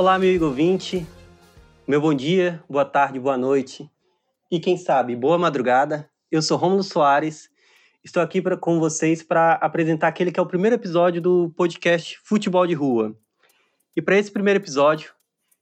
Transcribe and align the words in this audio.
Olá, 0.00 0.14
amigo 0.14 0.46
ouvinte. 0.46 1.06
Meu 1.86 2.00
bom 2.00 2.14
dia, 2.14 2.64
boa 2.66 2.86
tarde, 2.86 3.20
boa 3.20 3.36
noite 3.36 3.86
e 4.50 4.58
quem 4.58 4.78
sabe, 4.78 5.14
boa 5.14 5.36
madrugada. 5.36 6.08
Eu 6.32 6.40
sou 6.40 6.56
Romulo 6.56 6.82
Soares. 6.82 7.50
Estou 8.02 8.22
aqui 8.22 8.40
pra, 8.40 8.56
com 8.56 8.80
vocês 8.80 9.22
para 9.22 9.56
apresentar 9.56 10.08
aquele 10.08 10.32
que 10.32 10.40
é 10.40 10.42
o 10.42 10.46
primeiro 10.46 10.74
episódio 10.74 11.20
do 11.20 11.52
podcast 11.54 12.18
Futebol 12.24 12.66
de 12.66 12.72
Rua. 12.72 13.14
E 13.94 14.00
para 14.00 14.16
esse 14.16 14.30
primeiro 14.30 14.58
episódio, 14.58 15.12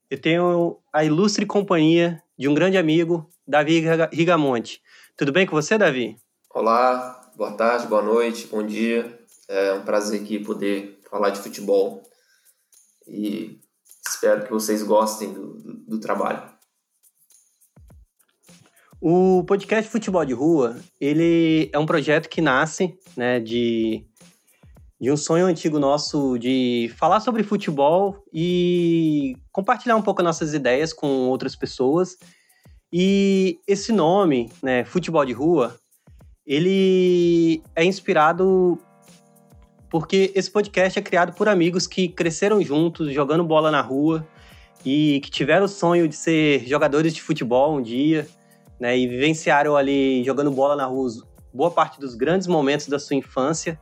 eu 0.08 0.20
tenho 0.20 0.78
a 0.92 1.04
ilustre 1.04 1.44
companhia 1.44 2.22
de 2.38 2.46
um 2.46 2.54
grande 2.54 2.78
amigo, 2.78 3.28
Davi 3.44 3.82
Rigamonte. 4.12 4.80
Tudo 5.16 5.32
bem 5.32 5.46
com 5.46 5.56
você, 5.56 5.76
Davi? 5.76 6.16
Olá, 6.54 7.28
boa 7.36 7.54
tarde, 7.54 7.88
boa 7.88 8.02
noite, 8.02 8.46
bom 8.46 8.64
dia. 8.64 9.18
É 9.48 9.72
um 9.72 9.82
prazer 9.82 10.20
aqui 10.20 10.38
poder 10.38 11.00
falar 11.10 11.30
de 11.30 11.40
futebol 11.40 12.04
e 13.04 13.58
espero 14.08 14.44
que 14.44 14.50
vocês 14.50 14.82
gostem 14.82 15.32
do, 15.32 15.54
do, 15.54 15.72
do 15.86 16.00
trabalho. 16.00 16.42
O 19.00 19.44
podcast 19.44 19.88
Futebol 19.88 20.24
de 20.24 20.32
Rua, 20.32 20.76
ele 21.00 21.70
é 21.72 21.78
um 21.78 21.86
projeto 21.86 22.28
que 22.28 22.40
nasce 22.40 22.98
né, 23.16 23.38
de, 23.38 24.04
de 25.00 25.10
um 25.10 25.16
sonho 25.16 25.46
antigo 25.46 25.78
nosso 25.78 26.36
de 26.36 26.92
falar 26.96 27.20
sobre 27.20 27.44
futebol 27.44 28.24
e 28.32 29.36
compartilhar 29.52 29.94
um 29.94 30.02
pouco 30.02 30.20
nossas 30.20 30.52
ideias 30.52 30.92
com 30.92 31.28
outras 31.28 31.54
pessoas. 31.54 32.16
E 32.92 33.60
esse 33.68 33.92
nome, 33.92 34.50
né, 34.60 34.84
Futebol 34.84 35.24
de 35.24 35.32
Rua, 35.32 35.78
ele 36.44 37.62
é 37.76 37.84
inspirado 37.84 38.80
porque 39.90 40.32
esse 40.34 40.50
podcast 40.50 40.98
é 40.98 41.02
criado 41.02 41.32
por 41.34 41.48
amigos 41.48 41.86
que 41.86 42.08
cresceram 42.08 42.60
juntos, 42.62 43.12
jogando 43.12 43.44
bola 43.44 43.70
na 43.70 43.80
rua 43.80 44.26
e 44.84 45.20
que 45.22 45.30
tiveram 45.30 45.64
o 45.64 45.68
sonho 45.68 46.06
de 46.06 46.14
ser 46.14 46.66
jogadores 46.66 47.14
de 47.14 47.22
futebol 47.22 47.76
um 47.76 47.82
dia, 47.82 48.26
né? 48.78 48.96
E 48.96 49.06
vivenciaram 49.06 49.76
ali 49.76 50.22
jogando 50.24 50.50
bola 50.50 50.76
na 50.76 50.84
rua 50.84 51.10
boa 51.52 51.70
parte 51.70 51.98
dos 51.98 52.14
grandes 52.14 52.46
momentos 52.46 52.88
da 52.88 52.98
sua 52.98 53.16
infância, 53.16 53.80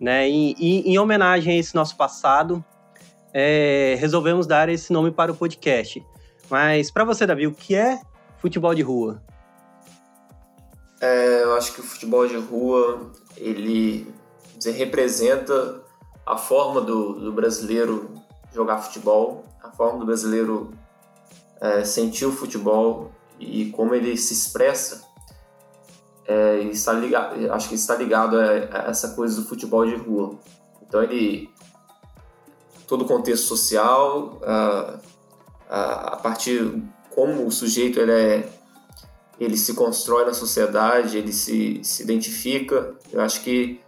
né? 0.00 0.28
E, 0.28 0.54
e 0.58 0.90
em 0.90 0.98
homenagem 0.98 1.54
a 1.54 1.58
esse 1.58 1.74
nosso 1.74 1.96
passado, 1.96 2.64
é, 3.34 3.96
resolvemos 3.98 4.46
dar 4.46 4.68
esse 4.68 4.92
nome 4.92 5.10
para 5.10 5.32
o 5.32 5.34
podcast. 5.34 6.04
Mas 6.48 6.90
para 6.90 7.04
você, 7.04 7.26
Davi, 7.26 7.46
o 7.46 7.52
que 7.52 7.74
é 7.74 8.00
futebol 8.38 8.74
de 8.74 8.82
rua? 8.82 9.22
É, 11.00 11.42
eu 11.42 11.54
acho 11.54 11.72
que 11.72 11.80
o 11.80 11.82
futebol 11.82 12.26
de 12.26 12.36
rua 12.36 13.10
ele 13.36 14.06
dizer, 14.60 14.72
representa 14.72 15.82
a 16.24 16.36
forma 16.36 16.80
do, 16.80 17.14
do, 17.14 17.32
brasileiro 17.32 18.10
jogar 18.54 18.78
futebol, 18.78 19.44
a 19.62 19.70
forma 19.70 19.98
do 19.98 20.06
brasileiro 20.06 20.70
é, 21.60 21.82
sentir 21.82 22.26
o 22.26 22.32
futebol 22.32 23.10
e 23.38 23.70
como 23.70 23.94
ele 23.94 24.16
se 24.16 24.34
expressa. 24.34 25.08
É, 26.26 26.60
está 26.60 26.92
ligado, 26.92 27.52
acho 27.52 27.68
que 27.68 27.74
está 27.74 27.96
ligado 27.96 28.38
a, 28.38 28.44
a, 28.44 28.90
essa 28.90 29.08
coisa 29.14 29.40
do 29.40 29.48
futebol 29.48 29.84
de 29.84 29.96
rua. 29.96 30.38
Então 30.82 31.02
ele 31.02 31.50
todo 32.86 33.02
o 33.02 33.06
contexto 33.06 33.46
social, 33.46 34.40
a, 34.44 34.98
a, 35.68 35.92
a 36.14 36.16
partir 36.16 36.82
como 37.10 37.46
o 37.46 37.50
sujeito 37.50 37.98
ele 37.98 38.12
é 38.12 38.60
ele 39.38 39.56
se 39.56 39.72
constrói 39.72 40.26
na 40.26 40.34
sociedade, 40.34 41.16
ele 41.16 41.32
se, 41.32 41.80
se 41.82 42.02
identifica. 42.02 42.94
Eu 43.10 43.22
acho 43.22 43.40
que 43.40 43.80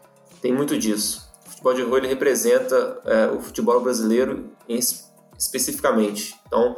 tem 0.43 0.53
muito 0.53 0.77
disso. 0.77 1.33
O 1.47 1.51
futebol 1.51 1.75
de 1.75 1.83
rua 1.83 1.99
ele 1.99 2.09
representa 2.09 3.01
é, 3.07 3.27
o 3.29 3.41
futebol 3.41 3.81
brasileiro 3.81 4.51
em, 4.69 4.81
especificamente. 5.39 6.35
Então, 6.47 6.77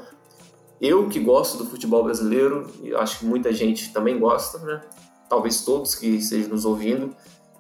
eu 0.81 1.09
que 1.09 1.19
gosto 1.19 1.57
do 1.57 1.65
futebol 1.65 2.05
brasileiro, 2.05 2.71
e 2.83 2.95
acho 2.95 3.21
que 3.21 3.25
muita 3.25 3.53
gente 3.53 3.93
também 3.93 4.19
gosta, 4.19 4.59
né? 4.59 4.83
talvez 5.29 5.65
todos 5.65 5.95
que 5.95 6.07
estejam 6.07 6.51
nos 6.51 6.67
ouvindo, 6.67 7.17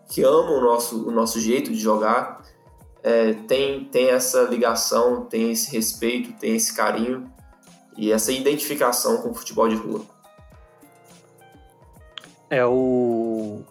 que 0.09 0.23
amam 0.23 0.59
o 0.59 0.61
nosso, 0.61 1.09
o 1.09 1.11
nosso 1.11 1.41
jeito 1.41 1.73
de 1.73 1.79
jogar, 1.79 2.43
é, 3.03 3.33
tem, 3.33 3.85
tem 3.87 4.11
essa 4.11 4.43
ligação, 4.43 5.25
tem 5.25 5.51
esse 5.51 5.71
respeito, 5.73 6.39
tem 6.39 6.55
esse 6.55 6.75
carinho 6.75 7.33
e 7.97 8.13
essa 8.13 8.31
identificação 8.31 9.23
com 9.23 9.31
o 9.31 9.35
futebol 9.35 9.69
de 9.69 9.77
rua. 9.77 10.03
É, 12.51 12.65
o, 12.65 13.63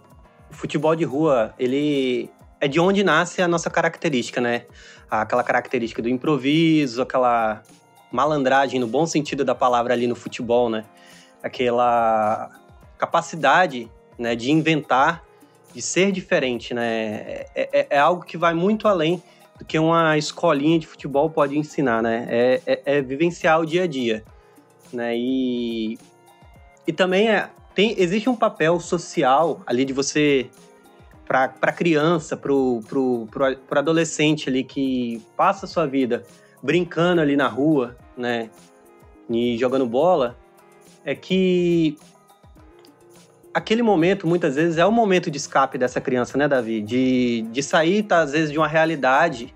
futebol 0.64 0.96
de 0.96 1.04
rua, 1.04 1.54
ele 1.60 2.30
é 2.62 2.70
de 2.70 2.80
onde 2.80 3.04
nasce 3.04 3.42
a 3.42 3.50
nossa 3.50 3.70
característica, 3.70 4.40
né? 4.40 4.64
Aquela 5.12 5.44
característica 5.44 6.02
do 6.02 6.08
improviso, 6.08 7.02
aquela 7.02 7.62
malandragem 8.10 8.80
no 8.80 8.88
bom 8.88 9.06
sentido 9.06 9.44
da 9.44 9.54
palavra 9.54 9.94
ali 9.94 10.08
no 10.08 10.16
futebol, 10.16 10.70
né? 10.70 10.86
Aquela 11.44 12.50
capacidade 12.98 13.92
né, 14.18 14.38
de 14.38 14.52
inventar, 14.52 15.22
de 15.74 15.82
ser 15.82 16.14
diferente, 16.14 16.74
né? 16.74 16.86
É, 16.86 17.48
é, 17.54 17.88
é, 17.90 18.00
algo 18.00 18.24
que 18.24 18.38
vai 18.38 18.54
muito 18.54 18.88
além 18.88 19.22
do 19.60 19.66
que 19.66 19.78
uma 19.78 20.18
escolinha 20.18 20.80
de 20.80 20.88
futebol 20.88 21.30
pode 21.30 21.58
ensinar, 21.58 22.02
né? 22.02 22.26
É, 22.30 22.62
é, 22.66 22.82
é 22.86 23.02
vivenciar 23.02 23.60
o 23.60 23.66
dia 23.66 23.84
a 23.84 23.88
dia, 23.88 24.24
né? 24.94 25.14
E, 25.14 26.00
e 26.88 26.94
também 26.94 27.28
é, 27.28 27.50
tem, 27.74 27.96
existe 27.98 28.30
um 28.30 28.36
papel 28.36 28.80
social 28.80 29.62
ali 29.66 29.86
de 29.86 29.94
você 29.94 30.50
para 31.26 31.54
a 31.62 31.72
criança, 31.72 32.36
para 32.38 32.54
o 32.54 33.28
adolescente 33.72 34.50
ali 34.50 34.64
que 34.64 35.22
passa 35.36 35.66
a 35.66 35.70
sua 35.70 35.88
vida 35.88 36.24
brincando 36.62 37.22
ali 37.22 37.36
na 37.36 37.48
rua, 37.48 37.98
né, 38.16 38.50
e 39.30 39.58
jogando 39.58 39.86
bola, 39.86 40.38
é 41.04 41.16
que 41.16 41.98
aquele 43.54 43.82
momento, 43.82 44.28
muitas 44.28 44.56
vezes, 44.56 44.78
é 44.78 44.86
o 44.86 44.92
momento 44.92 45.30
de 45.30 45.38
escape 45.38 45.78
dessa 45.78 46.02
criança, 46.02 46.38
né, 46.38 46.48
Davi? 46.48 46.82
De, 46.82 47.42
de 47.52 47.62
sair, 47.64 48.04
tá, 48.04 48.22
às 48.22 48.32
vezes, 48.32 48.52
de 48.52 48.58
uma 48.58 48.68
realidade, 48.68 49.54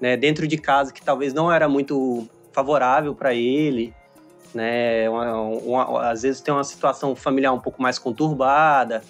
né, 0.00 0.16
dentro 0.16 0.46
de 0.46 0.56
casa 0.58 0.92
que 0.92 1.02
talvez 1.02 1.32
não 1.32 1.52
era 1.52 1.68
muito 1.68 2.28
favorável 2.52 3.14
para 3.14 3.34
ele, 3.34 3.94
né? 4.54 5.08
Uma, 5.08 5.40
uma, 5.40 6.10
às 6.10 6.22
vezes 6.22 6.40
tem 6.40 6.52
uma 6.52 6.64
situação 6.64 7.14
familiar 7.14 7.52
um 7.52 7.60
pouco 7.60 7.80
mais 7.80 7.98
conturbada, 7.98 9.02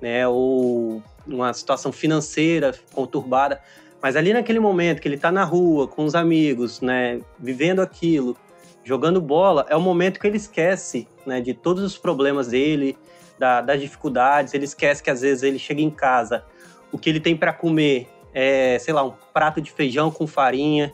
né? 0.00 0.26
Ou 0.26 1.02
uma 1.26 1.52
situação 1.52 1.92
financeira 1.92 2.74
conturbada. 2.92 3.60
Mas 4.02 4.16
ali 4.16 4.32
naquele 4.32 4.60
momento 4.60 5.00
que 5.00 5.08
ele 5.08 5.14
está 5.14 5.32
na 5.32 5.44
rua 5.44 5.88
com 5.88 6.04
os 6.04 6.14
amigos, 6.14 6.80
né? 6.80 7.20
Vivendo 7.38 7.80
aquilo, 7.80 8.36
jogando 8.84 9.20
bola, 9.20 9.66
é 9.68 9.76
o 9.76 9.80
momento 9.80 10.20
que 10.20 10.26
ele 10.26 10.36
esquece, 10.36 11.08
né? 11.26 11.40
De 11.40 11.54
todos 11.54 11.82
os 11.82 11.96
problemas 11.96 12.48
dele, 12.48 12.98
da, 13.38 13.60
das 13.60 13.80
dificuldades. 13.80 14.54
Ele 14.54 14.64
esquece 14.64 15.02
que 15.02 15.10
às 15.10 15.20
vezes 15.22 15.42
ele 15.42 15.58
chega 15.58 15.80
em 15.80 15.90
casa, 15.90 16.44
o 16.92 16.98
que 16.98 17.08
ele 17.08 17.20
tem 17.20 17.36
para 17.36 17.52
comer 17.52 18.08
é, 18.34 18.78
sei 18.80 18.92
lá, 18.92 19.04
um 19.04 19.12
prato 19.32 19.60
de 19.60 19.70
feijão 19.70 20.10
com 20.10 20.26
farinha. 20.26 20.92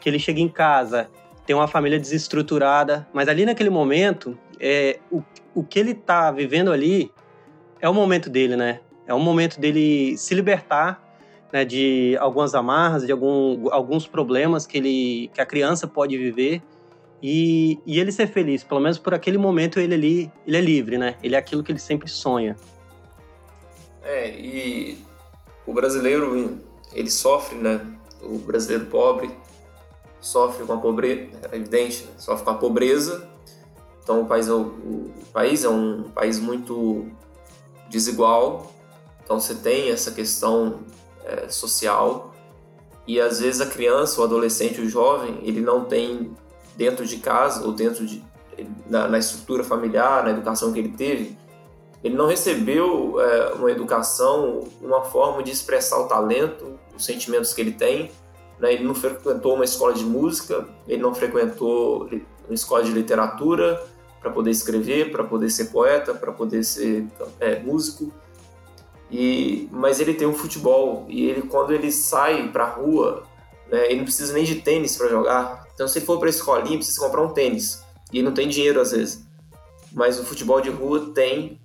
Que 0.00 0.08
ele 0.08 0.20
chega 0.20 0.40
em 0.40 0.48
casa 0.48 1.10
tem 1.46 1.54
uma 1.54 1.68
família 1.68 1.98
desestruturada, 1.98 3.06
mas 3.12 3.28
ali 3.28 3.46
naquele 3.46 3.70
momento, 3.70 4.36
é, 4.58 4.98
o, 5.10 5.22
o 5.54 5.62
que 5.62 5.78
ele 5.78 5.94
tá 5.94 6.30
vivendo 6.30 6.72
ali 6.72 7.10
é 7.80 7.88
o 7.88 7.94
momento 7.94 8.28
dele, 8.28 8.56
né? 8.56 8.80
É 9.06 9.14
o 9.14 9.20
momento 9.20 9.60
dele 9.60 10.16
se 10.18 10.34
libertar 10.34 11.02
né, 11.52 11.64
de 11.64 12.16
algumas 12.18 12.54
amarras, 12.54 13.06
de 13.06 13.12
algum, 13.12 13.72
alguns 13.72 14.06
problemas 14.06 14.66
que, 14.66 14.78
ele, 14.78 15.30
que 15.32 15.40
a 15.40 15.46
criança 15.46 15.86
pode 15.86 16.18
viver 16.18 16.60
e, 17.22 17.78
e 17.86 18.00
ele 18.00 18.10
ser 18.10 18.26
feliz. 18.26 18.64
Pelo 18.64 18.80
menos 18.80 18.98
por 18.98 19.14
aquele 19.14 19.38
momento 19.38 19.78
ele 19.78 19.94
ali 19.94 20.32
ele 20.46 20.56
é 20.56 20.60
livre, 20.60 20.98
né? 20.98 21.14
Ele 21.22 21.36
é 21.36 21.38
aquilo 21.38 21.62
que 21.62 21.70
ele 21.70 21.78
sempre 21.78 22.08
sonha. 22.08 22.56
É, 24.02 24.30
e 24.30 24.98
o 25.66 25.72
brasileiro, 25.72 26.60
ele 26.92 27.10
sofre, 27.10 27.56
né? 27.58 27.80
O 28.22 28.38
brasileiro 28.38 28.86
pobre, 28.86 29.30
sofre 30.20 30.64
com 30.64 30.72
a 30.72 30.78
pobreza, 30.78 31.28
é 31.50 31.56
evidente, 31.56 32.04
né? 32.04 32.12
sofre 32.18 32.44
com 32.44 32.50
a 32.50 32.54
pobreza. 32.54 33.28
Então 34.02 34.22
o 34.22 34.26
país, 34.26 34.48
é, 34.48 34.52
o, 34.52 35.10
país 35.32 35.64
é 35.64 35.68
um 35.68 36.04
país 36.04 36.38
muito 36.38 37.06
desigual. 37.88 38.72
Então 39.24 39.40
você 39.40 39.54
tem 39.54 39.90
essa 39.90 40.10
questão 40.10 40.80
é, 41.24 41.48
social 41.48 42.32
e 43.06 43.20
às 43.20 43.40
vezes 43.40 43.60
a 43.60 43.66
criança, 43.66 44.20
o 44.20 44.24
adolescente, 44.24 44.80
o 44.80 44.88
jovem, 44.88 45.40
ele 45.42 45.60
não 45.60 45.84
tem 45.84 46.34
dentro 46.76 47.06
de 47.06 47.18
casa 47.18 47.64
ou 47.64 47.72
dentro 47.72 48.06
de 48.06 48.22
na, 48.88 49.08
na 49.08 49.18
estrutura 49.18 49.62
familiar, 49.62 50.24
na 50.24 50.30
educação 50.30 50.72
que 50.72 50.78
ele 50.78 50.90
teve, 50.96 51.36
ele 52.02 52.14
não 52.14 52.26
recebeu 52.26 53.20
é, 53.20 53.52
uma 53.54 53.70
educação, 53.70 54.64
uma 54.80 55.02
forma 55.02 55.42
de 55.42 55.50
expressar 55.50 55.98
o 55.98 56.06
talento, 56.06 56.78
os 56.96 57.04
sentimentos 57.04 57.52
que 57.52 57.60
ele 57.60 57.72
tem 57.72 58.10
né? 58.58 58.74
Ele 58.74 58.84
não 58.84 58.94
frequentou 58.94 59.54
uma 59.54 59.64
escola 59.64 59.92
de 59.92 60.04
música, 60.04 60.66
ele 60.86 61.02
não 61.02 61.14
frequentou 61.14 62.08
uma 62.46 62.54
escola 62.54 62.82
de 62.82 62.90
literatura 62.90 63.84
para 64.20 64.30
poder 64.30 64.50
escrever, 64.50 65.12
para 65.12 65.24
poder 65.24 65.50
ser 65.50 65.66
poeta, 65.66 66.14
para 66.14 66.32
poder 66.32 66.64
ser 66.64 67.06
é, 67.38 67.58
músico. 67.60 68.12
E, 69.10 69.68
mas 69.70 70.00
ele 70.00 70.14
tem 70.14 70.26
um 70.26 70.34
futebol 70.34 71.06
e 71.08 71.26
ele 71.26 71.42
quando 71.42 71.72
ele 71.72 71.92
sai 71.92 72.48
para 72.50 72.64
a 72.64 72.70
rua, 72.70 73.22
né, 73.70 73.86
ele 73.86 73.96
não 73.96 74.04
precisa 74.04 74.32
nem 74.32 74.44
de 74.44 74.56
tênis 74.56 74.96
para 74.96 75.08
jogar. 75.08 75.66
Então, 75.74 75.86
se 75.86 75.98
ele 75.98 76.06
for 76.06 76.18
para 76.18 76.28
a 76.28 76.30
escolinha, 76.30 76.78
precisa 76.78 77.00
comprar 77.00 77.22
um 77.22 77.32
tênis. 77.32 77.84
E 78.12 78.22
não 78.22 78.32
tem 78.32 78.48
dinheiro 78.48 78.80
às 78.80 78.92
vezes. 78.92 79.24
Mas 79.92 80.18
o 80.18 80.24
futebol 80.24 80.60
de 80.60 80.70
rua 80.70 81.12
tem 81.14 81.60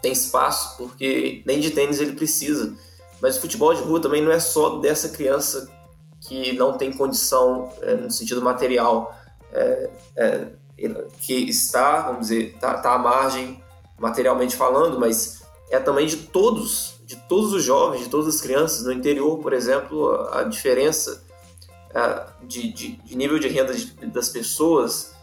tem 0.00 0.12
espaço, 0.12 0.76
porque 0.76 1.42
nem 1.46 1.60
de 1.60 1.70
tênis 1.70 1.98
ele 1.98 2.12
precisa. 2.12 2.76
Mas 3.22 3.38
o 3.38 3.40
futebol 3.40 3.72
de 3.72 3.80
rua 3.80 4.00
também 4.00 4.22
não 4.22 4.30
é 4.30 4.38
só 4.38 4.78
dessa 4.78 5.08
criança 5.08 5.70
que 6.26 6.52
não 6.54 6.76
tem 6.76 6.92
condição 6.92 7.70
é, 7.82 7.94
no 7.94 8.10
sentido 8.10 8.40
material, 8.42 9.14
é, 9.52 9.90
é, 10.16 10.46
que 11.20 11.34
está, 11.34 12.02
vamos 12.02 12.22
dizer, 12.22 12.54
está 12.54 12.78
tá 12.78 12.94
à 12.94 12.98
margem 12.98 13.62
materialmente 13.98 14.56
falando, 14.56 14.98
mas 14.98 15.42
é 15.70 15.78
também 15.78 16.06
de 16.06 16.16
todos, 16.16 17.00
de 17.04 17.16
todos 17.16 17.52
os 17.52 17.62
jovens, 17.62 18.04
de 18.04 18.08
todas 18.08 18.34
as 18.34 18.40
crianças. 18.40 18.84
No 18.84 18.92
interior, 18.92 19.38
por 19.38 19.52
exemplo, 19.52 20.10
a, 20.10 20.40
a 20.40 20.44
diferença 20.44 21.22
de, 22.42 22.72
de, 22.72 22.96
de, 22.96 23.16
nível 23.16 23.38
de 23.38 23.46
renda 23.46 23.72
de, 23.72 23.86
das 24.06 24.28
pessoas, 24.28 25.14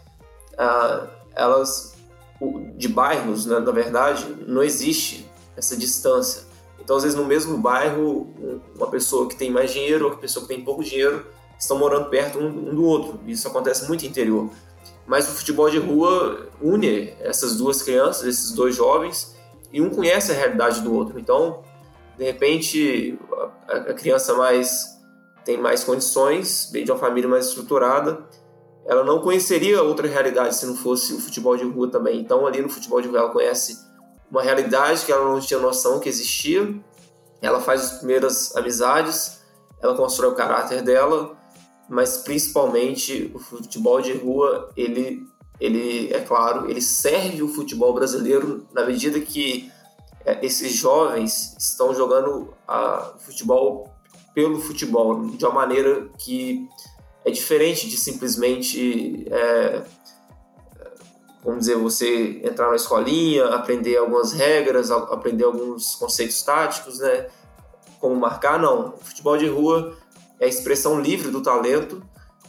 elas 1.34 1.94
de 2.76 2.88
bairros, 2.88 3.44
né, 3.44 3.58
na 3.58 3.70
verdade, 3.70 4.26
não 4.46 4.62
existe 4.62 5.30
essa 5.54 5.76
distância. 5.76 6.44
Então, 6.82 6.96
às 6.96 7.04
vezes, 7.04 7.16
no 7.16 7.24
mesmo 7.24 7.56
bairro, 7.58 8.28
uma 8.74 8.88
pessoa 8.88 9.28
que 9.28 9.36
tem 9.36 9.50
mais 9.50 9.72
dinheiro 9.72 10.06
ou 10.06 10.10
uma 10.10 10.18
pessoa 10.18 10.46
que 10.46 10.54
tem 10.54 10.64
pouco 10.64 10.82
dinheiro 10.82 11.26
estão 11.58 11.78
morando 11.78 12.10
perto 12.10 12.40
um 12.40 12.74
do 12.74 12.84
outro. 12.84 13.20
Isso 13.26 13.46
acontece 13.46 13.86
muito 13.86 14.02
no 14.02 14.08
interior. 14.08 14.50
Mas 15.06 15.28
o 15.28 15.32
futebol 15.32 15.70
de 15.70 15.78
rua 15.78 16.48
une 16.60 17.14
essas 17.20 17.56
duas 17.56 17.82
crianças, 17.82 18.26
esses 18.26 18.52
dois 18.52 18.74
jovens, 18.74 19.36
e 19.72 19.80
um 19.80 19.90
conhece 19.90 20.32
a 20.32 20.34
realidade 20.34 20.80
do 20.80 20.92
outro. 20.92 21.18
Então, 21.20 21.62
de 22.18 22.24
repente, 22.24 23.18
a 23.68 23.94
criança 23.94 24.34
mais 24.34 25.00
tem 25.44 25.56
mais 25.56 25.84
condições, 25.84 26.68
vem 26.72 26.84
de 26.84 26.90
uma 26.90 26.98
família 26.98 27.28
mais 27.28 27.46
estruturada, 27.46 28.24
ela 28.84 29.04
não 29.04 29.20
conheceria 29.20 29.82
outra 29.82 30.08
realidade 30.08 30.56
se 30.56 30.66
não 30.66 30.76
fosse 30.76 31.14
o 31.14 31.20
futebol 31.20 31.56
de 31.56 31.64
rua 31.64 31.88
também. 31.88 32.20
Então, 32.20 32.46
ali 32.46 32.60
no 32.60 32.68
futebol 32.68 33.00
de 33.00 33.08
rua, 33.08 33.18
ela 33.18 33.30
conhece 33.30 33.78
uma 34.32 34.42
realidade 34.42 35.04
que 35.04 35.12
ela 35.12 35.30
não 35.30 35.38
tinha 35.38 35.60
noção 35.60 36.00
que 36.00 36.08
existia. 36.08 36.74
Ela 37.42 37.60
faz 37.60 37.82
as 37.82 37.98
primeiras 37.98 38.56
amizades, 38.56 39.42
ela 39.80 39.94
constrói 39.94 40.30
o 40.30 40.34
caráter 40.34 40.80
dela, 40.80 41.36
mas 41.86 42.16
principalmente 42.18 43.30
o 43.34 43.38
futebol 43.38 44.00
de 44.00 44.14
rua, 44.14 44.70
ele, 44.74 45.26
ele 45.60 46.10
é 46.14 46.20
claro, 46.20 46.70
ele 46.70 46.80
serve 46.80 47.42
o 47.42 47.48
futebol 47.48 47.92
brasileiro 47.92 48.66
na 48.72 48.86
medida 48.86 49.20
que 49.20 49.70
é, 50.24 50.44
esses 50.44 50.72
jovens 50.72 51.54
estão 51.58 51.94
jogando 51.94 52.54
a 52.66 53.12
futebol 53.18 53.92
pelo 54.34 54.58
futebol 54.60 55.26
de 55.26 55.44
uma 55.44 55.52
maneira 55.52 56.08
que 56.16 56.66
é 57.22 57.30
diferente 57.30 57.86
de 57.86 57.98
simplesmente, 57.98 59.26
é, 59.30 59.82
vamos 61.44 61.60
dizer, 61.60 61.76
você 61.76 62.40
entrar 62.44 62.70
na 62.70 62.76
escolinha, 62.76 63.46
aprender 63.46 63.96
algumas 63.96 64.32
regras, 64.32 64.90
aprender 64.90 65.44
alguns 65.44 65.96
conceitos 65.96 66.40
táticos, 66.42 67.00
né? 67.00 67.26
Como 68.00 68.14
marcar, 68.16 68.58
não. 68.60 68.90
O 68.90 69.04
futebol 69.04 69.36
de 69.36 69.48
rua 69.48 69.96
é 70.38 70.44
a 70.44 70.48
expressão 70.48 71.00
livre 71.00 71.30
do 71.30 71.42
talento, 71.42 72.02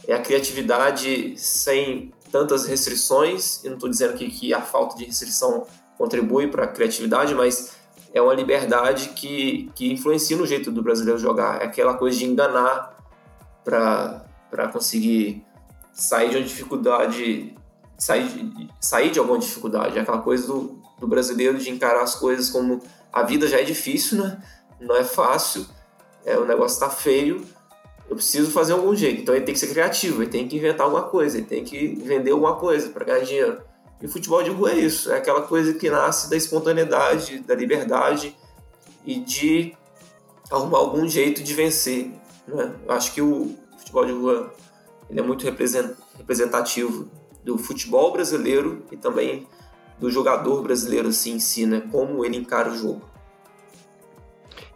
é 0.06 0.14
a 0.14 0.20
criatividade 0.20 1.34
sem 1.36 2.12
tantas 2.30 2.66
restrições. 2.66 3.62
Eu 3.64 3.70
não 3.70 3.76
estou 3.76 3.90
dizendo 3.90 4.14
aqui 4.14 4.30
que 4.30 4.54
a 4.54 4.60
falta 4.60 4.96
de 4.96 5.04
restrição 5.04 5.66
contribui 5.98 6.48
para 6.48 6.64
a 6.64 6.68
criatividade, 6.68 7.34
mas 7.34 7.76
é 8.12 8.22
uma 8.22 8.34
liberdade 8.34 9.10
que, 9.10 9.70
que 9.74 9.92
influencia 9.92 10.36
no 10.36 10.46
jeito 10.46 10.70
do 10.70 10.82
brasileiro 10.82 11.18
jogar. 11.18 11.62
É 11.62 11.66
aquela 11.66 11.94
coisa 11.94 12.18
de 12.18 12.26
enganar 12.26 12.96
para 13.64 14.68
conseguir 14.72 15.44
sair 15.92 16.30
de 16.30 16.36
uma 16.36 16.44
dificuldade, 16.44 17.54
sair 17.98 18.28
de, 18.28 18.70
sair 18.80 19.10
de 19.10 19.18
alguma 19.18 19.38
dificuldade. 19.38 19.98
É 19.98 20.02
aquela 20.02 20.20
coisa 20.20 20.46
do, 20.46 20.78
do 20.98 21.06
brasileiro 21.06 21.58
de 21.58 21.70
encarar 21.70 22.02
as 22.02 22.14
coisas 22.14 22.50
como 22.50 22.82
a 23.12 23.22
vida 23.22 23.46
já 23.46 23.60
é 23.60 23.64
difícil, 23.64 24.18
né? 24.18 24.42
Não 24.80 24.96
é 24.96 25.04
fácil, 25.04 25.66
é, 26.24 26.36
o 26.36 26.44
negócio 26.44 26.80
tá 26.80 26.90
feio, 26.90 27.44
eu 28.08 28.16
preciso 28.16 28.50
fazer 28.50 28.72
algum 28.72 28.94
jeito. 28.94 29.22
Então 29.22 29.34
ele 29.34 29.44
tem 29.44 29.54
que 29.54 29.60
ser 29.60 29.68
criativo, 29.68 30.22
ele 30.22 30.30
tem 30.30 30.48
que 30.48 30.56
inventar 30.56 30.86
alguma 30.86 31.04
coisa, 31.04 31.38
ele 31.38 31.46
tem 31.46 31.64
que 31.64 31.94
vender 31.94 32.32
alguma 32.32 32.56
coisa 32.56 32.90
para 32.90 33.04
ganhar 33.04 33.24
dinheiro. 33.24 33.60
E 34.00 34.06
o 34.06 34.08
futebol 34.08 34.42
de 34.42 34.50
rua 34.50 34.72
é 34.72 34.76
isso, 34.76 35.10
é 35.10 35.16
aquela 35.16 35.42
coisa 35.42 35.74
que 35.74 35.88
nasce 35.88 36.28
da 36.28 36.36
espontaneidade, 36.36 37.38
da 37.38 37.54
liberdade 37.54 38.36
e 39.06 39.20
de 39.20 39.74
arrumar 40.50 40.78
algum 40.78 41.08
jeito 41.08 41.42
de 41.42 41.54
vencer. 41.54 42.10
Né? 42.46 42.74
Eu 42.84 42.92
acho 42.92 43.14
que 43.14 43.22
o, 43.22 43.54
futebol 43.78 44.06
de 44.06 44.12
rua 44.12 44.52
ele 45.08 45.20
é 45.20 45.22
muito 45.22 45.44
representativo 45.44 47.08
do 47.44 47.58
futebol 47.58 48.12
brasileiro 48.12 48.82
e 48.90 48.96
também 48.96 49.46
do 49.98 50.10
jogador 50.10 50.62
brasileiro 50.62 51.08
assim 51.08 51.34
em 51.34 51.38
si, 51.38 51.66
né? 51.66 51.82
Como 51.90 52.24
ele 52.24 52.36
encara 52.36 52.70
o 52.70 52.76
jogo. 52.76 53.02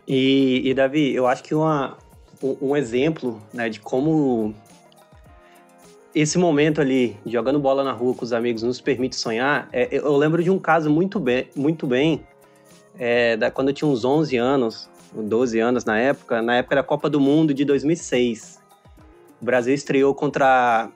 E, 0.06 0.62
e 0.65 0.75
Davi, 0.75 1.15
eu 1.15 1.26
acho 1.26 1.43
que 1.43 1.55
uma, 1.55 1.99
um, 2.43 2.76
exemplo 2.76 3.43
né, 3.53 3.69
de 3.69 3.81
como 3.81 4.55
esse 6.15 6.38
momento 6.38 6.81
ali, 6.81 7.17
jogando 7.26 7.59
bola 7.59 7.85
na 7.85 7.93
rua 7.93 8.15
com 8.15 8.25
os 8.25 8.32
amigos, 8.32 8.62
nos 8.62 8.81
permite 8.81 9.17
sonhar. 9.17 9.69
É, 9.73 9.88
eu 9.91 10.17
lembro 10.17 10.43
de 10.43 10.50
um 10.50 10.59
caso 10.59 10.88
muito 10.88 11.21
bem, 11.21 11.49
muito 11.55 11.87
bem 11.87 12.26
é, 12.99 13.37
da, 13.37 13.50
quando 13.50 13.69
eu 13.69 13.75
tinha 13.75 13.88
uns 13.88 14.05
11 14.05 14.37
anos, 14.37 14.91
12 15.12 15.59
anos 15.59 15.85
na 15.85 15.99
época, 15.99 16.41
na 16.41 16.56
época 16.56 16.76
da 16.76 16.82
Copa 16.82 17.11
do 17.11 17.21
Mundo 17.21 17.53
de 17.53 17.64
2006. 17.64 18.61
O 19.41 19.44
Brasil 19.44 19.75
estreou 19.75 20.14
contra, 20.14 20.91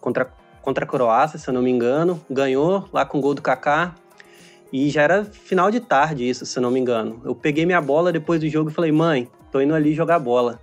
contra, 0.00 0.30
contra 0.64 0.86
a 0.86 0.88
Croácia, 0.88 1.38
se 1.38 1.46
eu 1.46 1.52
não 1.52 1.60
me 1.60 1.70
engano. 1.70 2.18
Ganhou 2.28 2.88
lá 2.90 3.04
com 3.04 3.18
o 3.18 3.20
gol 3.20 3.34
do 3.34 3.42
Kaká. 3.42 3.94
E 4.72 4.88
já 4.88 5.02
era 5.02 5.24
final 5.24 5.70
de 5.70 5.78
tarde 5.78 6.28
isso, 6.28 6.46
se 6.46 6.58
eu 6.58 6.62
não 6.62 6.70
me 6.70 6.80
engano. 6.80 7.20
Eu 7.24 7.34
peguei 7.34 7.66
minha 7.66 7.80
bola 7.80 8.10
depois 8.10 8.40
do 8.40 8.48
jogo 8.48 8.70
e 8.70 8.72
falei, 8.72 8.90
mãe, 8.90 9.28
tô 9.52 9.60
indo 9.60 9.74
ali 9.74 9.94
jogar 9.94 10.18
bola. 10.18 10.58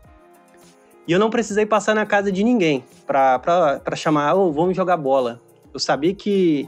E 1.08 1.12
eu 1.12 1.20
não 1.20 1.30
precisei 1.30 1.66
passar 1.66 1.94
na 1.94 2.06
casa 2.06 2.32
de 2.32 2.44
ninguém 2.44 2.84
para 3.06 3.96
chamar, 3.96 4.34
oh, 4.34 4.52
vamos 4.52 4.76
jogar 4.76 4.98
bola. 4.98 5.40
Eu 5.74 5.80
sabia 5.80 6.14
que 6.14 6.68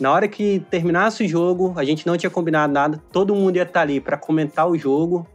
na 0.00 0.10
hora 0.10 0.26
que 0.26 0.64
terminasse 0.70 1.24
o 1.24 1.28
jogo, 1.28 1.74
a 1.76 1.84
gente 1.84 2.06
não 2.06 2.16
tinha 2.16 2.30
combinado 2.30 2.72
nada, 2.72 3.02
todo 3.12 3.34
mundo 3.34 3.56
ia 3.56 3.62
estar 3.62 3.82
ali 3.82 4.00
para 4.00 4.16
comentar 4.16 4.68
o 4.68 4.76
jogo 4.76 5.26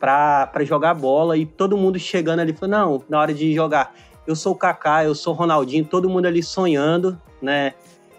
para 0.00 0.64
jogar 0.64 0.92
bola 0.92 1.36
e 1.36 1.46
todo 1.46 1.76
mundo 1.76 1.98
chegando 1.98 2.40
ali 2.40 2.52
falando, 2.52 2.72
não, 2.72 3.02
na 3.08 3.20
hora 3.20 3.32
de 3.32 3.54
jogar, 3.54 3.94
eu 4.26 4.34
sou 4.34 4.52
o 4.52 4.56
Kaká, 4.56 5.04
eu 5.04 5.14
sou 5.14 5.34
o 5.34 5.36
Ronaldinho, 5.36 5.84
todo 5.84 6.08
mundo 6.08 6.26
ali 6.26 6.42
sonhando, 6.42 7.20
né? 7.40 7.74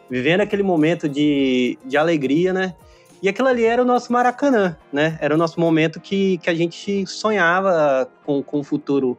Vivendo 0.10 0.42
aquele 0.42 0.64
momento 0.64 1.10
de, 1.10 1.78
de 1.84 1.98
alegria, 1.98 2.54
né? 2.54 2.76
E 3.22 3.30
aquilo 3.30 3.48
ali 3.48 3.66
era 3.66 3.82
o 3.82 3.86
nosso 3.86 4.14
Maracanã, 4.14 4.78
né? 4.94 5.18
Era 5.20 5.34
o 5.34 5.38
nosso 5.38 5.60
momento 5.60 6.00
que, 6.00 6.38
que 6.38 6.50
a 6.50 6.54
gente 6.54 7.08
sonhava 7.08 8.08
com, 8.24 8.44
com 8.44 8.60
o 8.60 8.64
futuro, 8.64 9.18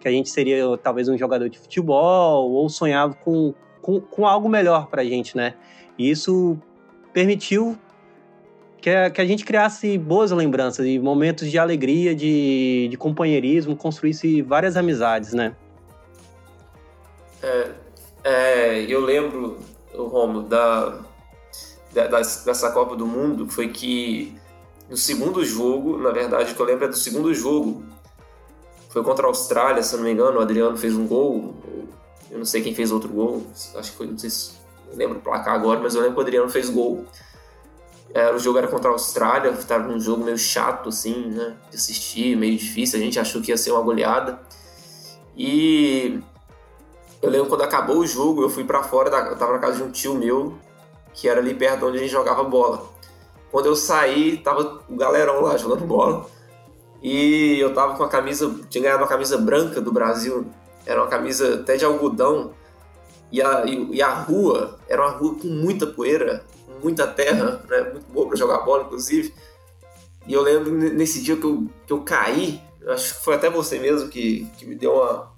que 0.00 0.08
a 0.08 0.10
gente 0.10 0.28
seria 0.28 0.64
talvez 0.82 1.08
um 1.08 1.16
jogador 1.16 1.48
de 1.48 1.58
futebol, 1.58 2.50
ou 2.50 2.68
sonhava 2.68 3.14
com, 3.14 3.54
com, 3.80 4.00
com 4.00 4.26
algo 4.26 4.48
melhor 4.48 4.88
pra 4.88 5.04
gente, 5.04 5.36
né? 5.36 5.54
E 5.96 6.10
isso 6.10 6.58
permitiu 7.12 7.78
que, 8.80 8.90
a, 8.90 9.10
que 9.10 9.20
a 9.20 9.24
gente 9.24 9.44
criasse 9.44 9.96
boas 9.96 10.32
lembranças 10.32 10.86
e 10.86 10.98
momentos 10.98 11.50
de 11.50 11.58
alegria, 11.58 12.14
de, 12.14 12.88
de 12.90 12.96
companheirismo, 12.96 13.76
construísse 13.76 14.42
várias 14.42 14.76
amizades, 14.76 15.32
né? 15.32 15.54
É, 17.46 17.70
é, 18.24 18.80
eu 18.88 19.00
lembro, 19.00 19.58
Romo, 19.94 20.42
da, 20.42 20.98
da, 21.92 22.06
dessa 22.18 22.72
Copa 22.72 22.96
do 22.96 23.06
Mundo, 23.06 23.48
foi 23.48 23.68
que 23.68 24.36
no 24.90 24.96
segundo 24.96 25.44
jogo, 25.44 25.96
na 25.96 26.10
verdade, 26.10 26.50
o 26.50 26.54
que 26.56 26.60
eu 26.60 26.66
lembro 26.66 26.86
é 26.86 26.88
do 26.88 26.96
segundo 26.96 27.32
jogo, 27.32 27.84
foi 28.88 29.04
contra 29.04 29.26
a 29.26 29.28
Austrália, 29.28 29.80
se 29.80 29.94
eu 29.94 29.98
não 29.98 30.06
me 30.06 30.12
engano, 30.12 30.38
o 30.38 30.42
Adriano 30.42 30.76
fez 30.76 30.96
um 30.96 31.06
gol, 31.06 31.54
eu 32.28 32.38
não 32.38 32.44
sei 32.44 32.62
quem 32.62 32.74
fez 32.74 32.90
outro 32.90 33.10
gol, 33.10 33.46
acho 33.76 33.92
que 33.92 33.96
foi, 33.96 34.08
não 34.08 34.18
sei 34.18 34.30
se 34.30 34.52
lembro 34.92 35.18
o 35.18 35.20
placar 35.20 35.54
agora, 35.54 35.78
mas 35.78 35.94
eu 35.94 36.00
lembro 36.00 36.16
que 36.16 36.20
o 36.20 36.22
Adriano 36.22 36.48
fez 36.48 36.68
gol. 36.68 37.04
É, 38.12 38.32
o 38.32 38.38
jogo 38.38 38.58
era 38.58 38.66
contra 38.66 38.90
a 38.90 38.92
Austrália, 38.92 39.50
estava 39.50 39.88
um 39.88 40.00
jogo 40.00 40.24
meio 40.24 40.38
chato, 40.38 40.88
assim, 40.88 41.26
né? 41.26 41.54
De 41.70 41.76
assistir, 41.76 42.34
meio 42.36 42.56
difícil. 42.56 42.98
A 42.98 43.02
gente 43.02 43.20
achou 43.20 43.42
que 43.42 43.50
ia 43.50 43.58
ser 43.58 43.72
uma 43.72 43.82
goleada. 43.82 44.40
E 45.36 46.22
eu 47.22 47.30
lembro 47.30 47.48
quando 47.48 47.62
acabou 47.62 47.98
o 47.98 48.06
jogo, 48.06 48.42
eu 48.42 48.50
fui 48.50 48.64
para 48.64 48.82
fora, 48.82 49.10
da, 49.10 49.18
eu 49.26 49.36
tava 49.36 49.52
na 49.52 49.58
casa 49.58 49.76
de 49.76 49.82
um 49.82 49.90
tio 49.90 50.14
meu, 50.14 50.54
que 51.12 51.28
era 51.28 51.40
ali 51.40 51.54
perto 51.54 51.78
de 51.78 51.84
onde 51.86 51.96
a 51.98 52.00
gente 52.00 52.12
jogava 52.12 52.44
bola. 52.44 52.84
Quando 53.50 53.66
eu 53.66 53.76
saí, 53.76 54.36
tava 54.38 54.82
o 54.88 54.96
galerão 54.96 55.40
lá 55.40 55.56
jogando 55.56 55.84
bola. 55.84 56.26
E 57.02 57.58
eu 57.58 57.72
tava 57.72 57.96
com 57.96 58.04
a 58.04 58.08
camisa, 58.08 58.54
tinha 58.68 58.82
ganhado 58.82 59.02
uma 59.02 59.08
camisa 59.08 59.38
branca 59.38 59.80
do 59.80 59.92
Brasil, 59.92 60.46
era 60.84 61.00
uma 61.00 61.08
camisa 61.08 61.54
até 61.54 61.76
de 61.76 61.84
algodão. 61.84 62.52
E 63.32 63.40
a, 63.42 63.64
e, 63.64 63.96
e 63.96 64.02
a 64.02 64.12
rua 64.12 64.78
era 64.88 65.02
uma 65.02 65.16
rua 65.16 65.34
com 65.34 65.48
muita 65.48 65.86
poeira, 65.86 66.44
muita 66.82 67.06
terra, 67.06 67.62
né? 67.68 67.90
muito 67.92 68.12
boa 68.12 68.28
para 68.28 68.36
jogar 68.36 68.58
bola, 68.60 68.84
inclusive. 68.84 69.32
E 70.26 70.34
eu 70.34 70.42
lembro 70.42 70.72
nesse 70.72 71.22
dia 71.22 71.36
que 71.36 71.44
eu, 71.44 71.66
que 71.86 71.92
eu 71.92 72.02
caí, 72.02 72.60
acho 72.88 73.14
que 73.14 73.24
foi 73.24 73.34
até 73.34 73.48
você 73.48 73.78
mesmo 73.78 74.08
que, 74.08 74.46
que 74.58 74.66
me 74.66 74.74
deu 74.74 74.92
uma, 74.92 75.32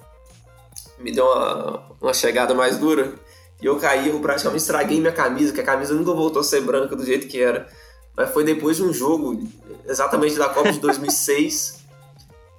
me 1.00 1.12
deu 1.12 1.25
uma, 1.25 1.83
uma 2.00 2.14
chegada 2.14 2.55
mais 2.55 2.78
dura. 2.78 3.14
E 3.61 3.67
eu 3.67 3.76
caí, 3.78 4.09
eu 4.09 4.21
praticamente 4.21 4.62
estraguei 4.62 5.00
minha 5.00 5.12
camisa, 5.12 5.52
que 5.52 5.61
a 5.61 5.64
camisa 5.64 5.95
nunca 5.95 6.12
voltou 6.12 6.40
a 6.40 6.45
ser 6.45 6.61
branca 6.61 6.95
do 6.95 7.05
jeito 7.05 7.26
que 7.26 7.40
era. 7.40 7.69
Mas 8.17 8.31
foi 8.31 8.45
depois 8.45 8.76
de 8.76 8.83
um 8.83 8.93
jogo, 8.93 9.49
exatamente 9.87 10.37
da 10.37 10.49
Copa 10.49 10.73
de 10.73 10.81
2006, 10.81 11.85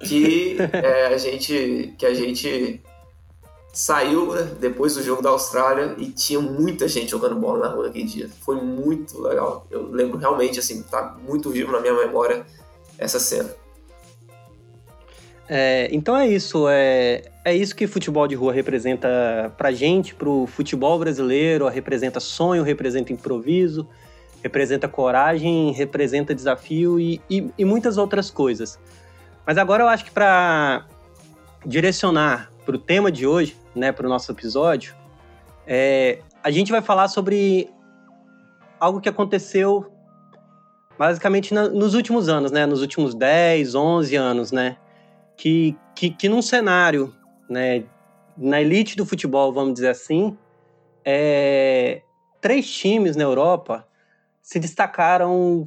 que 0.00 0.56
é, 0.72 1.06
a 1.06 1.18
gente 1.18 1.94
que 1.98 2.06
a 2.06 2.14
gente 2.14 2.82
saiu 3.72 4.32
né, 4.32 4.42
depois 4.58 4.94
do 4.94 5.02
jogo 5.02 5.22
da 5.22 5.30
Austrália 5.30 5.94
e 5.96 6.06
tinha 6.06 6.40
muita 6.40 6.88
gente 6.88 7.10
jogando 7.10 7.36
bola 7.36 7.68
na 7.68 7.74
rua 7.74 7.86
naquele 7.86 8.04
dia. 8.04 8.30
Foi 8.40 8.56
muito 8.56 9.20
legal. 9.20 9.66
Eu 9.70 9.90
lembro 9.90 10.18
realmente, 10.18 10.58
assim, 10.58 10.82
tá 10.82 11.16
muito 11.26 11.50
vivo 11.50 11.70
na 11.70 11.80
minha 11.80 11.94
memória 11.94 12.44
essa 12.98 13.20
cena. 13.20 13.54
É, 15.52 15.88
então 15.90 16.16
é 16.16 16.28
isso, 16.28 16.68
é, 16.68 17.22
é 17.44 17.52
isso 17.52 17.74
que 17.74 17.88
futebol 17.88 18.28
de 18.28 18.36
rua 18.36 18.52
representa 18.52 19.52
pra 19.58 19.72
gente, 19.72 20.14
pro 20.14 20.46
futebol 20.46 20.96
brasileiro, 20.96 21.66
representa 21.66 22.20
sonho, 22.20 22.62
representa 22.62 23.12
improviso, 23.12 23.84
representa 24.44 24.86
coragem, 24.86 25.72
representa 25.72 26.32
desafio 26.32 27.00
e, 27.00 27.20
e, 27.28 27.50
e 27.58 27.64
muitas 27.64 27.98
outras 27.98 28.30
coisas. 28.30 28.78
Mas 29.44 29.58
agora 29.58 29.82
eu 29.82 29.88
acho 29.88 30.04
que 30.04 30.12
para 30.12 30.86
direcionar 31.66 32.48
para 32.64 32.76
o 32.76 32.78
tema 32.78 33.10
de 33.10 33.26
hoje, 33.26 33.56
né, 33.74 33.90
para 33.90 34.06
o 34.06 34.08
nosso 34.08 34.30
episódio, 34.30 34.94
é, 35.66 36.20
a 36.44 36.52
gente 36.52 36.70
vai 36.70 36.80
falar 36.80 37.08
sobre 37.08 37.68
algo 38.78 39.00
que 39.00 39.08
aconteceu 39.08 39.92
basicamente 40.96 41.52
na, 41.52 41.68
nos 41.68 41.94
últimos 41.94 42.28
anos, 42.28 42.52
né, 42.52 42.66
nos 42.66 42.82
últimos 42.82 43.16
10, 43.16 43.74
11 43.74 44.14
anos, 44.14 44.52
né, 44.52 44.76
que, 45.40 45.74
que, 45.96 46.10
que 46.10 46.28
num 46.28 46.42
cenário, 46.42 47.16
né, 47.48 47.82
na 48.36 48.60
elite 48.60 48.94
do 48.94 49.06
futebol, 49.06 49.50
vamos 49.50 49.72
dizer 49.72 49.88
assim, 49.88 50.36
é, 51.02 52.02
três 52.42 52.70
times 52.70 53.16
na 53.16 53.22
Europa 53.22 53.88
se 54.42 54.60
destacaram 54.60 55.66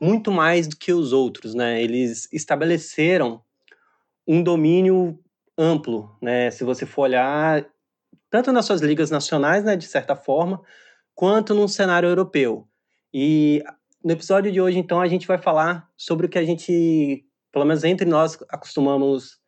muito 0.00 0.32
mais 0.32 0.66
do 0.66 0.76
que 0.76 0.92
os 0.92 1.12
outros, 1.12 1.54
né? 1.54 1.80
Eles 1.80 2.28
estabeleceram 2.32 3.40
um 4.26 4.42
domínio 4.42 5.16
amplo, 5.56 6.16
né? 6.20 6.50
Se 6.50 6.64
você 6.64 6.84
for 6.84 7.02
olhar 7.02 7.64
tanto 8.28 8.50
nas 8.50 8.64
suas 8.64 8.80
ligas 8.80 9.08
nacionais, 9.08 9.62
né, 9.62 9.76
de 9.76 9.86
certa 9.86 10.16
forma, 10.16 10.60
quanto 11.14 11.54
no 11.54 11.68
cenário 11.68 12.08
europeu. 12.08 12.66
E 13.14 13.62
no 14.02 14.10
episódio 14.10 14.50
de 14.50 14.60
hoje, 14.60 14.78
então, 14.78 15.00
a 15.00 15.06
gente 15.06 15.28
vai 15.28 15.38
falar 15.38 15.88
sobre 15.96 16.26
o 16.26 16.28
que 16.28 16.38
a 16.38 16.44
gente 16.44 17.24
pelo 17.52 17.66
menos 17.66 17.84
entre 17.84 18.06
nós, 18.06 18.38
acostumamos 18.48 19.38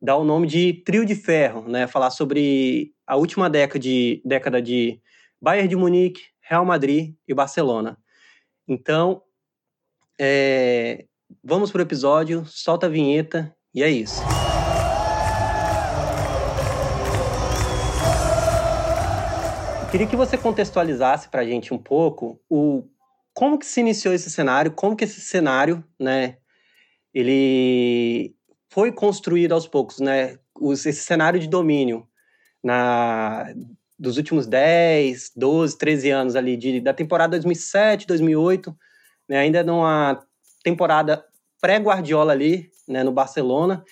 dar 0.00 0.16
o 0.16 0.24
nome 0.24 0.46
de 0.46 0.72
trio 0.84 1.04
de 1.04 1.16
ferro, 1.16 1.68
né? 1.68 1.86
Falar 1.86 2.10
sobre 2.10 2.94
a 3.06 3.16
última 3.16 3.50
década 3.50 3.80
de, 3.80 4.22
década 4.24 4.62
de 4.62 5.00
Bayern 5.42 5.68
de 5.68 5.76
Munique, 5.76 6.22
Real 6.40 6.64
Madrid 6.64 7.14
e 7.26 7.34
Barcelona. 7.34 7.98
Então, 8.68 9.22
é, 10.18 11.06
vamos 11.42 11.72
para 11.72 11.80
o 11.80 11.82
episódio, 11.82 12.46
solta 12.46 12.86
a 12.86 12.88
vinheta 12.88 13.54
e 13.74 13.82
é 13.82 13.90
isso. 13.90 14.22
Eu 19.82 19.90
queria 19.90 20.06
que 20.06 20.16
você 20.16 20.38
contextualizasse 20.38 21.28
para 21.28 21.42
a 21.42 21.44
gente 21.44 21.74
um 21.74 21.78
pouco 21.78 22.40
o 22.48 22.84
como 23.32 23.58
que 23.58 23.66
se 23.66 23.80
iniciou 23.80 24.14
esse 24.14 24.30
cenário, 24.30 24.70
como 24.70 24.94
que 24.94 25.04
esse 25.04 25.20
cenário, 25.20 25.84
né, 25.98 26.38
ele 27.14 28.34
foi 28.68 28.90
construído 28.90 29.52
aos 29.52 29.68
poucos, 29.68 30.00
né? 30.00 30.38
esse 30.62 30.92
cenário 30.94 31.38
de 31.38 31.48
domínio 31.48 32.06
na 32.62 33.46
dos 33.98 34.16
últimos 34.16 34.46
10, 34.46 35.32
12, 35.36 35.78
13 35.78 36.10
anos 36.10 36.36
ali, 36.36 36.56
de, 36.56 36.80
da 36.80 36.92
temporada 36.92 37.38
2007, 37.38 38.06
2008, 38.06 38.76
né, 39.28 39.38
ainda 39.38 39.62
numa 39.62 40.20
temporada 40.62 41.24
pré-Guardiola 41.60 42.32
ali, 42.32 42.70
né, 42.88 43.02
no 43.02 43.12
Barcelona, 43.12 43.84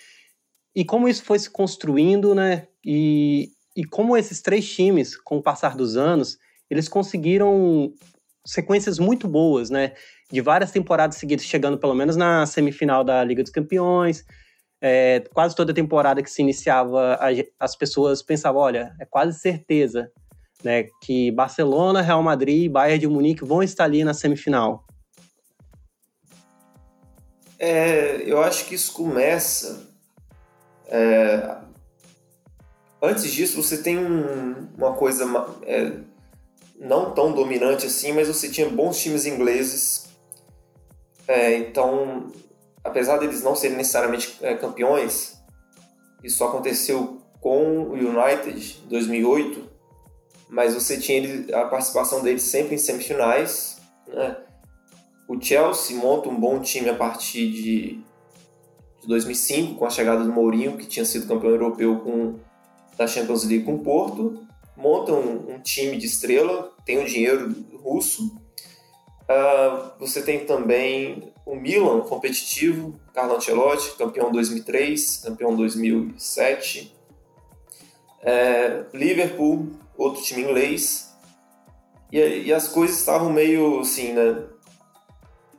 e 0.75 0.85
como 0.85 1.09
isso 1.09 1.25
foi 1.25 1.39
se 1.39 1.49
construindo, 1.49 2.35
né, 2.35 2.67
e, 2.85 3.53
e 3.77 3.85
como 3.85 4.17
esses 4.17 4.43
três 4.43 4.69
times, 4.69 5.17
com 5.17 5.39
o 5.39 5.43
passar 5.43 5.77
dos 5.77 5.97
anos, 5.97 6.37
eles 6.69 6.89
conseguiram 6.89 7.95
sequências 8.45 8.99
muito 8.99 9.29
boas, 9.29 9.71
né, 9.71 9.95
de 10.33 10.41
várias 10.41 10.71
temporadas 10.71 11.17
seguidas, 11.17 11.45
chegando 11.45 11.77
pelo 11.77 11.95
menos 11.95 12.17
na 12.17 12.47
semifinal 12.47 13.05
da 13.05 13.23
Liga 13.23 13.43
dos 13.43 13.53
Campeões. 13.53 14.25
É, 14.81 15.21
quase 15.33 15.55
toda 15.55 15.75
temporada 15.75 16.23
que 16.23 16.31
se 16.31 16.41
iniciava, 16.41 17.19
as 17.61 17.77
pessoas 17.77 18.23
pensavam: 18.23 18.63
olha, 18.63 18.97
é 18.99 19.05
quase 19.05 19.39
certeza 19.39 20.11
né, 20.65 20.87
que 21.03 21.31
Barcelona, 21.31 22.01
Real 22.01 22.23
Madrid 22.23 22.65
e 22.65 22.69
Bayern 22.69 22.99
de 22.99 23.07
Munique 23.07 23.45
vão 23.45 23.63
estar 23.63 23.85
ali 23.85 24.03
na 24.03 24.15
semifinal. 24.15 24.87
É, 27.59 28.23
eu 28.25 28.43
acho 28.43 28.65
que 28.65 28.75
isso 28.75 28.93
começa. 28.93 29.87
É, 30.89 31.57
antes 33.01 33.31
disso, 33.31 33.63
você 33.63 33.83
tem 33.83 33.99
um, 33.99 34.69
uma 34.77 34.95
coisa 34.95 35.25
é, 35.65 35.93
não 36.81 37.13
tão 37.13 37.33
dominante 37.33 37.87
assim, 37.87 38.13
mas 38.13 38.29
você 38.29 38.49
tinha 38.49 38.69
bons 38.69 38.99
times 39.01 39.27
ingleses 39.27 40.12
é, 41.33 41.57
então, 41.57 42.27
apesar 42.85 43.17
deles 43.17 43.43
não 43.43 43.57
serem 43.57 43.77
necessariamente 43.77 44.37
é, 44.43 44.55
campeões, 44.55 45.43
isso 46.23 46.45
aconteceu 46.45 47.23
com 47.41 47.85
o 47.85 47.95
United 47.95 48.81
em 48.85 48.89
2008, 48.89 49.67
mas 50.51 50.75
você 50.75 50.99
tinha 50.99 51.47
a 51.57 51.65
participação 51.65 52.23
deles 52.23 52.43
sempre 52.43 52.75
em 52.75 52.79
semifinais. 52.79 53.81
Né? 54.07 54.37
O 55.27 55.41
Chelsea 55.41 55.97
monta 55.97 56.29
um 56.29 56.39
bom 56.39 56.61
time 56.61 56.91
a 56.91 56.95
partir 56.95 57.51
de, 57.51 58.01
de 59.01 59.09
2005, 59.09 59.77
com 59.77 59.87
a 59.87 59.91
chegada 59.91 60.23
do 60.23 60.31
Mourinho, 60.31 60.77
que 60.77 60.87
tinha 60.87 61.07
sido 61.07 61.27
campeão 61.27 61.51
europeu 61.51 61.99
com, 62.01 62.39
da 62.97 63.07
Champions 63.07 63.45
League 63.45 63.65
com 63.65 63.77
o 63.77 63.79
Porto. 63.79 64.47
Monta 64.77 65.13
um, 65.13 65.55
um 65.55 65.61
time 65.61 65.97
de 65.97 66.05
estrela, 66.07 66.71
tem 66.85 67.03
o 67.03 67.07
dinheiro 67.07 67.55
russo 67.83 68.42
Uh, 69.33 69.93
você 69.99 70.21
tem 70.21 70.45
também 70.45 71.33
o 71.47 71.57
Milan 71.57 72.01
competitivo, 72.03 73.01
Carlo 73.15 73.37
Ancelotti, 73.37 73.97
campeão 73.97 74.31
2003, 74.31 75.23
campeão 75.25 75.57
2007. 75.57 76.95
É, 78.21 78.85
Liverpool, 78.93 79.71
outro 79.97 80.23
time 80.23 80.43
inglês. 80.43 81.17
E, 82.11 82.19
e, 82.19 82.53
as 82.53 82.69
coisas 82.69 82.99
estavam 82.99 83.33
meio 83.33 83.81
assim, 83.81 84.13
né? 84.13 84.45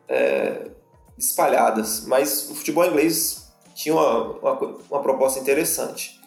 É, 0.07 0.67
espalhadas. 1.17 2.05
Mas 2.05 2.49
o 2.51 2.55
futebol 2.55 2.85
inglês 2.85 3.51
tinha 3.73 3.95
uma, 3.95 4.37
uma, 4.37 4.77
uma 4.89 5.01
proposta 5.01 5.39
interessante. 5.39 6.21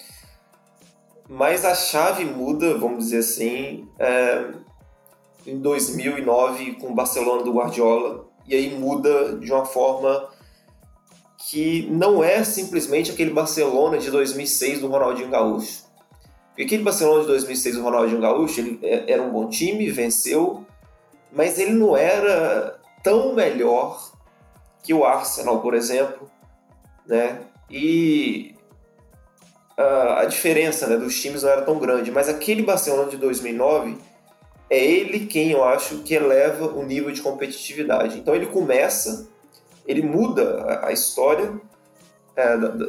Mas 1.29 1.65
a 1.65 1.75
chave 1.75 2.25
muda, 2.25 2.76
vamos 2.76 3.05
dizer 3.05 3.19
assim, 3.19 3.88
é, 3.99 4.53
em 5.47 5.59
2009 5.59 6.73
com 6.75 6.88
o 6.88 6.95
Barcelona 6.95 7.43
do 7.43 7.53
Guardiola 7.53 8.26
e 8.47 8.55
aí 8.55 8.76
muda 8.76 9.37
de 9.38 9.53
uma 9.53 9.65
forma 9.65 10.29
que 11.49 11.88
não 11.91 12.25
é 12.25 12.43
simplesmente 12.43 13.11
aquele 13.11 13.31
Barcelona 13.31 13.99
de 13.99 14.11
2006 14.11 14.81
do 14.81 14.88
Ronaldinho 14.88 15.29
Gaúcho. 15.29 15.85
Porque 16.49 16.62
aquele 16.62 16.83
Barcelona 16.83 17.21
de 17.21 17.26
2006 17.29 17.76
do 17.76 17.83
Ronaldinho 17.83 18.21
Gaúcho, 18.21 18.61
ele 18.61 18.79
é, 18.83 19.12
era 19.12 19.23
um 19.23 19.31
bom 19.31 19.49
time, 19.49 19.91
venceu, 19.91 20.65
mas 21.33 21.59
ele 21.59 21.73
não 21.73 21.97
era 21.97 22.81
tão 23.03 23.35
melhor 23.35 24.12
que 24.83 24.95
o 24.95 25.05
Arsenal, 25.05 25.61
por 25.61 25.75
exemplo, 25.75 26.31
né? 27.07 27.41
E 27.71 28.55
a, 29.76 30.21
a 30.21 30.25
diferença 30.25 30.87
né, 30.87 30.97
dos 30.97 31.21
times 31.21 31.43
não 31.43 31.50
era 31.50 31.62
tão 31.62 31.79
grande, 31.79 32.11
mas 32.11 32.29
aquele 32.29 32.62
Barcelona 32.62 33.11
de 33.11 33.17
2009 33.19 33.99
é 34.68 34.85
ele 34.85 35.26
quem 35.26 35.52
eu 35.52 35.64
acho 35.64 35.99
que 35.99 36.14
eleva 36.14 36.66
o 36.66 36.82
nível 36.82 37.12
de 37.12 37.23
competitividade. 37.23 38.18
Então 38.18 38.35
ele 38.35 38.46
começa, 38.46 39.28
ele 39.87 40.02
muda 40.02 40.80
a, 40.85 40.92
história 40.92 41.54
é, 42.35 42.56
da, 42.56 42.68
da, 42.68 42.85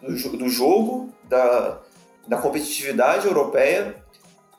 do, 0.00 0.36
do, 0.36 0.48
jogo, 0.48 1.12
da, 1.24 1.80
da 2.26 2.36
competitividade 2.38 3.26
europeia, 3.26 3.96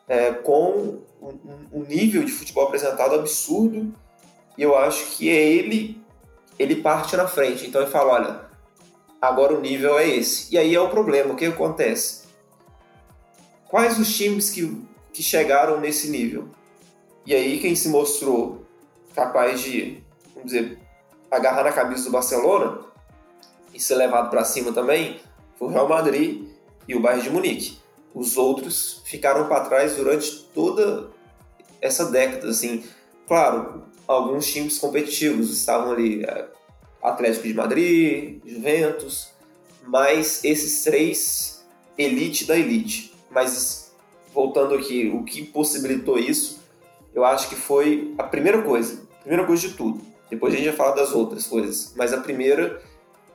é, 0.07 0.31
com 0.31 0.99
um, 1.21 1.39
um, 1.71 1.83
nível 1.83 2.23
de 2.23 2.31
futebol 2.31 2.67
apresentado 2.67 3.15
absurdo. 3.15 3.93
E 4.57 4.61
eu 4.61 4.77
acho 4.77 5.15
que 5.15 5.29
é 5.29 5.41
ele, 5.41 6.01
ele 6.57 6.77
parte 6.77 7.15
na 7.15 7.27
frente. 7.27 7.65
Então 7.65 7.81
ele 7.81 7.91
fala, 7.91 8.13
olha, 8.13 8.41
agora 9.21 9.53
o 9.53 9.61
nível 9.61 9.97
é 9.97 10.09
esse. 10.09 10.53
E 10.53 10.57
aí 10.57 10.75
é 10.75 10.81
o 10.81 10.89
problema, 10.89 11.33
o 11.33 11.37
que 11.37 11.45
acontece? 11.45 12.27
Quais 13.69 13.97
os 13.97 14.13
times 14.13 14.49
que 14.49 14.88
que 15.13 15.23
chegaram 15.23 15.79
nesse 15.79 16.09
nível. 16.09 16.49
E 17.25 17.33
aí 17.33 17.59
quem 17.59 17.75
se 17.75 17.89
mostrou 17.89 18.65
capaz 19.13 19.61
de, 19.61 20.01
vamos 20.33 20.51
dizer, 20.51 20.79
agarrar 21.29 21.63
na 21.63 21.71
cabeça 21.71 22.05
do 22.05 22.11
Barcelona 22.11 22.79
e 23.73 23.79
ser 23.79 23.95
levado 23.95 24.29
para 24.29 24.43
cima 24.43 24.71
também 24.71 25.19
foi 25.57 25.67
o 25.67 25.71
Real 25.71 25.87
Madrid 25.87 26.47
e 26.87 26.95
o 26.95 26.99
Bayern 26.99 27.23
de 27.23 27.29
Munique. 27.29 27.77
os 28.13 28.37
outros 28.37 29.01
ficaram 29.05 29.47
para 29.47 29.65
trás 29.65 29.95
durante 29.95 30.43
toda 30.53 31.09
essa 31.81 32.05
década. 32.05 32.49
Assim, 32.49 32.83
claro, 33.27 33.83
alguns 34.07 34.47
times 34.47 34.79
competitivos 34.79 35.51
estavam 35.51 35.91
ali, 35.91 36.23
é, 36.23 36.47
Atlético 37.01 37.47
de 37.47 37.53
Madrid, 37.53 38.41
Juventus, 38.45 39.29
mas 39.85 40.43
esses 40.43 40.83
três 40.83 41.63
elite 41.97 42.45
da 42.45 42.57
elite. 42.57 43.13
Mas 43.29 43.78
voltando 44.33 44.75
aqui, 44.75 45.11
o 45.13 45.23
que 45.23 45.43
possibilitou 45.43 46.17
isso, 46.17 46.59
eu 47.13 47.25
acho 47.25 47.49
que 47.49 47.55
foi 47.55 48.13
a 48.17 48.23
primeira 48.23 48.61
coisa, 48.61 49.01
a 49.19 49.21
primeira 49.21 49.45
coisa 49.45 49.67
de 49.67 49.73
tudo. 49.73 50.01
Depois 50.29 50.53
a 50.53 50.57
gente 50.57 50.67
vai 50.67 50.75
falar 50.75 50.91
das 50.91 51.11
outras 51.11 51.47
coisas, 51.47 51.93
mas 51.95 52.13
a 52.13 52.17
primeira 52.19 52.81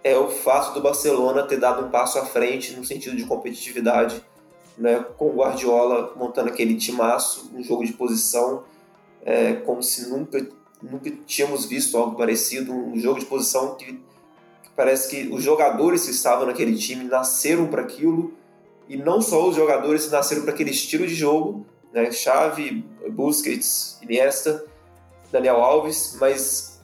é 0.02 0.16
o 0.16 0.28
fato 0.28 0.74
do 0.74 0.80
Barcelona 0.80 1.42
ter 1.42 1.58
dado 1.58 1.84
um 1.84 1.90
passo 1.90 2.18
à 2.18 2.26
frente 2.26 2.72
no 2.74 2.84
sentido 2.84 3.16
de 3.16 3.24
competitividade, 3.24 4.22
né, 4.76 5.04
com 5.16 5.30
o 5.30 5.36
Guardiola 5.36 6.12
montando 6.16 6.50
aquele 6.50 6.76
timaço, 6.76 7.50
um 7.54 7.62
jogo 7.62 7.84
de 7.84 7.92
posição, 7.92 8.64
é, 9.24 9.54
como 9.54 9.82
se 9.82 10.08
nunca, 10.08 10.46
nunca 10.82 11.10
tínhamos 11.26 11.64
visto 11.64 11.96
algo 11.96 12.16
parecido, 12.16 12.72
um 12.72 12.98
jogo 12.98 13.18
de 13.18 13.26
posição 13.26 13.74
que, 13.76 13.98
parece 14.76 15.08
que 15.08 15.32
os 15.32 15.42
jogadores 15.42 16.04
que 16.04 16.10
estavam 16.10 16.46
naquele 16.46 16.76
time 16.76 17.04
nasceram 17.04 17.66
para 17.66 17.82
aquilo, 17.82 18.34
e 18.88 18.96
não 18.96 19.20
só 19.20 19.48
os 19.48 19.56
jogadores 19.56 20.10
nasceram 20.10 20.42
para 20.42 20.52
aquele 20.52 20.70
estilo 20.70 21.06
de 21.06 21.14
jogo, 21.14 21.66
né, 21.92 22.10
Xavi, 22.10 22.84
Busquets, 23.10 23.98
Iniesta, 24.02 24.64
Daniel 25.30 25.62
Alves, 25.62 26.16
mas 26.20 26.80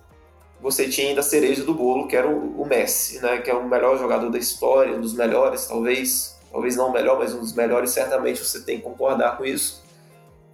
você 0.60 0.88
tinha 0.88 1.08
ainda 1.08 1.20
a 1.20 1.24
cereja 1.24 1.64
do 1.64 1.74
bolo, 1.74 2.06
que 2.06 2.16
era 2.16 2.28
o, 2.28 2.66
Messi, 2.66 3.20
né, 3.20 3.38
que 3.38 3.50
é 3.50 3.54
o 3.54 3.68
melhor 3.68 3.98
jogador 3.98 4.30
da 4.30 4.38
história, 4.38 4.96
um 4.96 5.00
dos 5.00 5.14
melhores, 5.14 5.66
talvez, 5.66 6.38
talvez 6.50 6.76
não 6.76 6.88
o 6.88 6.92
melhor, 6.92 7.18
mas 7.18 7.34
um 7.34 7.40
dos 7.40 7.52
melhores, 7.52 7.90
certamente 7.90 8.42
você 8.42 8.60
tem 8.60 8.78
que 8.78 8.82
concordar 8.82 9.36
com 9.36 9.44
isso. 9.44 9.82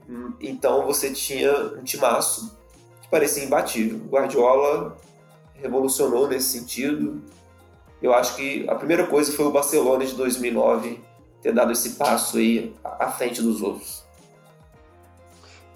Hum, 0.08 0.32
então 0.40 0.86
você 0.86 1.10
tinha 1.10 1.52
um 1.76 1.82
timaço 1.82 2.56
que 3.02 3.08
parecia 3.08 3.44
imbatível. 3.44 3.98
O 3.98 4.08
Guardiola 4.08 4.96
revolucionou 5.54 6.28
nesse 6.28 6.58
sentido. 6.58 7.22
Eu 8.00 8.14
acho 8.14 8.36
que 8.36 8.68
a 8.68 8.74
primeira 8.74 9.06
coisa 9.06 9.32
foi 9.32 9.46
o 9.46 9.50
Barcelona 9.50 10.04
de 10.04 10.14
2009 10.14 11.00
ter 11.46 11.52
dado 11.52 11.70
esse 11.70 11.90
passo 11.90 12.38
aí 12.38 12.74
à 12.82 13.08
frente 13.08 13.40
dos 13.40 13.62
outros. 13.62 14.04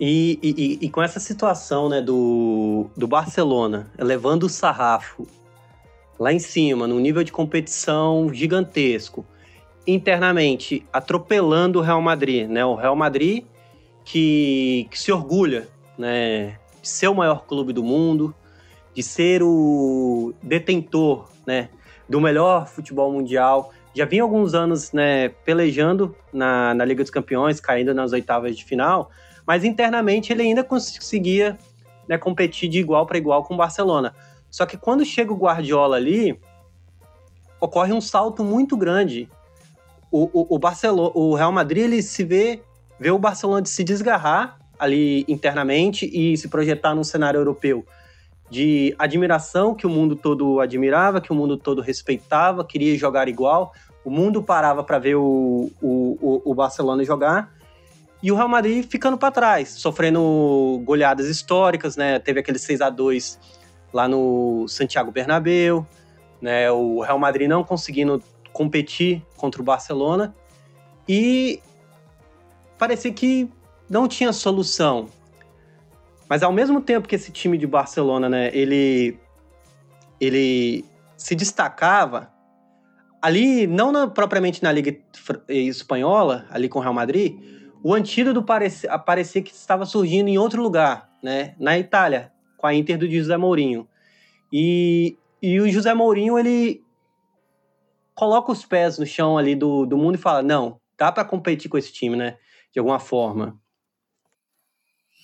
E, 0.01 0.37
e, 0.43 0.79
e, 0.85 0.91
com 0.91 1.01
essa 1.01 1.21
situação 1.21 1.89
né, 1.89 2.01
do, 2.01 2.91
do 2.97 3.07
Barcelona 3.07 3.89
levando 3.97 4.45
o 4.45 4.49
sarrafo 4.49 5.29
lá 6.19 6.33
em 6.33 6.41
cima, 6.41 6.89
num 6.89 6.99
nível 6.99 7.23
de 7.23 7.31
competição 7.31 8.33
gigantesco, 8.35 9.25
internamente 9.87 10.85
atropelando 10.93 11.79
o 11.79 11.83
Real 11.83 12.03
Madrid, 12.03 12.49
né? 12.49 12.65
O 12.65 12.75
Real 12.75 12.97
Madrid 12.97 13.45
que, 14.05 14.89
que 14.91 14.99
se 14.99 15.13
orgulha, 15.13 15.69
né, 15.97 16.59
de 16.83 16.89
ser 16.89 17.09
o 17.09 17.15
maior 17.15 17.45
clube 17.45 17.73
do 17.73 17.85
mundo, 17.85 18.35
de 18.93 19.03
ser 19.03 19.43
o 19.43 20.35
detentor, 20.43 21.29
né, 21.47 21.69
do 22.09 22.21
melhor 22.21 22.67
futebol 22.67 23.13
mundial, 23.13 23.71
já 23.95 24.05
vinha 24.05 24.23
alguns 24.23 24.55
anos 24.55 24.93
né, 24.93 25.31
pelejando 25.45 26.15
na, 26.33 26.75
na 26.75 26.85
Liga 26.85 27.03
dos 27.03 27.11
Campeões, 27.11 27.61
caindo 27.61 27.93
nas 27.93 28.13
oitavas 28.13 28.57
de 28.57 28.65
final, 28.65 29.11
mas 29.47 29.65
internamente 29.65 30.33
ele 30.33 30.43
ainda 30.43 30.63
conseguia 30.63 31.59
né, 32.09 32.17
competir 32.17 32.69
de 32.69 32.79
igual 32.79 33.07
para 33.07 33.19
igual 33.19 33.43
com 33.45 33.55
o 33.55 33.57
Barcelona. 33.57 34.15
Só 34.51 34.67
que 34.67 34.77
quando 34.77 35.05
chega 35.05 35.33
o 35.33 35.37
Guardiola 35.37 35.97
ali, 35.97 36.39
ocorre 37.61 37.93
um 37.93 38.01
salto 38.01 38.45
muito 38.45 38.77
grande. 38.77 39.29
O, 40.11 40.25
o, 40.33 40.57
o, 40.57 40.59
Barcelona, 40.59 41.13
o 41.15 41.35
Real 41.35 41.53
Madrid 41.53 41.85
ele 41.85 42.03
se 42.03 42.25
vê, 42.25 42.63
vê 42.99 43.11
o 43.11 43.19
Barcelona 43.19 43.65
se 43.67 43.85
desgarrar 43.85 44.59
ali 44.79 45.25
internamente 45.29 46.07
e 46.13 46.37
se 46.37 46.49
projetar 46.49 46.95
num 46.95 47.05
cenário 47.05 47.39
europeu 47.39 47.85
de 48.51 48.95
admiração 48.99 49.75
que 49.75 49.87
o 49.87 49.91
mundo 49.91 50.17
todo 50.17 50.61
admirava, 50.61 51.21
que 51.21 51.31
o 51.31 51.35
mundo 51.35 51.57
todo 51.57 51.81
respeitava, 51.81 52.65
queria 52.65 52.99
jogar 52.99 53.29
igual. 53.29 53.73
O 54.05 54.11
mundo 54.11 54.43
parava 54.43 54.83
para 54.83 54.99
ver 54.99 55.17
o, 55.17 55.71
o, 55.81 56.43
o, 56.45 56.55
Barcelona 56.55 57.05
jogar. 57.05 57.53
E 58.23 58.33
o 58.33 58.35
Real 58.35 58.49
Madrid 58.49 58.85
ficando 58.87 59.17
para 59.17 59.31
trás, 59.31 59.69
sofrendo 59.71 60.81
goleadas 60.85 61.27
históricas, 61.27 61.97
né? 61.97 62.19
Teve 62.19 62.41
aquele 62.41 62.59
6 62.59 62.81
a 62.81 62.91
2 62.91 63.39
lá 63.93 64.07
no 64.09 64.67
Santiago 64.69 65.11
Bernabéu, 65.11 65.87
né? 66.41 66.71
O 66.71 67.01
Real 67.01 67.19
Madrid 67.19 67.49
não 67.49 67.65
conseguindo 67.65 68.23
competir 68.53 69.23
contra 69.37 69.61
o 69.61 69.65
Barcelona 69.65 70.35
e 71.09 71.61
parecia 72.79 73.13
que 73.13 73.51
não 73.89 74.07
tinha 74.07 74.33
solução. 74.33 75.09
Mas 76.29 76.43
ao 76.43 76.53
mesmo 76.53 76.81
tempo 76.81 77.09
que 77.09 77.17
esse 77.17 77.33
time 77.33 77.59
de 77.59 77.67
Barcelona, 77.67 78.29
né, 78.29 78.51
ele, 78.55 79.19
ele 80.21 80.85
se 81.17 81.35
destacava, 81.35 82.33
ali, 83.21 83.67
não 83.67 83.93
na, 83.93 84.07
propriamente 84.07 84.63
na 84.63 84.73
Liga 84.73 84.97
Espanhola, 85.49 86.47
ali 86.51 86.69
com 86.69 86.79
o 86.79 86.83
Real 86.83 86.95
Madrid, 86.95 87.39
o 87.83 87.95
antídoto 87.95 88.43
parecia 88.43 89.43
que 89.43 89.53
estava 89.53 89.87
surgindo 89.87 90.29
em 90.29 90.39
outro 90.39 90.63
lugar, 90.63 91.11
né, 91.23 91.55
na 91.59 91.79
Itália, 91.79 92.33
com 92.57 92.67
a 92.67 92.75
Inter 92.75 92.99
do 92.99 93.11
José 93.11 93.37
Mourinho. 93.37 93.89
E, 94.53 95.17
e 95.41 95.61
o 95.61 95.69
José 95.71 95.95
Mourinho, 95.95 96.39
ele 96.39 96.83
coloca 98.15 98.53
os 98.53 98.65
pés 98.65 98.99
no 98.99 99.07
chão 99.07 99.39
ali 99.39 99.55
do, 99.55 99.87
do 99.87 99.97
mundo 99.97 100.17
e 100.17 100.19
fala, 100.19 100.43
não, 100.43 100.79
dá 100.99 101.11
para 101.11 101.25
competir 101.25 101.71
com 101.71 101.79
esse 101.79 101.93
time, 101.93 102.17
né, 102.17 102.37
de 102.73 102.79
alguma 102.79 102.99
forma. 102.99 103.59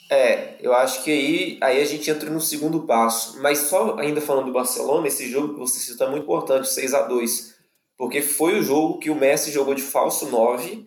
É, 0.08 0.54
eu 0.60 0.72
acho 0.72 1.02
que 1.02 1.10
aí, 1.10 1.58
aí 1.60 1.82
a 1.82 1.84
gente 1.84 2.08
entra 2.08 2.30
no 2.30 2.40
segundo 2.40 2.84
passo. 2.84 3.42
Mas 3.42 3.58
só 3.58 3.98
ainda 3.98 4.20
falando 4.20 4.46
do 4.46 4.52
Barcelona, 4.52 5.08
esse 5.08 5.28
jogo 5.28 5.54
que 5.54 5.58
você 5.58 5.80
citou 5.80 6.06
é 6.06 6.10
muito 6.10 6.22
importante, 6.22 6.68
6 6.68 6.94
a 6.94 7.02
2 7.02 7.55
Porque 7.96 8.20
foi 8.20 8.58
o 8.58 8.62
jogo 8.62 8.98
que 8.98 9.10
o 9.10 9.14
Messi 9.14 9.50
jogou 9.50 9.74
de 9.74 9.82
falso 9.82 10.30
9. 10.30 10.86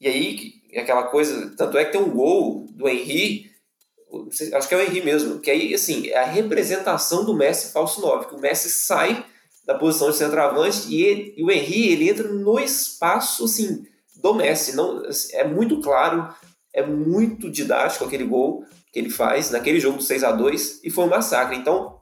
E 0.00 0.06
aí, 0.06 0.52
aquela 0.76 1.04
coisa. 1.04 1.54
Tanto 1.56 1.76
é 1.76 1.84
que 1.84 1.92
tem 1.92 2.00
um 2.00 2.10
gol 2.10 2.66
do 2.70 2.88
Henry, 2.88 3.50
acho 4.54 4.68
que 4.68 4.74
é 4.74 4.78
o 4.78 4.82
Henry 4.82 5.02
mesmo, 5.02 5.40
que 5.40 5.50
aí, 5.50 5.74
assim, 5.74 6.08
é 6.08 6.18
a 6.18 6.24
representação 6.24 7.24
do 7.24 7.34
Messi 7.34 7.72
falso 7.72 8.00
9. 8.00 8.26
Que 8.26 8.34
o 8.34 8.40
Messi 8.40 8.70
sai 8.70 9.24
da 9.64 9.74
posição 9.74 10.10
de 10.10 10.16
centroavante 10.16 10.88
e, 10.88 11.02
ele, 11.02 11.34
e 11.36 11.42
o 11.42 11.50
Henry 11.50 11.88
ele 11.92 12.08
entra 12.08 12.28
no 12.28 12.58
espaço, 12.60 13.44
assim, 13.44 13.84
do 14.16 14.34
Messi. 14.34 14.76
Não, 14.76 15.04
assim, 15.04 15.34
é 15.34 15.44
muito 15.44 15.80
claro 15.80 16.32
é 16.76 16.84
muito 16.84 17.50
didático 17.50 18.04
aquele 18.04 18.24
gol 18.24 18.62
que 18.92 18.98
ele 18.98 19.08
faz 19.08 19.50
naquele 19.50 19.80
jogo 19.80 19.96
do 19.96 20.02
6 20.02 20.22
a 20.22 20.30
2 20.30 20.80
e 20.84 20.90
foi 20.90 21.04
um 21.04 21.08
massacre. 21.08 21.56
Então, 21.56 21.95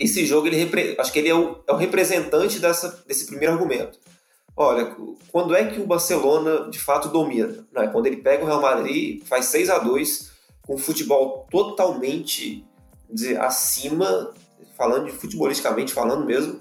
esse 0.00 0.24
jogo, 0.24 0.46
ele 0.46 0.96
acho 0.98 1.12
que 1.12 1.18
ele 1.18 1.28
é 1.28 1.34
o, 1.34 1.58
é 1.68 1.72
o 1.72 1.76
representante 1.76 2.58
dessa, 2.58 3.04
desse 3.06 3.26
primeiro 3.26 3.52
argumento. 3.52 3.98
Olha, 4.56 4.96
quando 5.30 5.54
é 5.54 5.66
que 5.66 5.80
o 5.80 5.86
Barcelona 5.86 6.70
de 6.70 6.78
fato 6.78 7.08
domina? 7.08 7.66
Né? 7.70 7.86
Quando 7.88 8.06
ele 8.06 8.16
pega 8.16 8.42
o 8.42 8.46
Real 8.46 8.62
Madrid, 8.62 9.22
faz 9.26 9.46
6 9.46 9.68
a 9.70 9.78
2 9.78 10.30
com 10.66 10.78
futebol 10.78 11.46
totalmente 11.50 12.64
dizer, 13.10 13.40
acima, 13.40 14.32
falando 14.76 15.06
de 15.06 15.12
futebolisticamente 15.12 15.92
falando 15.92 16.24
mesmo, 16.24 16.60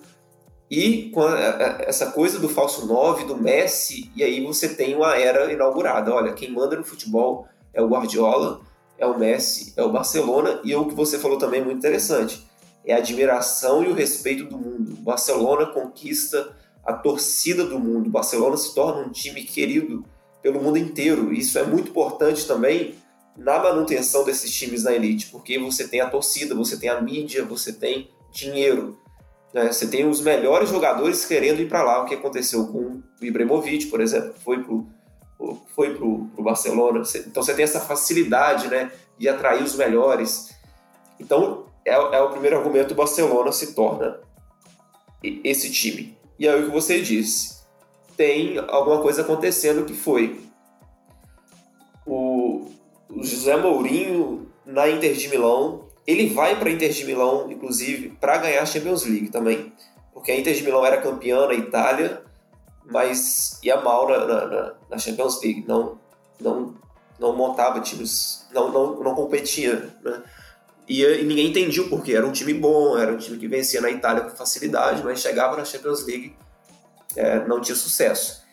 e 0.70 1.10
com 1.10 1.28
essa 1.28 2.12
coisa 2.12 2.40
do 2.40 2.48
falso 2.48 2.86
9, 2.86 3.26
do 3.26 3.36
Messi, 3.36 4.12
e 4.16 4.24
aí 4.24 4.46
você 4.46 4.70
tem 4.70 4.96
uma 4.96 5.16
era 5.16 5.52
inaugurada. 5.52 6.14
Olha, 6.14 6.34
quem 6.34 6.52
manda 6.52 6.76
no 6.76 6.84
futebol 6.84 7.48
é 7.74 7.82
o 7.82 7.88
Guardiola, 7.88 8.62
é 8.98 9.06
o 9.06 9.18
Messi, 9.18 9.74
é 9.76 9.84
o 9.84 9.92
Barcelona, 9.92 10.60
e 10.64 10.76
o 10.76 10.86
que 10.86 10.94
você 10.94 11.18
falou 11.18 11.38
também 11.38 11.62
é 11.62 11.64
muito 11.64 11.78
interessante, 11.78 12.49
é 12.86 12.94
a 12.94 12.98
admiração 12.98 13.84
e 13.84 13.88
o 13.88 13.94
respeito 13.94 14.46
do 14.46 14.58
mundo. 14.58 14.96
Barcelona 14.98 15.68
conquista 15.68 16.56
a 16.86 16.94
torcida 16.94 17.66
do 17.66 17.80
mundo, 17.80 18.10
Barcelona 18.10 18.58
se 18.58 18.74
torna 18.74 19.06
um 19.06 19.12
time 19.12 19.44
querido 19.44 20.04
pelo 20.42 20.62
mundo 20.62 20.78
inteiro. 20.78 21.32
Isso 21.32 21.60
é 21.60 21.64
muito 21.64 21.90
importante 21.90 22.48
também 22.48 22.96
na 23.38 23.60
manutenção 23.60 24.26
desses 24.26 24.52
times 24.52 24.84
na 24.84 24.94
elite, 24.94 25.28
porque 25.28 25.60
você 25.60 25.88
tem 25.88 26.02
a 26.02 26.10
torcida, 26.10 26.56
você 26.56 26.78
tem 26.78 26.90
a 26.90 27.00
mídia, 27.00 27.46
você 27.46 27.72
tem 27.72 28.10
dinheiro. 28.32 28.98
Né? 29.54 29.72
Você 29.72 29.88
tem 29.88 30.08
os 30.08 30.20
melhores 30.22 30.70
jogadores 30.70 31.26
querendo 31.26 31.62
ir 31.62 31.70
para 31.70 31.84
lá, 31.84 32.04
o 32.04 32.06
que 32.06 32.16
aconteceu 32.16 32.68
com 32.68 32.80
o 32.80 33.04
Ibrahimovic, 33.22 33.86
por 33.88 34.02
exemplo, 34.02 34.34
foi 34.44 34.64
pro 34.64 34.88
foi 35.74 35.96
pro, 35.96 36.26
pro 36.36 36.44
Barcelona. 36.44 37.02
Então 37.26 37.42
você 37.42 37.54
tem 37.54 37.64
essa 37.64 37.80
facilidade, 37.80 38.68
né, 38.68 38.92
de 39.18 39.30
atrair 39.30 39.64
os 39.64 39.74
melhores. 39.76 40.50
Então 41.18 41.69
é, 41.90 42.18
é 42.18 42.22
o 42.22 42.30
primeiro 42.30 42.58
argumento: 42.58 42.94
o 42.94 42.98
Barcelona 42.98 43.52
se 43.52 43.74
torna 43.74 44.20
esse 45.22 45.72
time. 45.72 46.18
E 46.38 46.48
aí 46.48 46.62
o 46.62 46.66
que 46.66 46.72
você 46.72 47.02
disse, 47.02 47.60
tem 48.16 48.58
alguma 48.58 49.02
coisa 49.02 49.22
acontecendo 49.22 49.86
que 49.86 49.94
foi 49.94 50.40
o, 52.06 52.68
José 53.22 53.58
Mourinho 53.58 54.48
na 54.66 54.90
Inter 54.90 55.14
de 55.14 55.28
Milão 55.28 55.90
ele 56.10 56.28
vai 56.28 56.58
para 56.58 56.70
a 56.70 56.72
Inter 56.72 56.90
de 56.90 57.06
Milão, 57.06 57.52
inclusive, 57.52 58.10
para 58.20 58.38
ganhar 58.38 58.64
a 58.64 58.66
Champions 58.66 59.06
League 59.06 59.30
também. 59.30 59.72
Porque 60.12 60.32
a 60.32 60.40
Inter 60.40 60.56
de 60.56 60.64
Milão 60.64 60.84
era 60.84 61.00
campeã 61.00 61.46
na 61.46 61.54
Itália, 61.54 62.24
mas 62.84 63.60
ia 63.62 63.80
mal 63.80 64.10
na, 64.10 64.26
na, 64.26 64.74
na 64.90 64.98
Champions 64.98 65.40
League, 65.40 65.66
não, 65.68 66.00
não, 66.40 66.74
não 67.20 67.36
montava 67.36 67.80
times, 67.82 68.48
não, 68.52 68.72
não, 68.72 69.04
não 69.04 69.14
competia, 69.14 69.94
né? 70.04 70.24
E, 70.90 71.04
e, 71.04 71.24
ninguém 71.24 71.48
entendia 71.48 71.84
o 71.84 71.88
porquê. 71.88 72.16
Era 72.16 72.26
um 72.26 72.32
time 72.32 72.54
bom, 72.54 72.98
era 72.98 73.14
um 73.14 73.18
time 73.18 73.38
que 73.38 73.48
vencia 73.48 73.80
na 73.80 73.92
Itália 73.92 74.24
com 74.24 74.36
facilidade, 74.36 75.04
mas 75.04 75.22
chegava 75.22 75.56
na 75.56 75.64
Champions 75.64 76.04
League, 76.04 76.36
é, 77.16 77.46
não 77.48 77.62
tinha 77.62 77.76
sucesso. 77.76 78.44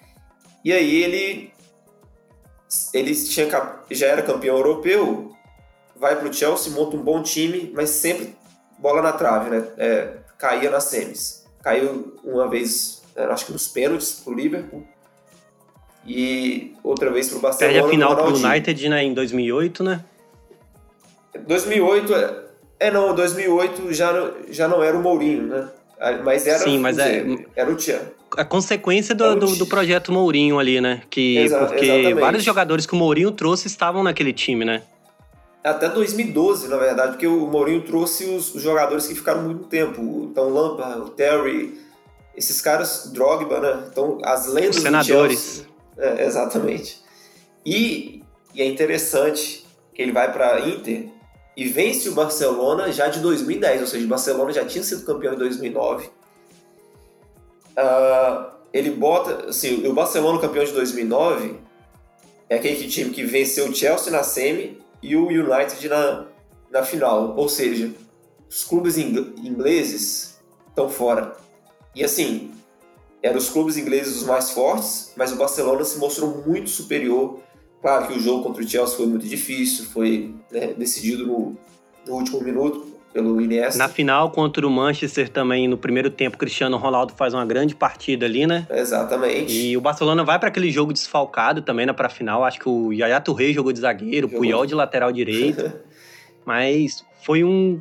E 0.62 0.70
aí 0.70 1.02
ele, 1.02 1.50
ele 2.92 3.14
tinha, 3.14 3.48
já 3.90 4.06
era 4.06 4.22
campeão 4.22 4.58
europeu, 4.58 5.34
vai 5.96 6.14
para 6.14 6.28
o 6.28 6.32
Chelsea, 6.32 6.70
monta 6.72 6.96
um 6.96 7.02
bom 7.02 7.22
time, 7.22 7.72
mas 7.74 7.88
sempre 7.88 8.36
bola 8.78 9.00
na 9.00 9.12
trave, 9.12 9.48
né? 9.48 9.66
É, 9.78 10.16
caía 10.36 10.70
nas 10.70 10.84
semis. 10.84 11.46
Caiu 11.62 12.18
uma 12.22 12.48
vez, 12.48 13.02
é, 13.16 13.24
acho 13.24 13.46
que 13.46 13.52
nos 13.52 13.66
pênaltis 13.66 14.20
pro 14.22 14.34
Liverpool. 14.34 14.86
E 16.06 16.74
outra 16.84 17.10
vez 17.10 17.30
pro 17.30 17.40
Barcelona. 17.40 17.72
Perde 17.72 17.88
a 17.88 17.90
final 17.90 18.14
pro 18.14 18.36
United 18.36 18.88
né, 18.88 19.02
em 19.02 19.14
2008, 19.14 19.82
né? 19.82 20.04
2008, 21.38 22.14
é, 22.14 22.34
é 22.80 22.90
não, 22.90 23.14
2008 23.14 23.92
já, 23.92 24.32
já 24.50 24.68
não 24.68 24.82
era 24.82 24.96
o 24.96 25.02
Mourinho, 25.02 25.42
né? 25.42 25.68
Mas 26.22 26.46
era, 26.46 26.58
Sim, 26.58 26.78
mas 26.78 26.98
é, 26.98 27.24
era 27.54 27.70
o 27.70 27.74
Tian. 27.74 28.00
A 28.36 28.44
consequência 28.44 29.14
do, 29.14 29.34
do, 29.34 29.56
do, 29.56 29.66
projeto 29.66 30.12
Mourinho 30.12 30.58
ali, 30.58 30.78
né? 30.78 31.02
Que, 31.08 31.38
Exa 31.38 31.58
porque 31.60 31.86
exatamente. 31.86 32.20
vários 32.20 32.44
jogadores 32.44 32.84
que 32.84 32.92
o 32.92 32.96
Mourinho 32.96 33.30
trouxe 33.32 33.66
estavam 33.66 34.02
naquele 34.02 34.32
time, 34.32 34.64
né? 34.64 34.82
Até 35.64 35.88
2012, 35.88 36.68
na 36.68 36.76
verdade, 36.76 37.12
porque 37.12 37.26
o 37.26 37.46
Mourinho 37.46 37.80
trouxe 37.82 38.24
os, 38.24 38.54
os 38.54 38.62
jogadores 38.62 39.06
que 39.06 39.14
ficaram 39.14 39.42
muito 39.42 39.64
tempo. 39.64 40.28
Então, 40.30 40.50
Lampard, 40.50 41.00
o 41.00 41.08
Terry, 41.08 41.80
esses 42.36 42.60
caras, 42.60 43.10
Drogba, 43.12 43.58
né? 43.58 43.84
Então, 43.90 44.18
as 44.22 44.46
lendas 44.46 44.76
os 44.76 44.82
senadores. 44.82 45.66
É, 45.96 46.24
exatamente. 46.26 47.00
E, 47.64 48.22
e 48.54 48.60
é 48.62 48.66
interessante 48.66 49.66
que 49.94 50.02
ele 50.02 50.12
vai 50.12 50.30
para 50.30 50.60
Inter 50.60 51.08
e 51.56 51.66
vence 51.66 52.08
o 52.08 52.12
Barcelona 52.12 52.92
já 52.92 53.08
de 53.08 53.20
2010, 53.20 53.80
ou 53.80 53.86
seja, 53.86 54.04
o 54.04 54.08
Barcelona 54.08 54.52
já 54.52 54.64
tinha 54.64 54.84
sido 54.84 55.06
campeão 55.06 55.34
em 55.34 55.38
2009. 55.38 56.06
Uh, 56.06 56.10
ah, 57.78 58.52
ele 58.72 58.90
bota, 58.90 59.48
assim, 59.48 59.86
o 59.86 59.94
Barcelona 59.94 60.38
campeão 60.38 60.64
de 60.64 60.72
2009 60.72 61.58
é 62.48 62.56
aquele 62.56 62.86
time 62.88 63.10
que 63.10 63.24
venceu 63.24 63.68
o 63.68 63.74
Chelsea 63.74 64.12
na 64.12 64.22
semi 64.22 64.78
e 65.02 65.16
o 65.16 65.28
United 65.28 65.88
na, 65.88 66.26
na 66.70 66.82
final, 66.82 67.34
ou 67.36 67.48
seja, 67.48 67.90
os 68.48 68.62
clubes 68.62 68.98
ingleses 68.98 70.38
estão 70.68 70.88
fora. 70.90 71.36
E 71.94 72.04
assim, 72.04 72.52
eram 73.22 73.38
os 73.38 73.48
clubes 73.48 73.78
ingleses 73.78 74.16
os 74.16 74.24
mais 74.24 74.50
fortes, 74.50 75.12
mas 75.16 75.32
o 75.32 75.36
Barcelona 75.36 75.84
se 75.84 75.98
mostrou 75.98 76.42
muito 76.46 76.68
superior 76.68 77.40
Claro 77.86 78.08
que 78.08 78.14
o 78.14 78.20
jogo 78.20 78.42
contra 78.42 78.64
o 78.64 78.68
Chelsea 78.68 78.96
foi 78.96 79.06
muito 79.06 79.24
difícil, 79.28 79.84
foi 79.84 80.34
né, 80.50 80.74
decidido 80.76 81.24
no, 81.24 81.56
no, 82.04 82.14
último 82.14 82.40
minuto 82.40 82.84
pelo 83.12 83.40
Iniesta. 83.40 83.78
Na 83.78 83.88
final 83.88 84.28
contra 84.32 84.66
o 84.66 84.70
Manchester 84.70 85.28
também, 85.28 85.68
no 85.68 85.78
primeiro 85.78 86.10
tempo, 86.10 86.36
Cristiano 86.36 86.76
Ronaldo 86.78 87.14
faz 87.16 87.32
uma 87.32 87.46
grande 87.46 87.76
partida 87.76 88.26
ali, 88.26 88.44
né? 88.44 88.66
Exatamente. 88.68 89.56
E 89.56 89.76
o 89.76 89.80
Barcelona 89.80 90.24
vai 90.24 90.36
para 90.36 90.48
aquele 90.48 90.68
jogo 90.68 90.92
desfalcado 90.92 91.62
também 91.62 91.86
na 91.86 91.94
para 91.94 92.08
final. 92.08 92.42
Acho 92.42 92.58
que 92.58 92.68
o 92.68 92.92
Yaya 92.92 93.20
Touré 93.20 93.52
jogou 93.52 93.72
de 93.72 93.78
zagueiro, 93.78 94.26
o 94.26 94.30
Puyol 94.30 94.66
de 94.66 94.74
lateral 94.74 95.12
direito. 95.12 95.72
Mas 96.44 97.04
foi 97.22 97.44
um 97.44 97.80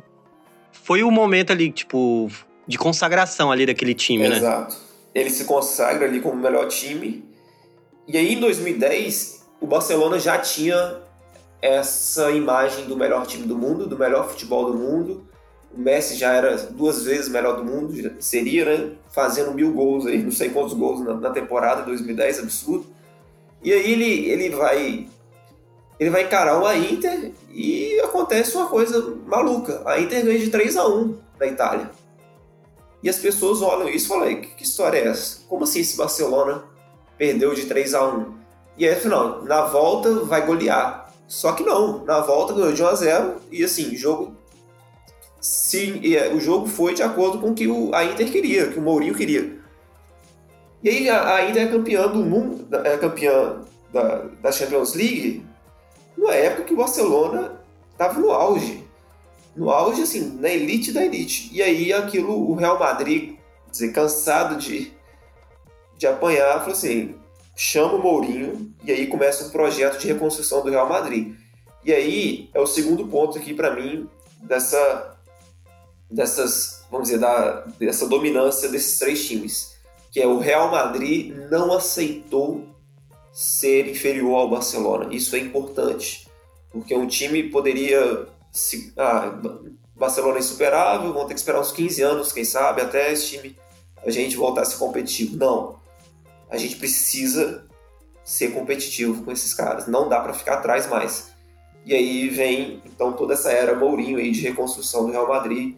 foi 0.70 1.02
um 1.02 1.10
momento 1.10 1.50
ali, 1.50 1.72
tipo, 1.72 2.30
de 2.64 2.78
consagração 2.78 3.50
ali 3.50 3.66
daquele 3.66 3.92
time, 3.92 4.22
Exato. 4.22 4.40
né? 4.40 4.46
Exato. 4.46 4.76
Ele 5.12 5.30
se 5.30 5.44
consagra 5.46 6.06
ali 6.06 6.20
como 6.20 6.34
o 6.34 6.40
melhor 6.40 6.68
time. 6.68 7.24
E 8.06 8.16
aí 8.16 8.34
em 8.34 8.38
2010 8.38 9.35
o 9.60 9.66
Barcelona 9.66 10.18
já 10.18 10.38
tinha 10.38 11.00
essa 11.60 12.30
imagem 12.30 12.86
do 12.86 12.96
melhor 12.96 13.26
time 13.26 13.46
do 13.46 13.56
mundo, 13.56 13.86
do 13.86 13.98
melhor 13.98 14.28
futebol 14.28 14.70
do 14.70 14.78
mundo. 14.78 15.26
O 15.74 15.80
Messi 15.80 16.16
já 16.16 16.32
era 16.32 16.56
duas 16.56 17.02
vezes 17.02 17.28
melhor 17.28 17.56
do 17.56 17.64
mundo, 17.64 17.92
seria, 18.20 18.64
né? 18.64 18.92
Fazendo 19.10 19.52
mil 19.52 19.72
gols 19.72 20.06
aí, 20.06 20.22
não 20.22 20.30
sei 20.30 20.50
quantos 20.50 20.74
gols 20.74 21.00
na, 21.00 21.14
na 21.14 21.30
temporada 21.30 21.82
2010, 21.82 22.40
absurdo. 22.40 22.86
E 23.62 23.72
aí 23.72 23.92
ele, 23.92 24.30
ele 24.30 24.50
vai 24.50 25.08
ele 25.98 26.10
vai 26.10 26.24
encarar 26.24 26.58
uma 26.58 26.76
Inter 26.76 27.32
e 27.50 27.98
acontece 28.00 28.54
uma 28.56 28.68
coisa 28.68 29.16
maluca. 29.26 29.82
A 29.86 29.98
Inter 29.98 30.24
ganha 30.24 30.38
de 30.38 30.50
3 30.50 30.76
a 30.76 30.86
1 30.86 31.18
da 31.38 31.46
Itália. 31.46 31.90
E 33.02 33.08
as 33.08 33.18
pessoas 33.18 33.62
olham 33.62 33.88
isso 33.88 34.06
e 34.06 34.08
falam, 34.08 34.36
que, 34.36 34.48
que 34.48 34.62
história 34.62 34.98
é 34.98 35.06
essa? 35.08 35.40
Como 35.48 35.64
assim 35.64 35.80
esse 35.80 35.96
Barcelona 35.96 36.64
perdeu 37.16 37.54
de 37.54 37.64
3 37.64 37.94
a 37.94 38.06
1 38.06 38.45
e 38.78 38.86
aí, 38.86 38.92
afinal, 38.92 39.42
na 39.44 39.62
volta 39.66 40.24
vai 40.24 40.44
golear. 40.44 41.10
Só 41.26 41.52
que 41.52 41.64
não, 41.64 42.04
na 42.04 42.20
volta 42.20 42.52
ganhou 42.52 42.72
de 42.72 42.82
1 42.82 42.86
a 42.86 42.94
0 42.94 43.36
e 43.50 43.64
assim, 43.64 43.96
jogo 43.96 44.36
sim, 45.40 46.00
é, 46.14 46.32
o 46.32 46.40
jogo 46.40 46.66
foi 46.66 46.94
de 46.94 47.02
acordo 47.02 47.38
com 47.38 47.50
o 47.50 47.54
que 47.54 47.66
a 47.92 48.04
Inter 48.04 48.30
queria, 48.30 48.68
que 48.68 48.78
o 48.78 48.82
Mourinho 48.82 49.14
queria. 49.14 49.56
E 50.82 50.88
aí 50.88 51.08
a 51.10 51.48
Inter 51.48 51.62
é 51.62 51.66
campeã 51.66 52.06
do 52.08 52.18
mundo, 52.18 52.66
é 52.84 52.96
campeã 52.96 53.62
da, 53.92 54.24
da 54.42 54.52
Champions 54.52 54.94
League 54.94 55.44
numa 56.16 56.34
época 56.34 56.64
que 56.64 56.74
o 56.74 56.76
Barcelona 56.76 57.60
estava 57.92 58.18
no 58.18 58.30
auge. 58.30 58.84
No 59.54 59.70
auge, 59.70 60.02
assim, 60.02 60.38
na 60.38 60.50
elite 60.50 60.92
da 60.92 61.04
elite. 61.04 61.50
E 61.52 61.62
aí 61.62 61.92
aquilo, 61.92 62.50
o 62.50 62.54
Real 62.54 62.78
Madrid, 62.78 63.36
dizer, 63.70 63.92
cansado 63.92 64.56
de, 64.56 64.92
de 65.96 66.06
apanhar, 66.06 66.58
falou 66.58 66.72
assim, 66.72 67.14
chama 67.56 67.94
o 67.94 68.02
Mourinho 68.02 68.70
e 68.84 68.92
aí 68.92 69.06
começa 69.06 69.46
um 69.46 69.50
projeto 69.50 69.98
de 69.98 70.06
reconstrução 70.06 70.62
do 70.62 70.70
Real 70.70 70.86
Madrid. 70.86 71.34
E 71.82 71.92
aí 71.92 72.50
é 72.52 72.60
o 72.60 72.66
segundo 72.66 73.08
ponto 73.08 73.38
aqui 73.38 73.54
para 73.54 73.74
mim 73.74 74.06
dessa 74.42 75.16
dessas, 76.08 76.84
vamos 76.90 77.08
dizer, 77.08 77.18
da, 77.18 77.64
dessa 77.80 78.06
dominância 78.06 78.68
desses 78.68 78.98
três 78.98 79.26
times, 79.26 79.74
que 80.12 80.20
é 80.20 80.26
o 80.26 80.38
Real 80.38 80.70
Madrid 80.70 81.34
não 81.50 81.72
aceitou 81.72 82.64
ser 83.32 83.88
inferior 83.88 84.36
ao 84.36 84.50
Barcelona. 84.50 85.12
Isso 85.12 85.34
é 85.34 85.38
importante, 85.38 86.28
porque 86.70 86.94
um 86.94 87.06
time 87.06 87.44
poderia 87.44 88.28
se 88.52 88.92
ah, 88.96 89.36
Barcelona 89.96 90.36
é 90.36 90.40
insuperável, 90.40 91.12
vão 91.12 91.26
ter 91.26 91.34
que 91.34 91.40
esperar 91.40 91.60
uns 91.60 91.72
15 91.72 92.02
anos, 92.02 92.32
quem 92.32 92.44
sabe, 92.44 92.82
até 92.82 93.12
esse 93.12 93.36
time 93.36 93.56
a 94.04 94.10
gente 94.10 94.36
voltar 94.36 94.62
a 94.62 94.64
ser 94.64 94.76
competitivo. 94.76 95.36
Não 95.36 95.85
a 96.50 96.56
gente 96.56 96.76
precisa 96.76 97.66
ser 98.24 98.52
competitivo 98.52 99.22
com 99.24 99.30
esses 99.30 99.54
caras. 99.54 99.86
Não 99.86 100.08
dá 100.08 100.20
para 100.20 100.34
ficar 100.34 100.54
atrás 100.54 100.88
mais. 100.88 101.30
E 101.84 101.94
aí 101.94 102.28
vem 102.28 102.82
então 102.84 103.12
toda 103.12 103.34
essa 103.34 103.52
era 103.52 103.74
Mourinho 103.74 104.18
aí 104.18 104.32
de 104.32 104.40
reconstrução 104.40 105.06
do 105.06 105.12
Real 105.12 105.28
Madrid, 105.28 105.76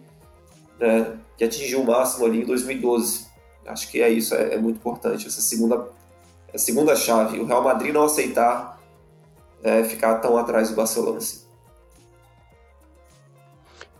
né, 0.80 1.18
que 1.36 1.44
atingiu 1.44 1.82
o 1.82 1.86
máximo 1.86 2.24
ali 2.24 2.42
em 2.42 2.46
2012. 2.46 3.26
Acho 3.66 3.90
que 3.90 4.00
é 4.00 4.08
isso, 4.08 4.34
é, 4.34 4.54
é 4.54 4.58
muito 4.58 4.76
importante 4.76 5.26
essa 5.26 5.42
segunda, 5.42 5.90
a 6.52 6.58
segunda 6.58 6.96
chave. 6.96 7.38
O 7.38 7.44
Real 7.44 7.62
Madrid 7.62 7.92
não 7.92 8.04
aceitar 8.04 8.80
é, 9.62 9.84
ficar 9.84 10.16
tão 10.16 10.38
atrás 10.38 10.70
do 10.70 10.76
Barcelona 10.76 11.18
assim. 11.18 11.46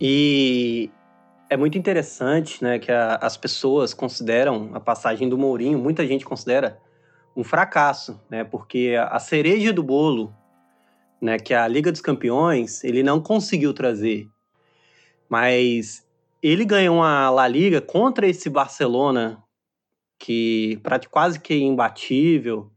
E 0.01 0.89
é 1.49 1.57
muito 1.57 1.77
interessante, 1.77 2.63
né, 2.63 2.77
que 2.77 2.91
a, 2.91 3.15
as 3.15 3.35
pessoas 3.35 3.93
consideram 3.93 4.69
a 4.73 4.79
passagem 4.79 5.27
do 5.27 5.37
Mourinho, 5.37 5.79
muita 5.79 6.05
gente 6.05 6.23
considera 6.23 6.79
um 7.35 7.43
fracasso, 7.43 8.21
né, 8.29 8.43
porque 8.43 8.95
a 8.99 9.19
cereja 9.19 9.73
do 9.73 9.81
bolo, 9.81 10.33
né, 11.19 11.39
que 11.39 11.53
é 11.53 11.57
a 11.57 11.67
Liga 11.67 11.91
dos 11.91 12.01
Campeões, 12.01 12.83
ele 12.83 13.01
não 13.01 13.19
conseguiu 13.19 13.73
trazer. 13.73 14.29
Mas 15.27 16.07
ele 16.41 16.63
ganhou 16.63 16.97
uma 16.97 17.29
La 17.29 17.47
Liga 17.47 17.81
contra 17.81 18.27
esse 18.27 18.49
Barcelona 18.49 19.43
que 20.19 20.79
quase 21.09 21.39
que 21.39 21.55
imbatível, 21.55 22.71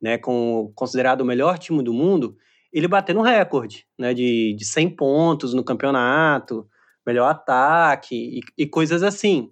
né, 0.00 0.16
com 0.16 0.70
considerado 0.74 1.22
o 1.22 1.24
melhor 1.24 1.58
time 1.58 1.82
do 1.82 1.92
mundo, 1.92 2.36
ele 2.72 2.86
bateu 2.86 3.14
no 3.14 3.22
recorde, 3.22 3.86
né, 3.98 4.14
de, 4.14 4.54
de 4.54 4.64
100 4.64 4.90
pontos 4.90 5.54
no 5.54 5.64
campeonato, 5.64 6.68
melhor 7.06 7.28
ataque 7.28 8.14
e, 8.14 8.40
e 8.62 8.66
coisas 8.66 9.02
assim. 9.02 9.50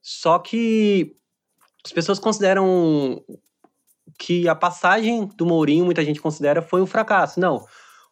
Só 0.00 0.38
que 0.38 1.14
as 1.84 1.92
pessoas 1.92 2.18
consideram 2.18 3.22
que 4.18 4.48
a 4.48 4.54
passagem 4.54 5.26
do 5.36 5.46
Mourinho, 5.46 5.84
muita 5.84 6.04
gente 6.04 6.20
considera, 6.20 6.62
foi 6.62 6.82
um 6.82 6.86
fracasso. 6.86 7.40
Não. 7.40 7.64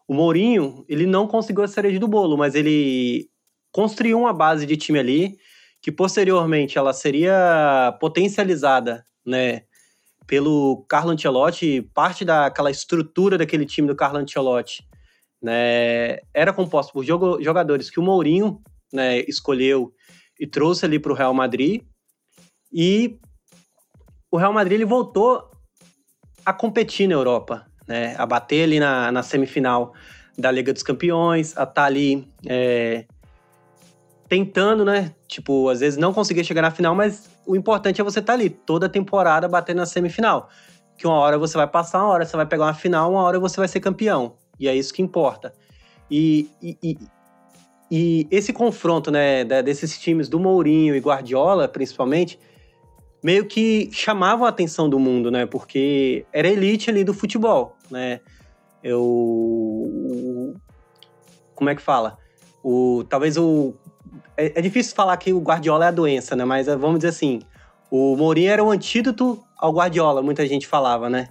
O 0.06 0.14
Mourinho, 0.14 0.84
ele 0.88 1.06
não 1.06 1.26
conseguiu 1.26 1.64
a 1.64 1.68
cereja 1.68 1.98
do 1.98 2.08
bolo, 2.08 2.36
mas 2.36 2.54
ele 2.54 3.28
construiu 3.72 4.18
uma 4.18 4.32
base 4.32 4.66
de 4.66 4.76
time 4.76 4.98
ali 4.98 5.36
que 5.80 5.90
posteriormente 5.90 6.76
ela 6.76 6.92
seria 6.92 7.96
potencializada, 8.00 9.06
né, 9.24 9.62
pelo 10.26 10.84
Carlo 10.88 11.10
Ancelotti, 11.10 11.80
parte 11.94 12.24
daquela 12.24 12.70
estrutura 12.70 13.38
daquele 13.38 13.64
time 13.64 13.88
do 13.88 13.96
Carlo 13.96 14.18
Ancelotti 14.18 14.84
né, 15.42 16.18
era 16.35 16.53
composto 16.53 16.92
por 16.92 17.05
jogadores 17.05 17.90
que 17.90 17.98
o 17.98 18.03
Mourinho 18.03 18.61
né, 18.92 19.20
escolheu 19.20 19.92
e 20.38 20.46
trouxe 20.46 20.85
ali 20.85 20.98
para 20.98 21.12
o 21.12 21.14
Real 21.14 21.35
Madrid. 21.35 21.83
E 22.72 23.18
o 24.31 24.37
Real 24.37 24.53
Madrid 24.53 24.74
ele 24.74 24.85
voltou 24.85 25.50
a 26.44 26.53
competir 26.53 27.09
na 27.09 27.14
Europa, 27.14 27.66
né? 27.87 28.14
A 28.16 28.24
bater 28.24 28.64
ali 28.64 28.81
na, 28.81 29.12
na 29.12 29.22
semifinal 29.22 29.92
da 30.38 30.50
Liga 30.50 30.72
dos 30.72 30.83
Campeões, 30.83 31.50
a 31.50 31.62
estar 31.62 31.66
tá 31.66 31.85
ali 31.85 32.26
é, 32.46 33.05
tentando, 34.29 34.85
né? 34.85 35.14
Tipo, 35.29 35.68
às 35.68 35.81
vezes 35.81 35.98
não 35.98 36.14
conseguir 36.14 36.44
chegar 36.44 36.62
na 36.62 36.70
final, 36.70 36.94
mas 36.94 37.29
o 37.46 37.55
importante 37.55 38.00
é 38.00 38.05
você 38.05 38.20
estar 38.20 38.33
tá 38.33 38.38
ali 38.38 38.48
toda 38.48 38.87
a 38.87 38.88
temporada 38.88 39.48
batendo 39.48 39.79
na 39.79 39.87
semifinal. 39.87 40.48
Que 40.96 41.07
uma 41.07 41.16
hora 41.16 41.37
você 41.37 41.57
vai 41.57 41.66
passar, 41.66 41.98
uma 41.98 42.12
hora 42.12 42.24
você 42.24 42.37
vai 42.37 42.46
pegar 42.46 42.64
uma 42.64 42.74
final, 42.74 43.12
uma 43.12 43.22
hora 43.22 43.38
você 43.38 43.57
vai 43.57 43.68
ser 43.68 43.81
campeão. 43.81 44.37
E 44.60 44.68
é 44.68 44.76
isso 44.76 44.92
que 44.92 45.00
importa. 45.00 45.54
E, 46.10 46.48
e, 46.62 46.76
e, 46.82 46.98
e 47.90 48.28
esse 48.30 48.52
confronto, 48.52 49.10
né, 49.10 49.42
desses 49.62 49.98
times 49.98 50.28
do 50.28 50.38
Mourinho 50.38 50.94
e 50.94 51.00
Guardiola, 51.00 51.66
principalmente, 51.66 52.38
meio 53.22 53.46
que 53.46 53.88
chamavam 53.92 54.44
a 54.44 54.50
atenção 54.50 54.88
do 54.88 54.98
mundo, 54.98 55.30
né? 55.30 55.46
Porque 55.46 56.24
era 56.32 56.48
elite 56.48 56.90
ali 56.90 57.04
do 57.04 57.14
futebol, 57.14 57.76
né? 57.90 58.20
Eu 58.82 60.54
como 61.54 61.68
é 61.68 61.74
que 61.74 61.82
fala? 61.82 62.18
O 62.62 63.04
talvez 63.08 63.36
o 63.36 63.74
é, 64.36 64.58
é, 64.58 64.62
difícil 64.62 64.94
falar 64.94 65.16
que 65.18 65.32
o 65.32 65.40
Guardiola 65.40 65.84
é 65.84 65.88
a 65.88 65.92
doença, 65.92 66.34
né? 66.34 66.44
Mas 66.44 66.66
vamos 66.66 66.98
dizer 66.98 67.08
assim, 67.08 67.40
o 67.90 68.16
Mourinho 68.16 68.50
era 68.50 68.64
o 68.64 68.70
antídoto 68.70 69.42
ao 69.58 69.72
Guardiola, 69.72 70.22
muita 70.22 70.46
gente 70.46 70.66
falava, 70.66 71.10
né? 71.10 71.28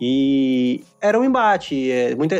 E 0.00 0.82
era 1.00 1.18
um 1.18 1.24
embate. 1.24 1.90
É, 1.90 2.14
muita, 2.14 2.36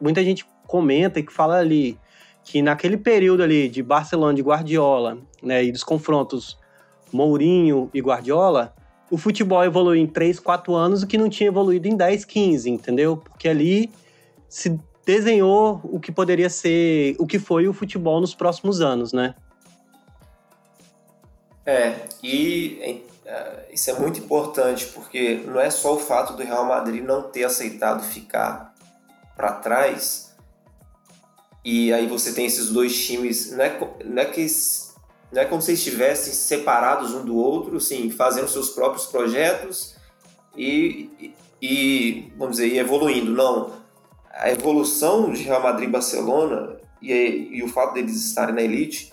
muita 0.00 0.22
gente 0.22 0.46
comenta 0.66 1.18
e 1.18 1.22
que 1.22 1.32
fala 1.32 1.58
ali 1.58 1.98
que 2.44 2.62
naquele 2.62 2.96
período 2.96 3.42
ali 3.42 3.68
de 3.68 3.82
Barcelona 3.82 4.34
de 4.34 4.42
Guardiola, 4.42 5.18
né, 5.42 5.64
e 5.64 5.72
dos 5.72 5.84
confrontos 5.84 6.58
Mourinho 7.12 7.90
e 7.92 8.00
Guardiola, 8.00 8.74
o 9.10 9.18
futebol 9.18 9.64
evoluiu 9.64 10.00
em 10.00 10.06
3, 10.06 10.38
4 10.38 10.74
anos, 10.74 11.02
o 11.02 11.06
que 11.06 11.18
não 11.18 11.28
tinha 11.28 11.48
evoluído 11.48 11.88
em 11.88 11.96
10, 11.96 12.24
15, 12.24 12.70
entendeu? 12.70 13.16
Porque 13.16 13.48
ali 13.48 13.90
se 14.48 14.78
desenhou 15.04 15.80
o 15.82 15.98
que 15.98 16.12
poderia 16.12 16.48
ser, 16.48 17.16
o 17.18 17.26
que 17.26 17.38
foi 17.38 17.66
o 17.66 17.72
futebol 17.72 18.20
nos 18.20 18.34
próximos 18.34 18.80
anos, 18.80 19.12
né? 19.12 19.34
É, 21.66 21.94
e 22.22 23.02
isso 23.70 23.90
é 23.90 23.98
muito 23.98 24.20
importante, 24.20 24.86
porque 24.86 25.42
não 25.46 25.60
é 25.60 25.70
só 25.70 25.94
o 25.94 25.98
fato 25.98 26.34
do 26.34 26.42
Real 26.42 26.64
Madrid 26.64 27.02
não 27.02 27.22
ter 27.22 27.44
aceitado 27.44 28.02
ficar 28.02 28.74
para 29.36 29.52
trás, 29.52 30.34
e 31.64 31.92
aí 31.92 32.06
você 32.06 32.32
tem 32.32 32.46
esses 32.46 32.70
dois 32.70 33.06
times, 33.06 33.52
não 33.52 33.64
é, 33.64 33.78
não 34.04 34.22
é 34.22 34.24
que 34.24 34.46
não 35.32 35.42
é 35.42 35.44
como 35.44 35.62
se 35.62 35.72
estivessem 35.72 36.32
separados 36.32 37.14
um 37.14 37.24
do 37.24 37.36
outro, 37.36 37.76
assim, 37.76 38.10
fazendo 38.10 38.48
seus 38.48 38.70
próprios 38.70 39.06
projetos 39.06 39.94
e, 40.56 41.32
e, 41.62 42.32
vamos 42.36 42.56
dizer, 42.56 42.76
evoluindo. 42.76 43.30
Não. 43.30 43.72
A 44.32 44.50
evolução 44.50 45.32
de 45.32 45.42
Real 45.42 45.62
Madrid 45.62 45.88
e 45.88 45.92
Barcelona 45.92 46.78
e, 47.00 47.48
e 47.52 47.62
o 47.62 47.68
fato 47.68 47.94
deles 47.94 48.16
estarem 48.16 48.54
na 48.54 48.62
elite 48.62 49.12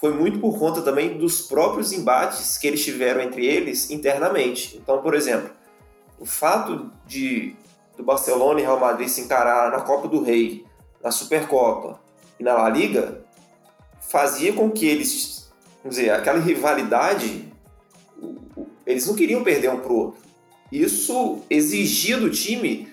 foi 0.00 0.12
muito 0.12 0.38
por 0.38 0.58
conta 0.58 0.82
também 0.82 1.16
dos 1.16 1.42
próprios 1.42 1.92
embates 1.92 2.58
que 2.58 2.66
eles 2.66 2.84
tiveram 2.84 3.20
entre 3.20 3.46
eles 3.46 3.90
internamente. 3.90 4.76
Então, 4.76 5.00
por 5.00 5.14
exemplo, 5.14 5.50
o 6.18 6.26
fato 6.26 6.90
de 7.06 7.54
do 7.96 8.02
Barcelona 8.02 8.58
e 8.58 8.64
Real 8.64 8.80
Madrid 8.80 9.08
se 9.08 9.20
encarar 9.20 9.70
na 9.70 9.80
Copa 9.80 10.08
do 10.08 10.20
Rei, 10.20 10.64
na 11.02 11.12
Supercopa 11.12 12.00
e 12.40 12.42
na 12.42 12.54
La 12.54 12.68
Liga 12.68 13.22
fazia 14.00 14.52
com 14.52 14.68
que 14.68 14.84
eles 14.84 15.34
vamos 15.84 15.96
dizer, 15.96 16.10
aquela 16.10 16.38
rivalidade, 16.38 17.52
eles 18.86 19.06
não 19.06 19.14
queriam 19.14 19.44
perder 19.44 19.70
um 19.70 19.80
pro 19.80 19.94
outro. 19.94 20.20
Isso 20.72 21.40
exigia 21.50 22.16
do 22.16 22.30
time 22.30 22.88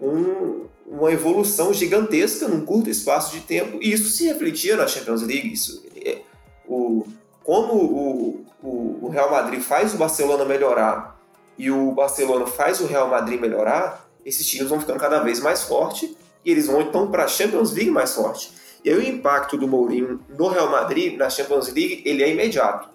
um, 0.00 0.66
uma 0.86 1.10
evolução 1.10 1.72
gigantesca 1.72 2.46
num 2.46 2.64
curto 2.64 2.90
espaço 2.90 3.32
de 3.34 3.40
tempo, 3.40 3.78
e 3.80 3.90
isso 3.90 4.10
se 4.10 4.26
refletia 4.26 4.76
na 4.76 4.86
Champions 4.86 5.22
League. 5.22 5.50
Isso, 5.50 5.82
é, 5.96 6.20
o, 6.68 7.06
como 7.44 7.74
o, 7.74 8.44
o, 8.62 8.98
o 9.02 9.08
Real 9.08 9.30
Madrid 9.30 9.60
faz 9.60 9.94
o 9.94 9.96
Barcelona 9.96 10.44
melhorar 10.44 11.16
e 11.58 11.70
o 11.70 11.92
Barcelona 11.92 12.46
faz 12.46 12.80
o 12.80 12.86
Real 12.86 13.08
Madrid 13.08 13.40
melhorar, 13.40 14.06
esses 14.24 14.46
times 14.46 14.68
vão 14.68 14.80
ficando 14.80 14.98
cada 14.98 15.20
vez 15.20 15.40
mais 15.40 15.62
fortes 15.62 16.14
e 16.44 16.50
eles 16.50 16.66
vão 16.66 16.82
então 16.82 17.10
para 17.10 17.24
a 17.24 17.28
Champions 17.28 17.72
League 17.72 17.90
mais 17.90 18.14
forte. 18.14 18.52
E 18.84 18.90
aí 18.90 18.96
o 18.96 19.02
impacto 19.02 19.56
do 19.56 19.66
Mourinho 19.66 20.20
no 20.28 20.48
Real 20.48 20.70
Madrid, 20.70 21.16
na 21.16 21.28
Champions 21.28 21.66
League, 21.72 22.02
ele 22.04 22.22
é 22.22 22.30
imediato. 22.30 22.88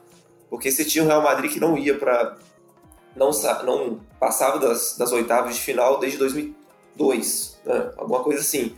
Porque 0.49 0.71
você 0.71 0.85
tinha 0.85 1.03
o 1.03 1.07
Real 1.07 1.21
Madrid 1.21 1.51
que 1.51 1.59
não 1.59 1.77
ia 1.77 1.97
para. 1.97 2.37
Não, 3.15 3.31
não 3.65 3.99
passava 4.19 4.57
das, 4.57 4.95
das 4.97 5.11
oitavas 5.11 5.55
de 5.55 5.61
final 5.61 5.99
desde 5.99 6.17
2002, 6.17 7.59
né? 7.65 7.91
alguma 7.97 8.23
coisa 8.23 8.39
assim. 8.39 8.75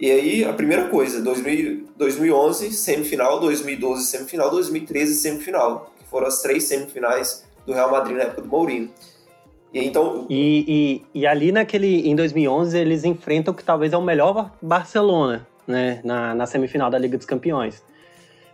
E 0.00 0.10
aí, 0.10 0.44
a 0.44 0.52
primeira 0.54 0.88
coisa, 0.88 1.20
2000, 1.20 1.88
2011, 1.94 2.72
semifinal, 2.72 3.38
2012, 3.38 4.06
semifinal, 4.06 4.50
2013, 4.50 5.14
semifinal. 5.14 5.92
Que 5.98 6.06
foram 6.06 6.26
as 6.26 6.40
três 6.40 6.64
semifinais 6.64 7.44
do 7.66 7.74
Real 7.74 7.90
Madrid 7.90 8.16
na 8.16 8.22
época 8.22 8.40
do 8.40 8.48
Mourinho. 8.48 8.90
E, 9.74 9.84
então... 9.84 10.26
e, 10.30 11.02
e, 11.14 11.20
e 11.20 11.26
ali 11.26 11.52
naquele, 11.52 12.08
em 12.08 12.16
2011, 12.16 12.78
eles 12.78 13.04
enfrentam 13.04 13.52
que 13.52 13.62
talvez 13.62 13.92
é 13.92 13.96
o 13.98 14.02
melhor 14.02 14.50
Barcelona 14.62 15.46
né, 15.66 16.00
na, 16.02 16.34
na 16.34 16.46
semifinal 16.46 16.90
da 16.90 16.98
Liga 16.98 17.18
dos 17.18 17.26
Campeões. 17.26 17.82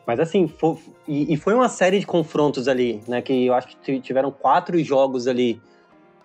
Mas 0.04 0.18
assim, 0.18 0.48
foi, 0.48 0.76
e, 1.06 1.32
e, 1.32 1.36
foi 1.36 1.54
uma 1.54 1.68
série 1.68 2.00
de 2.00 2.06
confrontos 2.06 2.68
ali, 2.68 3.00
né? 3.08 3.22
Que 3.22 3.46
eu 3.46 3.54
acho 3.54 3.68
que 3.68 4.00
tiveram 4.00 4.30
quatro 4.30 4.82
jogos 4.82 5.26
ali, 5.26 5.60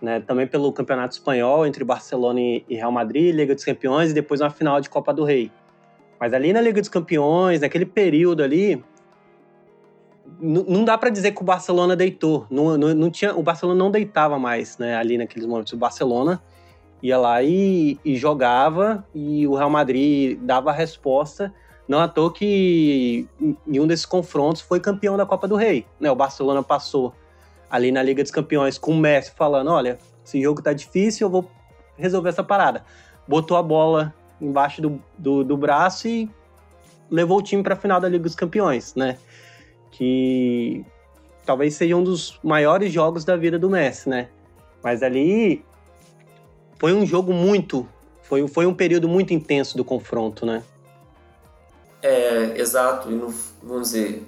né? 0.02 0.20
Também 0.20 0.46
pelo 0.46 0.72
Campeonato 0.72 1.14
Espanhol, 1.14 1.64
entre 1.64 1.84
Barcelona 1.84 2.40
e, 2.40 2.64
Real 2.68 2.90
Madrid, 2.90 3.34
Liga 3.34 3.54
dos 3.54 3.64
Campeões, 3.64 4.10
e 4.10 4.14
depois 4.14 4.40
uma 4.40 4.50
final 4.50 4.80
de 4.80 4.90
Copa 4.90 5.14
do 5.14 5.24
Rei. 5.24 5.50
Mas 6.18 6.34
ali 6.34 6.52
na 6.52 6.60
Liga 6.60 6.80
dos 6.80 6.90
Campeões, 6.90 7.60
naquele 7.60 7.86
período 7.86 8.42
ali, 8.42 8.82
não 10.40 10.84
dá 10.84 10.98
para 10.98 11.08
dizer 11.08 11.32
que 11.32 11.40
o 11.40 11.44
Barcelona 11.44 11.94
deitou. 11.94 12.46
Não, 12.50 12.76
não, 12.76 12.94
não, 12.94 13.10
tinha, 13.10 13.34
o 13.34 13.42
Barcelona 13.42 13.78
não 13.78 13.90
deitava 13.90 14.38
mais, 14.38 14.76
né? 14.76 14.96
Ali 14.96 15.16
naqueles 15.16 15.46
momentos. 15.46 15.72
O 15.72 15.76
Barcelona 15.76 16.42
ia 17.02 17.18
lá 17.18 17.42
e, 17.42 17.98
e, 18.04 18.16
jogava 18.16 19.06
e 19.14 19.46
o 19.46 19.54
Real 19.54 19.70
Madrid 19.70 20.38
dava 20.40 20.70
a 20.70 20.72
resposta. 20.72 21.52
Não 21.86 22.00
à 22.00 22.08
toa 22.08 22.32
que 22.32 23.28
em 23.66 23.80
um 23.80 23.86
desses 23.86 24.06
confrontos 24.06 24.62
foi 24.62 24.80
campeão 24.80 25.16
da 25.16 25.26
Copa 25.26 25.46
do 25.46 25.56
Rei. 25.56 25.86
Né? 26.00 26.10
O 26.10 26.14
Barcelona 26.14 26.62
passou 26.62 27.12
ali 27.72 27.90
na 27.90 28.02
Liga 28.02 28.22
dos 28.22 28.30
Campeões 28.30 28.76
com 28.76 28.92
o 28.92 28.96
Messi 28.96 29.32
falando: 29.34 29.70
olha, 29.70 29.98
esse 30.22 30.40
jogo 30.42 30.60
tá 30.60 30.74
difícil, 30.74 31.26
eu 31.26 31.30
vou 31.30 31.50
resolver 31.96 32.28
essa 32.28 32.44
parada. 32.44 32.84
Botou 33.26 33.56
a 33.56 33.62
bola 33.62 34.14
embaixo 34.38 34.82
do, 34.82 35.02
do, 35.16 35.42
do 35.42 35.56
braço 35.56 36.06
e 36.06 36.28
levou 37.10 37.38
o 37.38 37.42
time 37.42 37.62
para 37.62 37.72
a 37.72 37.76
final 37.76 37.98
da 37.98 38.08
Liga 38.08 38.24
dos 38.24 38.34
Campeões, 38.34 38.94
né? 38.94 39.16
Que 39.90 40.84
talvez 41.46 41.74
seja 41.74 41.96
um 41.96 42.04
dos 42.04 42.38
maiores 42.42 42.92
jogos 42.92 43.24
da 43.24 43.36
vida 43.36 43.58
do 43.58 43.70
Messi, 43.70 44.08
né? 44.08 44.28
Mas 44.82 45.02
ali 45.02 45.64
foi 46.78 46.92
um 46.92 47.06
jogo 47.06 47.32
muito. 47.32 47.88
Foi, 48.22 48.46
foi 48.48 48.66
um 48.66 48.74
período 48.74 49.08
muito 49.08 49.32
intenso 49.32 49.76
do 49.76 49.84
confronto, 49.84 50.44
né? 50.44 50.62
É, 52.02 52.58
exato. 52.58 53.10
E 53.10 53.14
não, 53.14 53.32
vamos 53.62 53.92
dizer, 53.92 54.26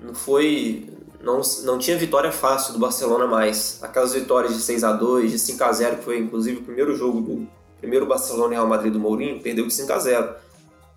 não 0.00 0.14
foi. 0.14 0.88
Não, 1.22 1.40
não 1.64 1.78
tinha 1.78 1.98
vitória 1.98 2.32
fácil 2.32 2.72
do 2.72 2.78
Barcelona 2.78 3.26
mais. 3.26 3.78
Aquelas 3.82 4.14
vitórias 4.14 4.54
de 4.54 4.60
6 4.60 4.84
a 4.84 4.92
2 4.92 5.30
de 5.30 5.38
5 5.38 5.64
a 5.64 5.72
0 5.72 5.96
que 5.96 6.04
foi 6.04 6.18
inclusive 6.18 6.58
o 6.58 6.62
primeiro 6.62 6.96
jogo 6.96 7.20
do 7.20 7.48
primeiro 7.78 8.06
Barcelona 8.06 8.54
e 8.54 8.56
Real 8.56 8.66
Madrid 8.66 8.92
do 8.92 9.00
Mourinho, 9.00 9.40
perdeu 9.40 9.66
de 9.66 9.72
5 9.72 9.92
a 9.92 9.98
0 9.98 10.34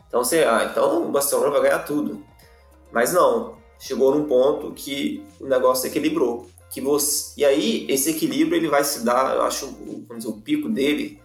Então 0.07 0.23
você, 0.23 0.43
ah, 0.43 0.67
então 0.69 1.07
o 1.07 1.11
Barcelona 1.11 1.49
vai 1.49 1.61
ganhar 1.61 1.79
tudo. 1.79 2.23
Mas 2.91 3.13
não, 3.13 3.55
chegou 3.79 4.13
num 4.15 4.25
ponto 4.25 4.71
que 4.71 5.23
o 5.39 5.45
negócio 5.45 5.87
equilibrou 5.87 6.47
que 6.73 6.81
você 6.81 7.33
e 7.37 7.45
aí 7.45 7.85
esse 7.87 8.09
equilíbrio 8.09 8.57
ele 8.57 8.67
vai 8.67 8.83
se 8.83 9.05
dar, 9.05 9.35
eu 9.35 9.43
acho, 9.43 9.71
dizer, 10.15 10.27
o 10.27 10.33
pico 10.33 10.67
dele 10.67 11.21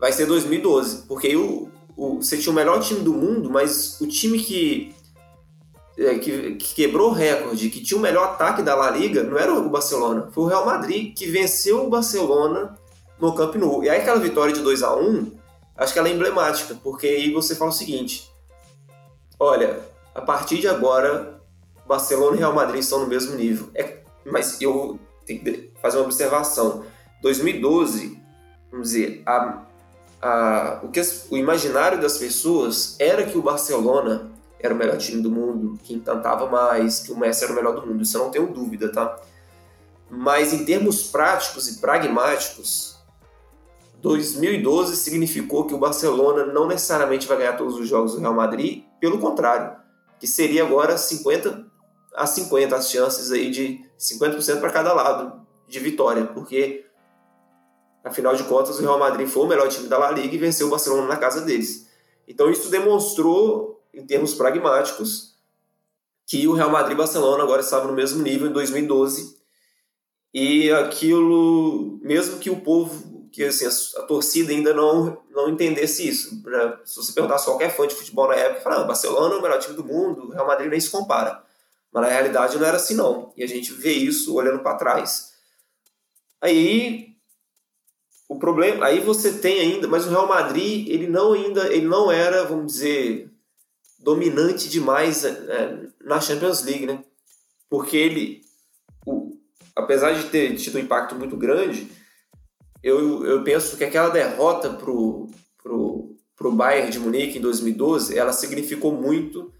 vai 0.00 0.10
ser 0.10 0.26
2012, 0.26 1.04
porque 1.06 1.28
aí 1.28 1.36
o, 1.36 1.68
o, 1.96 2.16
você 2.16 2.36
tinha 2.36 2.50
o 2.50 2.54
melhor 2.54 2.80
time 2.80 3.00
do 3.00 3.14
mundo, 3.14 3.48
mas 3.48 4.00
o 4.00 4.06
time 4.08 4.40
que, 4.40 4.92
que, 6.18 6.54
que 6.54 6.74
quebrou 6.74 7.10
o 7.10 7.12
recorde, 7.12 7.68
que 7.70 7.82
tinha 7.82 7.98
o 7.98 8.00
melhor 8.00 8.24
ataque 8.24 8.62
da 8.62 8.74
La 8.74 8.90
Liga, 8.90 9.22
não 9.22 9.38
era 9.38 9.52
o 9.52 9.68
Barcelona, 9.68 10.28
foi 10.32 10.44
o 10.44 10.46
Real 10.46 10.64
Madrid 10.64 11.14
que 11.14 11.26
venceu 11.26 11.84
o 11.86 11.90
Barcelona 11.90 12.74
no 13.18 13.34
Camp 13.34 13.54
Nou. 13.56 13.84
E 13.84 13.90
aí 13.90 14.00
aquela 14.00 14.18
vitória 14.18 14.52
de 14.52 14.60
2 14.60 14.82
a 14.82 14.94
1 14.96 15.32
acho 15.76 15.92
que 15.92 15.98
ela 15.98 16.08
é 16.08 16.12
emblemática, 16.12 16.74
porque 16.82 17.06
aí 17.06 17.32
você 17.32 17.54
fala 17.54 17.70
o 17.70 17.74
seguinte: 17.74 18.30
olha, 19.38 19.80
a 20.14 20.20
partir 20.20 20.58
de 20.58 20.68
agora, 20.68 21.40
Barcelona 21.86 22.36
e 22.36 22.38
Real 22.38 22.54
Madrid 22.54 22.80
estão 22.80 23.00
no 23.00 23.06
mesmo 23.06 23.34
nível. 23.36 23.68
É 23.74 24.00
mas 24.24 24.60
eu 24.60 24.98
tenho 25.26 25.42
que 25.42 25.70
fazer 25.80 25.98
uma 25.98 26.04
observação. 26.04 26.84
2012, 27.22 28.18
vamos 28.70 28.90
dizer, 28.90 29.22
a, 29.26 29.62
a, 30.22 30.80
o, 30.82 30.88
que 30.88 31.00
o 31.30 31.36
imaginário 31.36 32.00
das 32.00 32.18
pessoas 32.18 32.96
era 32.98 33.24
que 33.24 33.36
o 33.36 33.42
Barcelona 33.42 34.30
era 34.60 34.74
o 34.74 34.76
melhor 34.76 34.98
time 34.98 35.22
do 35.22 35.30
mundo, 35.30 35.78
que 35.82 35.94
encantava 35.94 36.46
mais, 36.48 37.00
que 37.00 37.12
o 37.12 37.18
Messi 37.18 37.44
era 37.44 37.52
o 37.52 37.56
melhor 37.56 37.74
do 37.74 37.86
mundo. 37.86 38.02
Isso 38.02 38.16
eu 38.16 38.24
não 38.24 38.30
tenho 38.30 38.46
dúvida, 38.46 38.92
tá? 38.92 39.18
mas 40.10 40.52
em 40.52 40.64
termos 40.64 41.04
práticos 41.04 41.68
e 41.68 41.80
pragmáticos, 41.80 42.98
2012 44.02 44.96
significou 44.96 45.66
que 45.66 45.74
o 45.74 45.78
Barcelona 45.78 46.46
não 46.46 46.66
necessariamente 46.66 47.28
vai 47.28 47.38
ganhar 47.38 47.56
todos 47.56 47.76
os 47.76 47.86
jogos 47.86 48.14
do 48.14 48.20
Real 48.20 48.34
Madrid, 48.34 48.82
pelo 48.98 49.18
contrário, 49.18 49.78
que 50.18 50.26
seria 50.26 50.64
agora 50.64 50.98
50 50.98 51.70
a 52.12 52.26
50 52.26 52.74
as 52.74 52.90
chances 52.90 53.30
aí 53.30 53.50
de 53.50 53.84
50% 53.96 54.58
para 54.58 54.70
cada 54.70 54.92
lado 54.92 55.46
de 55.68 55.78
vitória, 55.78 56.26
porque 56.26 56.84
afinal 58.02 58.34
de 58.34 58.42
contas 58.44 58.78
o 58.78 58.82
Real 58.82 58.98
Madrid 58.98 59.28
foi 59.28 59.44
o 59.44 59.48
melhor 59.48 59.68
time 59.68 59.86
da 59.86 59.96
La 59.96 60.10
Liga 60.10 60.34
e 60.34 60.38
venceu 60.38 60.66
o 60.66 60.70
Barcelona 60.70 61.06
na 61.06 61.16
casa 61.16 61.42
deles. 61.42 61.88
Então 62.26 62.50
isso 62.50 62.68
demonstrou 62.68 63.79
em 63.94 64.06
termos 64.06 64.34
pragmáticos 64.34 65.34
que 66.26 66.46
o 66.46 66.52
Real 66.52 66.70
Madrid 66.70 66.94
e 66.94 66.98
Barcelona 66.98 67.42
agora 67.42 67.60
estavam 67.60 67.88
no 67.88 67.94
mesmo 67.94 68.22
nível 68.22 68.48
em 68.48 68.52
2012 68.52 69.36
e 70.32 70.70
aquilo, 70.70 71.98
mesmo 72.02 72.38
que 72.38 72.50
o 72.50 72.60
povo, 72.60 73.28
que 73.32 73.44
assim, 73.44 73.66
a, 73.66 74.02
a 74.02 74.06
torcida 74.06 74.52
ainda 74.52 74.72
não, 74.72 75.20
não 75.30 75.48
entendesse 75.48 76.08
isso. 76.08 76.40
Né? 76.44 76.78
Se 76.84 76.96
você 76.96 77.12
perguntasse 77.12 77.46
qualquer 77.46 77.74
fã 77.74 77.86
de 77.86 77.96
futebol 77.96 78.28
na 78.28 78.36
época, 78.36 78.60
fala, 78.60 78.82
ah, 78.82 78.84
Barcelona 78.84 79.34
é 79.34 79.38
o 79.38 79.42
melhor 79.42 79.58
time 79.58 79.74
do 79.74 79.84
mundo, 79.84 80.28
o 80.28 80.30
Real 80.30 80.46
Madrid 80.46 80.70
nem 80.70 80.80
se 80.80 80.90
compara. 80.90 81.42
Mas 81.92 82.02
na 82.04 82.08
realidade 82.08 82.56
não 82.56 82.66
era 82.66 82.76
assim 82.76 82.94
não. 82.94 83.32
E 83.36 83.42
a 83.42 83.48
gente 83.48 83.72
vê 83.72 83.92
isso 83.92 84.34
olhando 84.36 84.60
para 84.60 84.76
trás. 84.76 85.32
Aí 86.40 87.10
o 88.28 88.38
problema, 88.38 88.86
aí 88.86 89.00
você 89.00 89.32
tem 89.32 89.58
ainda, 89.58 89.88
mas 89.88 90.06
o 90.06 90.10
Real 90.10 90.28
Madrid, 90.28 90.88
ele 90.88 91.08
não 91.08 91.32
ainda, 91.32 91.66
ele 91.66 91.88
não 91.88 92.12
era, 92.12 92.44
vamos 92.44 92.72
dizer, 92.74 93.28
dominante 94.02 94.68
demais 94.68 95.24
é, 95.24 95.86
na 96.02 96.20
Champions 96.20 96.62
League, 96.62 96.86
né? 96.86 97.04
Porque 97.68 97.96
ele 97.96 98.40
apesar 99.76 100.12
de 100.12 100.28
ter 100.28 100.56
tido 100.56 100.76
um 100.76 100.80
impacto 100.80 101.14
muito 101.14 101.36
grande, 101.36 101.90
eu, 102.82 103.24
eu 103.24 103.42
penso 103.42 103.76
que 103.76 103.84
aquela 103.84 104.10
derrota 104.10 104.70
pro, 104.70 105.30
pro, 105.62 106.16
pro 106.36 106.52
Bayern 106.52 106.90
de 106.90 106.98
Munique 106.98 107.38
em 107.38 107.40
2012, 107.40 108.16
ela 108.16 108.32
significou 108.32 108.92
muito 108.92 109.52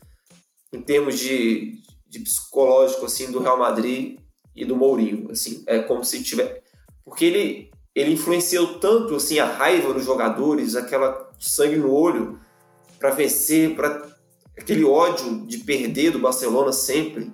em 0.73 0.81
termos 0.81 1.19
de, 1.19 1.79
de 2.07 2.21
psicológico 2.21 3.07
assim 3.07 3.31
do 3.31 3.41
Real 3.41 3.59
Madrid 3.59 4.19
e 4.55 4.65
do 4.65 4.77
Mourinho, 4.77 5.31
assim, 5.31 5.63
é 5.67 5.79
como 5.81 6.05
se 6.05 6.23
tiver 6.23 6.63
porque 7.05 7.25
ele 7.25 7.71
ele 7.93 8.13
influenciou 8.13 8.79
tanto 8.79 9.17
assim 9.17 9.41
a 9.41 9.45
raiva 9.45 9.93
dos 9.93 10.05
jogadores, 10.05 10.77
aquela 10.77 11.29
sangue 11.41 11.75
no 11.75 11.93
olho 11.93 12.39
para 13.01 13.11
vencer, 13.11 13.75
para 13.75 14.10
aquele 14.61 14.85
ódio 14.85 15.47
de 15.47 15.59
perder 15.59 16.11
do 16.11 16.19
Barcelona 16.19 16.73
sempre 16.73 17.33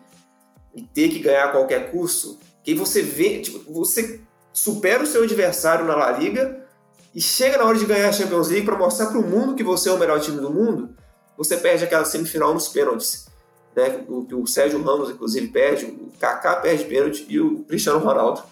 e 0.75 0.83
ter 0.83 1.09
que 1.09 1.19
ganhar 1.19 1.47
a 1.47 1.53
qualquer 1.53 1.91
custo, 1.91 2.39
que 2.63 2.75
você 2.75 3.03
vê, 3.03 3.41
tipo, 3.41 3.73
você 3.73 4.21
supera 4.53 5.03
o 5.03 5.07
seu 5.07 5.23
adversário 5.23 5.85
na 5.85 5.95
La 5.95 6.13
Liga 6.13 6.67
e 7.15 7.21
chega 7.21 7.59
na 7.59 7.65
hora 7.65 7.79
de 7.79 7.87
ganhar 7.87 8.09
a 8.09 8.13
Champions 8.13 8.49
League 8.49 8.67
para 8.67 8.77
mostrar 8.77 9.07
para 9.07 9.19
o 9.19 9.27
mundo 9.27 9.55
que 9.55 9.63
você 9.63 9.89
é 9.89 9.93
o 9.93 9.99
melhor 9.99 10.21
time 10.21 10.39
do 10.39 10.51
mundo, 10.51 10.95
você 11.37 11.57
perde 11.57 11.85
aquela 11.85 12.05
semifinal 12.05 12.53
nos 12.55 12.69
pênaltis. 12.69 13.27
Né? 13.75 14.05
O, 14.09 14.27
o 14.43 14.47
Sérgio 14.47 14.83
Ramos, 14.83 15.11
inclusive, 15.11 15.49
perde, 15.49 15.87
o 15.87 16.11
Kaká 16.19 16.57
perde 16.57 16.85
pênalti 16.85 17.27
e 17.29 17.39
o 17.39 17.65
Cristiano 17.65 17.99
Ronaldo. 17.99 18.43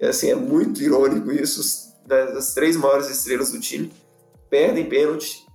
É, 0.00 0.08
assim, 0.08 0.30
é 0.30 0.34
muito 0.34 0.82
irônico 0.82 1.30
isso. 1.32 1.94
As 2.36 2.52
três 2.52 2.76
maiores 2.76 3.08
estrelas 3.08 3.52
do 3.52 3.60
time 3.60 3.92
perdem 4.50 4.88
pênalti, 4.88 5.45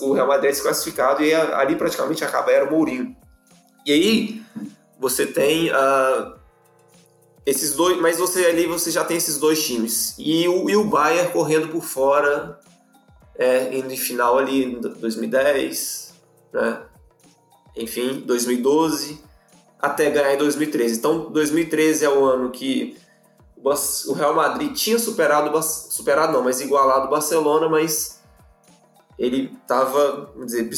o 0.00 0.12
Real 0.12 0.26
Madrid 0.26 0.50
é 0.50 0.52
desclassificado 0.52 1.22
e 1.22 1.34
ali 1.34 1.76
praticamente 1.76 2.24
acaba 2.24 2.50
era 2.50 2.64
o 2.64 2.70
Mourinho. 2.70 3.16
E 3.86 3.92
aí 3.92 4.42
você 4.98 5.26
tem 5.26 5.70
a 5.70 6.34
esses 7.46 7.74
dois, 7.74 8.00
mas 8.00 8.16
você 8.16 8.46
ali 8.46 8.66
você 8.66 8.90
já 8.90 9.04
tem 9.04 9.16
esses 9.16 9.38
dois 9.38 9.64
times. 9.64 10.14
E 10.18 10.48
o, 10.48 10.70
e 10.70 10.76
o 10.76 10.84
Bayern 10.84 11.30
correndo 11.30 11.68
por 11.68 11.82
fora, 11.82 12.58
é, 13.36 13.76
indo 13.76 13.92
em 13.92 13.96
final 13.96 14.38
ali 14.38 14.64
em 14.64 14.80
2010, 14.80 16.14
né? 16.52 16.82
enfim, 17.76 18.22
2012, 18.24 19.22
até 19.80 20.10
ganhar 20.10 20.34
em 20.34 20.38
2013. 20.38 20.98
Então, 20.98 21.30
2013 21.30 22.04
é 22.04 22.08
o 22.08 22.24
ano 22.24 22.50
que 22.50 22.96
o 24.06 24.12
Real 24.12 24.34
Madrid 24.34 24.72
tinha 24.72 24.98
superado, 24.98 25.50
superado 25.62 26.32
não, 26.32 26.42
mas 26.42 26.60
igualado 26.60 27.06
o 27.06 27.10
Barcelona, 27.10 27.68
mas 27.68 28.13
ele 29.18 29.56
estava, 29.62 30.32
vamos 30.32 30.46
dizer, 30.46 30.68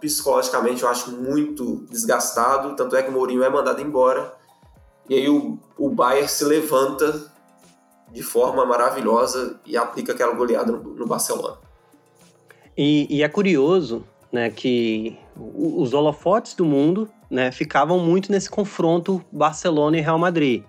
psicologicamente, 0.00 0.82
eu 0.82 0.88
acho, 0.88 1.12
muito 1.12 1.84
desgastado, 1.90 2.76
tanto 2.76 2.94
é 2.96 3.02
que 3.02 3.10
o 3.10 3.12
Mourinho 3.12 3.42
é 3.42 3.48
mandado 3.48 3.80
embora 3.80 4.38
e 5.10 5.14
aí 5.14 5.28
o, 5.28 5.58
o 5.76 5.90
Bayern 5.90 6.28
se 6.28 6.44
levanta 6.44 7.32
de 8.12 8.22
forma 8.22 8.64
maravilhosa 8.64 9.58
e 9.66 9.76
aplica 9.76 10.12
aquela 10.12 10.32
goleada 10.34 10.70
no, 10.70 10.94
no 10.94 11.04
Barcelona. 11.04 11.56
E, 12.76 13.08
e, 13.10 13.22
é 13.24 13.28
curioso 13.28 14.04
né, 14.30 14.50
que 14.50 15.18
os 15.36 15.92
holofotes 15.92 16.54
do 16.54 16.64
mundo 16.64 17.08
né, 17.28 17.50
ficavam 17.50 17.98
muito 17.98 18.30
nesse 18.30 18.48
confronto 18.48 19.20
Barcelona 19.32 19.98
e 19.98 20.00
Real 20.00 20.18
Madrid. 20.18 20.62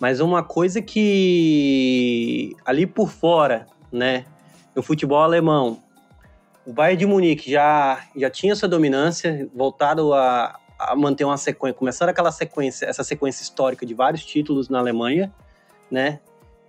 Mas 0.00 0.18
uma 0.18 0.42
coisa 0.42 0.82
que 0.82 2.56
ali 2.64 2.88
por 2.88 3.08
fora, 3.08 3.68
né, 3.92 4.24
no 4.74 4.82
futebol 4.82 5.22
alemão, 5.22 5.80
o 6.70 6.72
Bayern 6.72 6.96
de 6.96 7.06
Munique 7.06 7.50
já, 7.50 8.00
já 8.14 8.30
tinha 8.30 8.54
sua 8.54 8.68
dominância, 8.68 9.48
voltado 9.52 10.14
a, 10.14 10.56
a 10.78 10.94
manter 10.94 11.24
uma 11.24 11.36
sequência, 11.36 11.76
começando 11.76 12.10
aquela 12.10 12.30
sequência, 12.30 12.86
essa 12.86 13.02
sequência 13.02 13.42
histórica 13.42 13.84
de 13.84 13.92
vários 13.92 14.24
títulos 14.24 14.68
na 14.68 14.78
Alemanha, 14.78 15.32
né? 15.90 16.20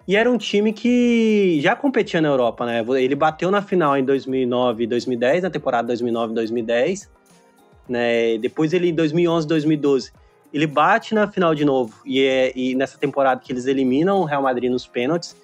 E 0.08 0.16
era 0.16 0.30
um 0.30 0.40
time 0.40 0.74
que 0.74 1.60
já 1.62 1.76
competia 1.76 2.20
na 2.20 2.30
Europa, 2.30 2.66
né? 2.66 2.84
Ele 3.00 3.14
bateu 3.14 3.52
na 3.52 3.62
final 3.62 3.96
em 3.96 4.04
2009 4.04 4.86
e 4.86 4.88
2010, 4.88 5.44
na 5.44 5.52
temporada 5.52 5.90
2009 5.90 6.32
e 6.32 6.36
2010, 6.36 7.12
né? 7.88 8.38
Depois 8.40 8.74
ele 8.74 8.90
em 8.90 8.96
2011 8.96 9.48
2012, 9.48 10.12
ele 10.52 10.66
bate 10.66 11.14
na 11.14 11.32
final 11.32 11.54
de 11.54 11.64
novo 11.64 12.02
e, 12.04 12.24
é, 12.24 12.52
e 12.56 12.74
nessa 12.74 12.98
temporada 12.98 13.40
que 13.40 13.54
eles 13.54 13.68
eliminam 13.68 14.22
o 14.22 14.24
Real 14.24 14.42
Madrid 14.42 14.72
nos 14.72 14.88
pênaltis. 14.88 15.38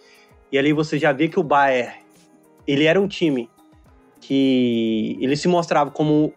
E 0.51 0.57
ali 0.57 0.73
você 0.73 0.97
já 0.97 1.11
vê 1.11 1.27
que 1.27 1.39
o 1.39 1.43
Bayern, 1.43 1.93
ele 2.65 2.85
era 2.85 2.99
um 2.99 3.07
time 3.07 3.47
que 4.27 5.17
ele 5.21 5.37
se 5.37 5.47
mostrava 5.47 5.89
como 5.89 6.33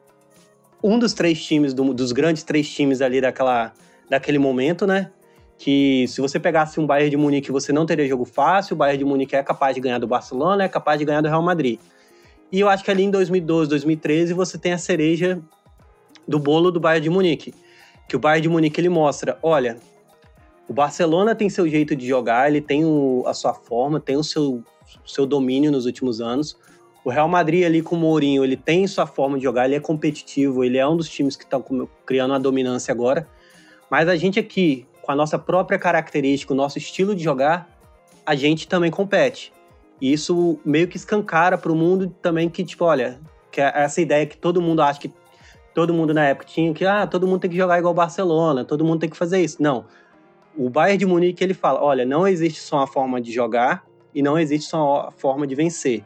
um 0.81 0.96
dos 0.96 1.12
três 1.12 1.44
times, 1.44 1.74
do, 1.74 1.92
dos 1.92 2.12
grandes 2.12 2.44
três 2.44 2.70
times 2.70 3.03
ali 3.03 3.20
daquela, 3.20 3.72
daquele 4.09 4.38
momento, 4.38 4.87
né? 4.87 5.11
Que 5.59 6.07
se 6.07 6.20
você 6.20 6.38
pegasse 6.38 6.79
um 6.79 6.87
Bayern 6.87 7.11
de 7.11 7.16
Munique, 7.16 7.50
você 7.50 7.72
não 7.72 7.85
teria 7.85 8.07
jogo 8.07 8.24
fácil. 8.24 8.74
O 8.74 8.76
Bayern 8.76 8.98
de 8.98 9.05
Munique 9.05 9.35
é 9.35 9.42
capaz 9.42 9.74
de 9.74 9.81
ganhar 9.81 9.98
do 9.98 10.07
Barcelona, 10.07 10.62
é 10.62 10.68
capaz 10.68 11.00
de 11.00 11.05
ganhar 11.05 11.20
do 11.20 11.26
Real 11.26 11.42
Madrid. 11.42 11.81
E 12.53 12.61
eu 12.61 12.68
acho 12.68 12.85
que 12.85 12.92
ali 12.92 13.03
em 13.03 13.11
2012, 13.11 13.68
2013, 13.68 14.35
você 14.35 14.57
tem 14.57 14.72
a 14.72 14.79
cereja 14.79 15.42
do 16.29 16.38
bolo 16.38 16.70
do 16.70 16.79
Bayern 16.79 17.03
de 17.03 17.11
Munique. 17.11 17.53
Que 18.09 18.14
o 18.14 18.20
Bayern 18.20 18.42
de 18.42 18.48
Munique 18.48 18.81
ele 18.81 18.88
mostra, 18.88 19.37
olha, 19.42 19.79
o 20.68 20.72
Barcelona 20.72 21.35
tem 21.35 21.50
seu 21.50 21.68
jeito 21.68 21.96
de 21.96 22.07
jogar, 22.07 22.48
ele 22.48 22.61
tem 22.61 22.85
o, 22.85 23.24
a 23.26 23.35
sua 23.35 23.53
forma, 23.53 23.98
tem 23.98 24.16
o 24.16 24.22
seu, 24.22 24.62
seu 25.05 25.26
domínio 25.26 25.72
nos 25.72 25.87
últimos 25.87 26.20
anos. 26.20 26.57
O 27.04 27.10
Real 27.10 27.28
Madrid 27.28 27.64
ali 27.64 27.80
com 27.80 27.96
o 27.96 27.98
Mourinho, 27.98 28.44
ele 28.44 28.56
tem 28.56 28.86
sua 28.86 29.06
forma 29.06 29.38
de 29.38 29.44
jogar, 29.44 29.64
ele 29.64 29.74
é 29.74 29.80
competitivo, 29.80 30.62
ele 30.62 30.76
é 30.76 30.86
um 30.86 30.96
dos 30.96 31.08
times 31.08 31.35
que 31.35 31.44
estão 31.44 31.64
criando 32.04 32.33
uma 32.33 32.40
dominância 32.40 32.92
agora. 32.92 33.27
Mas 33.90 34.08
a 34.08 34.16
gente 34.16 34.38
aqui, 34.38 34.87
com 35.00 35.10
a 35.10 35.16
nossa 35.16 35.38
própria 35.38 35.79
característica, 35.79 36.52
o 36.52 36.56
nosso 36.56 36.79
estilo 36.79 37.14
de 37.14 37.25
jogar, 37.25 37.68
a 38.27 38.35
gente 38.35 38.68
também 38.68 38.90
compete. 38.90 39.52
E 40.00 40.12
isso 40.12 40.58
meio 40.64 40.87
que 40.88 40.96
escancara 40.96 41.56
para 41.58 41.72
o 41.72 41.75
mundo 41.75 42.14
também 42.22 42.48
que, 42.48 42.64
tipo, 42.64 42.85
olha, 42.85 43.18
que 43.50 43.60
é 43.60 43.72
essa 43.75 44.00
ideia 44.00 44.27
que 44.27 44.37
todo 44.37 44.60
mundo 44.60 44.83
acha 44.83 45.00
que 45.00 45.12
todo 45.75 45.94
mundo 45.94 46.12
na 46.12 46.27
época 46.27 46.46
tinha 46.46 46.72
que, 46.72 46.85
ah, 46.85 47.06
todo 47.06 47.27
mundo 47.27 47.40
tem 47.40 47.50
que 47.50 47.56
jogar 47.56 47.79
igual 47.79 47.92
o 47.92 47.96
Barcelona, 47.96 48.64
todo 48.64 48.85
mundo 48.85 49.00
tem 49.00 49.08
que 49.08 49.16
fazer 49.16 49.40
isso. 49.40 49.62
Não. 49.62 49.85
O 50.56 50.68
Bayern 50.68 50.98
de 50.98 51.06
Munique, 51.06 51.42
ele 51.42 51.54
fala, 51.54 51.83
olha, 51.83 52.04
não 52.04 52.27
existe 52.27 52.60
só 52.60 52.77
uma 52.77 52.87
forma 52.87 53.20
de 53.20 53.33
jogar 53.33 53.85
e 54.14 54.22
não 54.22 54.38
existe 54.38 54.68
só 54.68 55.02
uma 55.04 55.10
forma 55.10 55.46
de 55.46 55.54
vencer. 55.54 56.04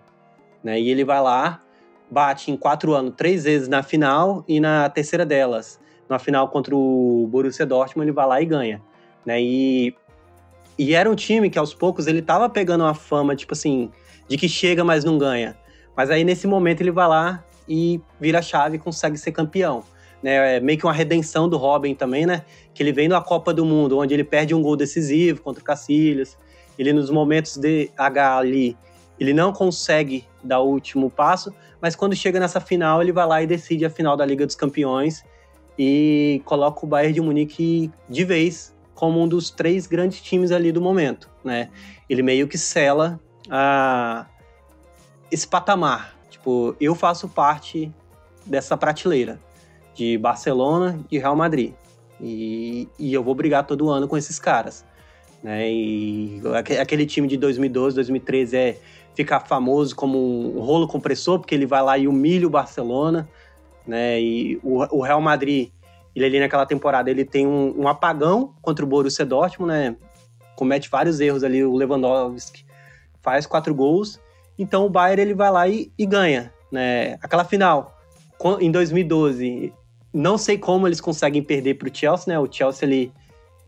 Né? 0.65 0.81
E 0.81 0.91
ele 0.91 1.05
vai 1.05 1.21
lá, 1.21 1.63
bate 2.11 2.51
em 2.51 2.57
quatro 2.57 2.95
anos 2.95 3.13
três 3.15 3.45
vezes 3.45 3.69
na 3.69 3.83
final 3.83 4.43
e 4.49 4.59
na 4.59 4.89
terceira 4.89 5.27
delas, 5.27 5.79
na 6.09 6.19
final 6.19 6.49
contra 6.49 6.75
o 6.75 7.29
Borussia 7.31 7.67
Dortmund, 7.67 8.09
ele 8.09 8.15
vai 8.15 8.27
lá 8.27 8.41
e 8.41 8.47
ganha. 8.47 8.83
Né? 9.27 9.43
E, 9.43 9.95
e 10.79 10.95
era 10.95 11.11
um 11.11 11.15
time 11.15 11.51
que 11.51 11.59
aos 11.59 11.75
poucos 11.75 12.07
ele 12.07 12.23
tava 12.23 12.49
pegando 12.49 12.83
uma 12.83 12.95
fama, 12.95 13.37
tipo 13.37 13.53
assim, 13.53 13.91
de 14.27 14.39
que 14.39 14.49
chega, 14.49 14.83
mas 14.83 15.05
não 15.05 15.19
ganha. 15.19 15.55
Mas 15.95 16.11
aí 16.11 16.25
nesse 16.25 16.47
momento 16.47 16.81
ele 16.81 16.91
vai 16.91 17.07
lá 17.07 17.45
e 17.69 18.01
vira 18.19 18.39
a 18.39 18.43
chave 18.43 18.77
e 18.77 18.79
consegue 18.79 19.19
ser 19.19 19.33
campeão. 19.33 19.85
Né, 20.23 20.57
é 20.57 20.61
meio 20.61 20.79
que 20.79 20.87
uma 20.87 20.93
redenção 20.93 21.47
do 21.47 21.59
Robin 21.59 21.95
também, 21.95 22.25
né? 22.25 22.47
Que 22.73 22.83
ele 22.83 22.93
vem 22.93 23.11
da 23.11 23.21
Copa 23.21 23.53
do 23.53 23.63
Mundo, 23.63 23.99
onde 23.99 24.15
ele 24.15 24.25
perde 24.25 24.55
um 24.55 24.63
gol 24.63 24.75
decisivo 24.75 25.43
contra 25.43 25.61
o 25.61 25.65
Cacilhas. 25.65 26.39
Ele, 26.79 26.95
nos 26.95 27.11
momentos 27.11 27.59
de 27.59 27.91
H 27.95 28.39
ali, 28.39 28.75
ele 29.25 29.33
não 29.33 29.53
consegue 29.53 30.27
dar 30.43 30.61
o 30.61 30.69
último 30.69 31.11
passo, 31.11 31.53
mas 31.81 31.97
quando 31.97 32.15
chega 32.15 32.39
nessa 32.39 32.61
final, 32.61 33.03
ele 33.03 33.13
vai 33.13 33.27
lá 33.27 33.43
e 33.43 33.47
decide 33.47 33.85
a 33.85 33.91
final 33.91 34.17
da 34.17 34.25
Liga 34.25 34.47
dos 34.47 34.55
Campeões 34.55 35.25
e 35.79 36.43
coloca 36.45 36.85
o 36.85 36.89
Bayern 36.89 37.15
de 37.15 37.21
Munique 37.21 37.91
de 38.09 38.25
vez 38.25 38.75
como 38.95 39.21
um 39.21 39.27
dos 39.27 39.51
três 39.51 39.87
grandes 39.87 40.21
times 40.21 40.53
ali 40.53 40.71
do 40.71 40.81
momento, 40.81 41.29
né? 41.43 41.71
Ele 42.09 42.23
meio 42.23 42.47
que 42.47 42.57
sela 42.57 43.19
a, 43.51 44.27
esse 45.31 45.49
patamar. 45.49 46.15
Tipo, 46.31 46.77
eu 46.81 46.95
faço 46.95 47.29
parte 47.29 47.91
dessa 48.47 48.77
prateleira 48.77 49.41
de 49.95 50.19
Barcelona 50.19 51.01
e 51.11 51.19
Real 51.19 51.35
Madrid. 51.35 51.73
E, 52.21 52.89
e 52.99 53.13
eu 53.13 53.23
vou 53.23 53.35
brigar 53.35 53.67
todo 53.67 53.89
ano 53.89 54.07
com 54.07 54.17
esses 54.17 54.39
caras. 54.39 54.85
Né? 55.43 55.71
E 55.71 56.43
aquele 56.81 57.05
time 57.05 57.29
de 57.29 57.37
2012, 57.37 57.95
2013 57.97 58.57
é 58.57 58.79
ficar 59.15 59.41
famoso 59.41 59.95
como 59.95 60.19
um 60.19 60.61
rolo 60.61 60.87
compressor, 60.89 61.39
porque 61.39 61.55
ele 61.55 61.67
vai 61.67 61.83
lá 61.83 61.97
e 61.99 62.09
humilha 62.09 62.47
o 62.47 62.51
Barcelona. 62.51 63.29
Né? 63.87 64.21
E 64.21 64.61
o, 64.63 64.99
o 64.99 65.03
Real 65.03 65.21
Madrid, 65.21 65.71
ele 66.15 66.27
ali 66.27 66.41
naquela 66.41 66.67
temporada, 66.67 67.11
ele 67.11 67.25
tem 67.25 67.47
um, 67.47 67.83
um, 67.83 67.89
apagão 67.89 68.55
contra 68.61 68.85
o 68.85 68.89
Borussia 68.89 69.25
Dortmund, 69.25 69.73
né? 69.73 69.97
Comete 70.57 70.89
vários 70.89 71.21
erros 71.21 71.43
ali, 71.43 71.65
o 71.65 71.75
Lewandowski 71.75 72.65
faz 73.23 73.47
quatro 73.47 73.75
gols. 73.75 74.21
Então 74.59 74.87
o 74.87 74.91
Bayern 74.91 75.23
ele 75.23 75.35
vai 75.35 75.51
lá 75.51 75.67
e, 75.67 75.91
e 75.99 76.07
ganha, 76.07 76.53
né? 76.71 77.19
Aquela 77.21 77.45
final 77.45 77.99
em 78.61 78.71
2012, 78.71 79.73
não 80.13 80.37
sei 80.37 80.59
como 80.59 80.87
eles 80.87 81.01
conseguem 81.01 81.43
perder 81.43 81.75
para 81.75 81.89
o 81.89 81.95
Chelsea, 81.95 82.33
né? 82.33 82.39
O 82.39 82.51
Chelsea 82.51 82.87
ele, 82.87 83.13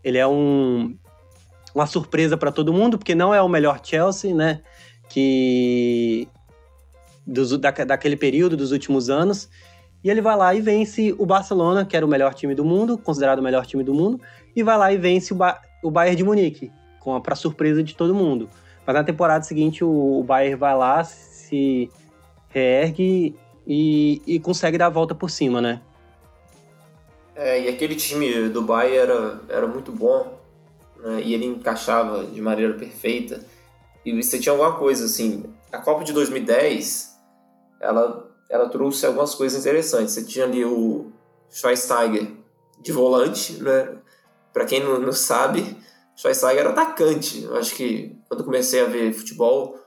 ele 0.03 0.17
é 0.17 0.27
um, 0.27 0.95
uma 1.73 1.87
surpresa 1.87 2.37
para 2.37 2.51
todo 2.51 2.71
mundo, 2.71 2.97
porque 2.97 3.15
não 3.15 3.33
é 3.33 3.41
o 3.41 3.49
melhor 3.49 3.79
Chelsea, 3.83 4.33
né? 4.33 4.61
Que 5.09 6.27
da, 7.59 7.71
daquele 7.71 8.15
período 8.15 8.55
dos 8.55 8.71
últimos 8.71 9.09
anos. 9.09 9.49
E 10.03 10.09
ele 10.09 10.21
vai 10.21 10.35
lá 10.37 10.53
e 10.53 10.61
vence 10.61 11.13
o 11.17 11.25
Barcelona, 11.25 11.85
que 11.85 11.97
era 11.97 12.05
o 12.05 12.09
melhor 12.09 12.33
time 12.33 12.53
do 12.53 12.63
mundo, 12.63 12.97
considerado 12.97 13.39
o 13.39 13.43
melhor 13.43 13.65
time 13.65 13.83
do 13.83 13.93
mundo, 13.93 14.21
e 14.55 14.63
vai 14.63 14.77
lá 14.77 14.93
e 14.93 14.97
vence 14.97 15.33
o, 15.33 15.35
ba 15.35 15.59
o 15.83 15.91
Bayern 15.91 16.15
de 16.15 16.23
Munique, 16.23 16.71
para 17.23 17.35
surpresa 17.35 17.83
de 17.83 17.95
todo 17.95 18.13
mundo. 18.13 18.49
Mas 18.85 18.95
na 18.95 19.03
temporada 19.03 19.43
seguinte 19.43 19.83
o, 19.83 20.19
o 20.19 20.23
Bayern 20.23 20.55
vai 20.55 20.75
lá, 20.75 21.03
se 21.03 21.89
reergue 22.49 23.35
e, 23.65 24.21
e 24.25 24.39
consegue 24.39 24.77
dar 24.77 24.85
a 24.85 24.89
volta 24.89 25.13
por 25.13 25.29
cima, 25.29 25.59
né? 25.59 25.81
É, 27.35 27.61
e 27.61 27.67
aquele 27.67 27.95
time 27.95 28.49
do 28.49 28.61
Bayern 28.61 28.97
era, 28.97 29.41
era 29.49 29.67
muito 29.67 29.91
bom, 29.91 30.39
né? 31.03 31.21
e 31.23 31.33
ele 31.33 31.45
encaixava 31.45 32.23
de 32.23 32.41
maneira 32.41 32.73
perfeita. 32.73 33.41
E 34.07 34.23
você 34.23 34.39
tinha 34.39 34.53
alguma 34.53 34.73
coisa 34.77 35.03
assim, 35.03 35.43
a 35.69 35.79
Copa 35.79 36.05
de 36.05 36.13
2010, 36.13 37.13
ela, 37.77 38.31
ela 38.49 38.69
trouxe 38.69 39.05
algumas 39.05 39.35
coisas 39.35 39.59
interessantes. 39.59 40.13
Você 40.13 40.23
tinha 40.23 40.45
ali 40.45 40.63
o 40.63 41.11
Schweinsteiger 41.51 42.31
de 42.79 42.93
volante, 42.93 43.61
né? 43.61 43.97
Para 44.53 44.63
quem 44.63 44.81
não, 44.81 44.97
não 44.97 45.11
sabe, 45.11 45.75
Schweinsteiger 46.15 46.61
era 46.61 46.69
atacante. 46.69 47.43
Eu 47.43 47.57
acho 47.57 47.75
que 47.75 48.17
quando 48.29 48.45
comecei 48.45 48.79
a 48.79 48.85
ver 48.85 49.11
futebol, 49.11 49.77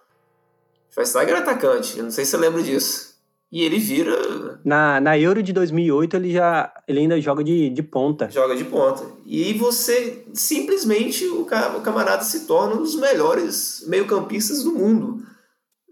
Schweinsteiger 0.91 1.31
era 1.31 1.39
atacante. 1.39 1.97
Eu 1.97 2.05
não 2.05 2.11
sei 2.11 2.27
se 2.27 2.33
você 2.33 2.37
lembra 2.37 2.63
disso. 2.63 3.10
E 3.53 3.65
ele 3.65 3.79
vira. 3.79 4.61
Na, 4.65 5.01
na 5.01 5.19
Euro 5.19 5.43
de 5.43 5.53
2008, 5.53 6.17
ele 6.17 6.33
já 6.33 6.73
ele 6.87 7.01
ainda 7.01 7.21
joga 7.21 7.43
de, 7.43 7.69
de 7.71 7.83
ponta. 7.83 8.31
Joga 8.31 8.55
de 8.55 8.65
ponta. 8.65 9.05
E 9.27 9.53
você, 9.55 10.25
simplesmente, 10.33 11.27
o, 11.27 11.43
o 11.43 11.81
camarada 11.81 12.23
se 12.23 12.47
torna 12.47 12.77
um 12.77 12.83
dos 12.83 12.95
melhores 12.95 13.85
meio-campistas 13.89 14.63
do 14.63 14.73
mundo. 14.73 15.25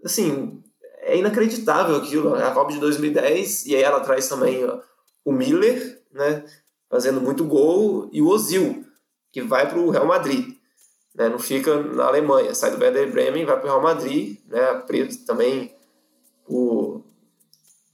Assim, 0.05 0.63
é 1.01 1.17
inacreditável 1.17 1.97
aquilo. 1.97 2.33
A 2.35 2.51
Copa 2.51 2.71
de 2.71 2.79
2010, 2.79 3.65
e 3.65 3.75
aí 3.75 3.83
ela 3.83 3.99
traz 3.99 4.29
também 4.29 4.63
ó, 4.63 4.79
o 5.25 5.33
Miller, 5.33 6.01
né? 6.13 6.45
Fazendo 6.89 7.19
muito 7.19 7.43
gol, 7.43 8.09
e 8.11 8.21
o 8.21 8.27
Ozil, 8.27 8.85
que 9.31 9.41
vai 9.41 9.69
para 9.69 9.79
o 9.79 9.89
Real 9.89 10.07
Madrid. 10.07 10.55
Né, 11.13 11.27
não 11.27 11.37
fica 11.37 11.83
na 11.83 12.05
Alemanha, 12.05 12.55
sai 12.55 12.71
do 12.71 12.81
Werder 12.81 13.11
Bremen, 13.11 13.45
vai 13.45 13.57
para 13.57 13.65
o 13.65 13.69
Real 13.69 13.81
Madrid, 13.81 14.37
né, 14.47 14.73
preso 14.87 15.25
também 15.25 15.75
o 16.47 16.88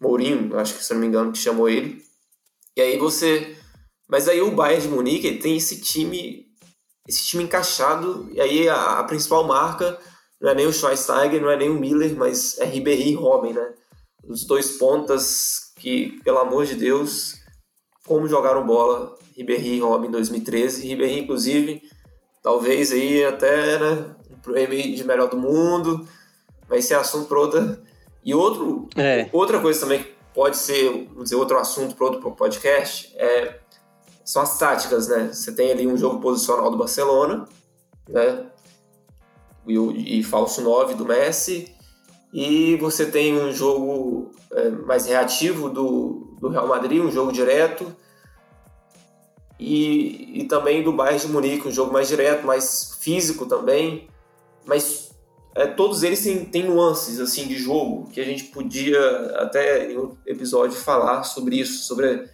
Mourinho, 0.06 0.58
acho 0.58 0.76
que 0.76 0.84
se 0.84 0.93
não 0.93 1.01
me 1.01 1.08
engano, 1.08 1.32
que 1.32 1.38
chamou 1.38 1.68
ele. 1.68 2.03
E 2.76 2.82
aí 2.82 2.97
você. 2.97 3.58
Mas 4.08 4.28
aí 4.28 4.41
o 4.41 4.51
Bayern 4.51 4.84
de 4.84 4.88
Munique 4.89 5.39
tem 5.39 5.58
esse 5.58 5.82
time, 5.82 6.45
esse 7.08 7.26
time 7.26 7.43
encaixado, 7.43 8.30
e 8.32 8.39
aí 8.39 8.70
a, 8.70 8.99
a, 8.99 9.03
principal 9.03 9.43
marca 9.47 9.99
não 10.39 10.51
é 10.51 10.56
nem 10.56 10.68
o 10.68 10.74
Schweinsteiger, 10.74 11.41
não 11.41 11.49
é 11.49 11.58
nem 11.58 11.70
o 11.70 11.80
Miller, 11.80 12.16
mas 12.16 12.58
é 12.60 12.66
Ribéry 12.66 13.10
e 13.10 13.16
Robin, 13.16 13.53
né? 13.53 13.74
Os 14.24 14.45
dois 14.45 14.78
pontas 14.78 15.72
que, 15.78 16.20
pelo 16.24 16.38
amor 16.38 16.66
de 16.66 16.76
Deus, 16.76 17.36
como 18.06 18.28
jogaram 18.28 18.66
bola 18.66 19.18
Ribéry 19.36 19.76
e 19.76 19.80
Robin 19.80 20.08
em 20.08 20.12
2013. 20.12 20.88
Ribéry, 20.88 21.20
inclusive, 21.20 21.82
talvez 22.43 22.91
aí 22.91 23.26
até 23.26 23.80
né, 23.80 24.16
prêmio 24.43 24.95
de 24.95 25.03
melhor 25.03 25.30
do 25.30 25.38
mundo, 25.38 26.08
vai 26.70 26.82
ser 26.82 26.93
assunto 26.93 27.28
para 27.28 27.39
outra 27.39 27.84
e 28.26 28.34
outro, 28.34 28.89
é. 28.97 29.30
outra 29.32 29.61
coisa 29.61 29.82
também 29.82 30.01
que 30.01 30.15
pode 30.34 30.57
ser, 30.57 31.07
vamos 31.09 31.26
dizer, 31.26 31.36
outro 31.36 31.59
assunto 31.59 31.95
para 31.95 32.07
outro 32.07 32.32
podcast 32.32 33.15
é, 33.15 33.59
são 34.23 34.41
as 34.41 34.57
táticas, 34.57 35.07
né? 35.07 35.30
Você 35.32 35.51
tem 35.51 35.71
ali 35.71 35.86
um 35.86 35.95
jogo 35.95 36.19
posicional 36.19 36.71
do 36.71 36.78
Barcelona, 36.78 37.45
né? 38.09 38.47
E, 39.67 40.19
e 40.19 40.23
falso 40.23 40.61
9 40.61 40.95
do 40.95 41.05
Messi, 41.05 41.71
e 42.34 42.76
você 42.78 43.05
tem 43.05 43.39
um 43.39 43.51
jogo 43.51 44.32
é, 44.51 44.69
mais 44.71 45.05
reativo 45.05 45.69
do, 45.69 46.36
do 46.39 46.49
Real 46.49 46.67
Madrid, 46.67 47.03
um 47.03 47.11
jogo 47.11 47.32
direto, 47.32 47.95
e, 49.59 50.41
e 50.41 50.43
também 50.45 50.84
do 50.84 50.91
Bayern 50.91 51.19
de 51.19 51.32
Munique, 51.32 51.67
um 51.67 51.71
jogo 51.71 51.93
mais 51.93 52.07
direto, 52.07 52.45
mais 52.45 52.97
físico 52.99 53.45
também, 53.45 54.07
mas 54.65 55.14
é, 55.56 55.66
todos 55.66 56.03
eles 56.03 56.22
têm, 56.22 56.43
têm 56.43 56.64
nuances 56.64 57.18
assim 57.20 57.47
de 57.47 57.58
jogo 57.58 58.10
que 58.12 58.20
a 58.20 58.26
gente 58.26 58.43
podia 58.45 58.99
até 59.38 59.89
em 59.89 59.97
um 59.97 60.18
episódio 60.26 60.78
falar 60.78 61.24
sobre 61.24 61.56
isso, 61.56 61.86
sobre, 61.86 62.28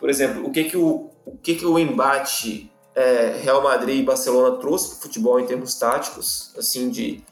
por 0.00 0.08
exemplo, 0.08 0.46
o 0.46 0.50
que 0.50 0.64
que 0.64 0.76
o, 0.76 1.10
o 1.26 1.36
que 1.36 1.54
que 1.54 1.66
o 1.66 1.78
embate 1.78 2.72
é, 2.94 3.38
Real 3.42 3.62
Madrid 3.62 4.00
e 4.00 4.02
Barcelona 4.02 4.56
trouxe 4.56 4.88
para 4.88 4.96
o 4.96 5.02
futebol 5.02 5.38
em 5.38 5.44
termos 5.44 5.74
táticos, 5.74 6.54
assim 6.56 6.88
de, 6.88 7.22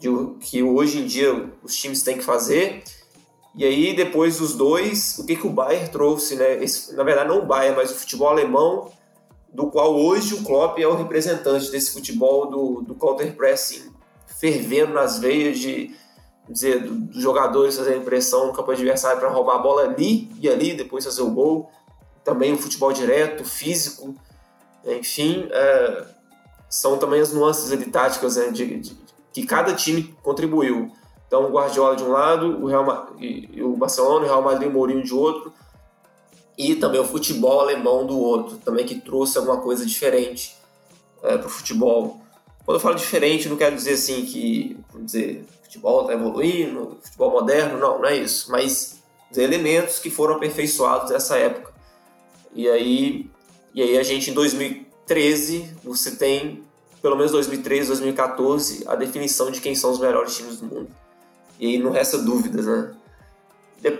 de 0.00 0.08
que 0.40 0.60
hoje 0.60 0.98
em 0.98 1.06
dia 1.06 1.52
os 1.62 1.76
times 1.76 2.02
têm 2.02 2.18
que 2.18 2.24
fazer. 2.24 2.82
E 3.54 3.64
aí 3.64 3.94
depois 3.94 4.38
dos 4.38 4.54
dois, 4.54 5.18
o 5.20 5.24
que 5.24 5.36
que 5.36 5.46
o 5.46 5.50
Bayern 5.50 5.88
trouxe, 5.90 6.34
né? 6.34 6.62
Esse, 6.62 6.96
na 6.96 7.04
verdade 7.04 7.28
não 7.28 7.38
o 7.38 7.46
Bayern, 7.46 7.76
mas 7.76 7.92
o 7.92 7.94
futebol 7.94 8.28
alemão 8.28 8.90
do 9.52 9.68
qual 9.68 9.96
hoje 9.96 10.34
o 10.34 10.42
Klopp 10.42 10.78
é 10.80 10.86
o 10.86 10.96
representante 10.96 11.70
desse 11.70 11.92
futebol 11.92 12.46
do, 12.50 12.82
do 12.82 12.94
counter 12.96 13.34
pressing 13.36 13.87
fervendo 14.38 14.92
nas 14.92 15.18
veias 15.18 15.58
de 15.58 15.94
dizer 16.48 16.80
dos 16.80 17.22
jogadores 17.22 17.76
fazerem 17.76 18.02
pressão 18.02 18.46
no 18.46 18.52
campo 18.52 18.70
adversário 18.70 19.20
para 19.20 19.28
roubar 19.28 19.56
a 19.56 19.58
bola 19.58 19.82
ali 19.82 20.30
e 20.40 20.48
ali, 20.48 20.74
depois 20.74 21.04
fazer 21.04 21.22
o 21.22 21.30
gol. 21.30 21.70
Também 22.24 22.52
o 22.52 22.58
futebol 22.58 22.92
direto, 22.92 23.44
físico, 23.44 24.14
enfim, 24.84 25.48
é, 25.50 26.06
são 26.68 26.98
também 26.98 27.20
as 27.20 27.32
nuances 27.32 27.72
ali 27.72 27.86
táticas 27.86 28.36
né, 28.36 28.50
de, 28.50 28.80
de, 28.80 28.96
que 29.32 29.46
cada 29.46 29.74
time 29.74 30.16
contribuiu. 30.22 30.92
Então, 31.26 31.44
o 31.44 31.50
Guardiola 31.50 31.94
de 31.94 32.02
um 32.02 32.08
lado, 32.08 32.62
o, 32.62 32.66
Real, 32.66 33.14
e, 33.18 33.62
o 33.62 33.76
Barcelona, 33.76 34.24
o 34.24 34.28
Real 34.28 34.42
Madrid 34.42 34.68
e 34.68 34.70
o 34.70 34.72
Mourinho 34.72 35.02
de 35.02 35.12
outro, 35.12 35.52
e 36.56 36.74
também 36.74 37.00
o 37.00 37.04
futebol 37.04 37.60
alemão 37.60 38.06
do 38.06 38.18
outro, 38.18 38.56
também 38.58 38.86
que 38.86 38.98
trouxe 39.00 39.36
alguma 39.36 39.58
coisa 39.58 39.84
diferente 39.84 40.56
é, 41.22 41.36
para 41.36 41.46
o 41.46 41.50
futebol. 41.50 42.20
Quando 42.68 42.76
eu 42.76 42.82
falo 42.82 42.96
diferente, 42.96 43.48
não 43.48 43.56
quero 43.56 43.74
dizer 43.74 43.94
assim 43.94 44.26
que, 44.26 44.76
dizer, 44.96 45.42
futebol 45.62 46.02
está 46.02 46.12
evoluindo, 46.12 46.98
futebol 47.00 47.30
moderno, 47.30 47.78
não, 47.78 47.98
não 47.98 48.04
é 48.06 48.18
isso. 48.18 48.52
Mas 48.52 49.02
dizer, 49.30 49.44
elementos 49.44 49.98
que 49.98 50.10
foram 50.10 50.34
aperfeiçoados 50.34 51.10
nessa 51.10 51.38
época. 51.38 51.72
E 52.52 52.68
aí, 52.68 53.30
e 53.72 53.80
aí 53.80 53.96
a 53.96 54.02
gente 54.02 54.30
em 54.30 54.34
2013, 54.34 55.76
você 55.82 56.10
tem, 56.16 56.62
pelo 57.00 57.16
menos 57.16 57.32
2013, 57.32 57.88
2014, 57.88 58.84
a 58.86 58.94
definição 58.94 59.50
de 59.50 59.62
quem 59.62 59.74
são 59.74 59.90
os 59.90 59.98
melhores 59.98 60.36
times 60.36 60.58
do 60.58 60.66
mundo. 60.66 60.90
E 61.58 61.68
aí 61.68 61.78
não 61.78 61.90
resta 61.90 62.18
dúvidas, 62.18 62.66
né? 62.66 62.94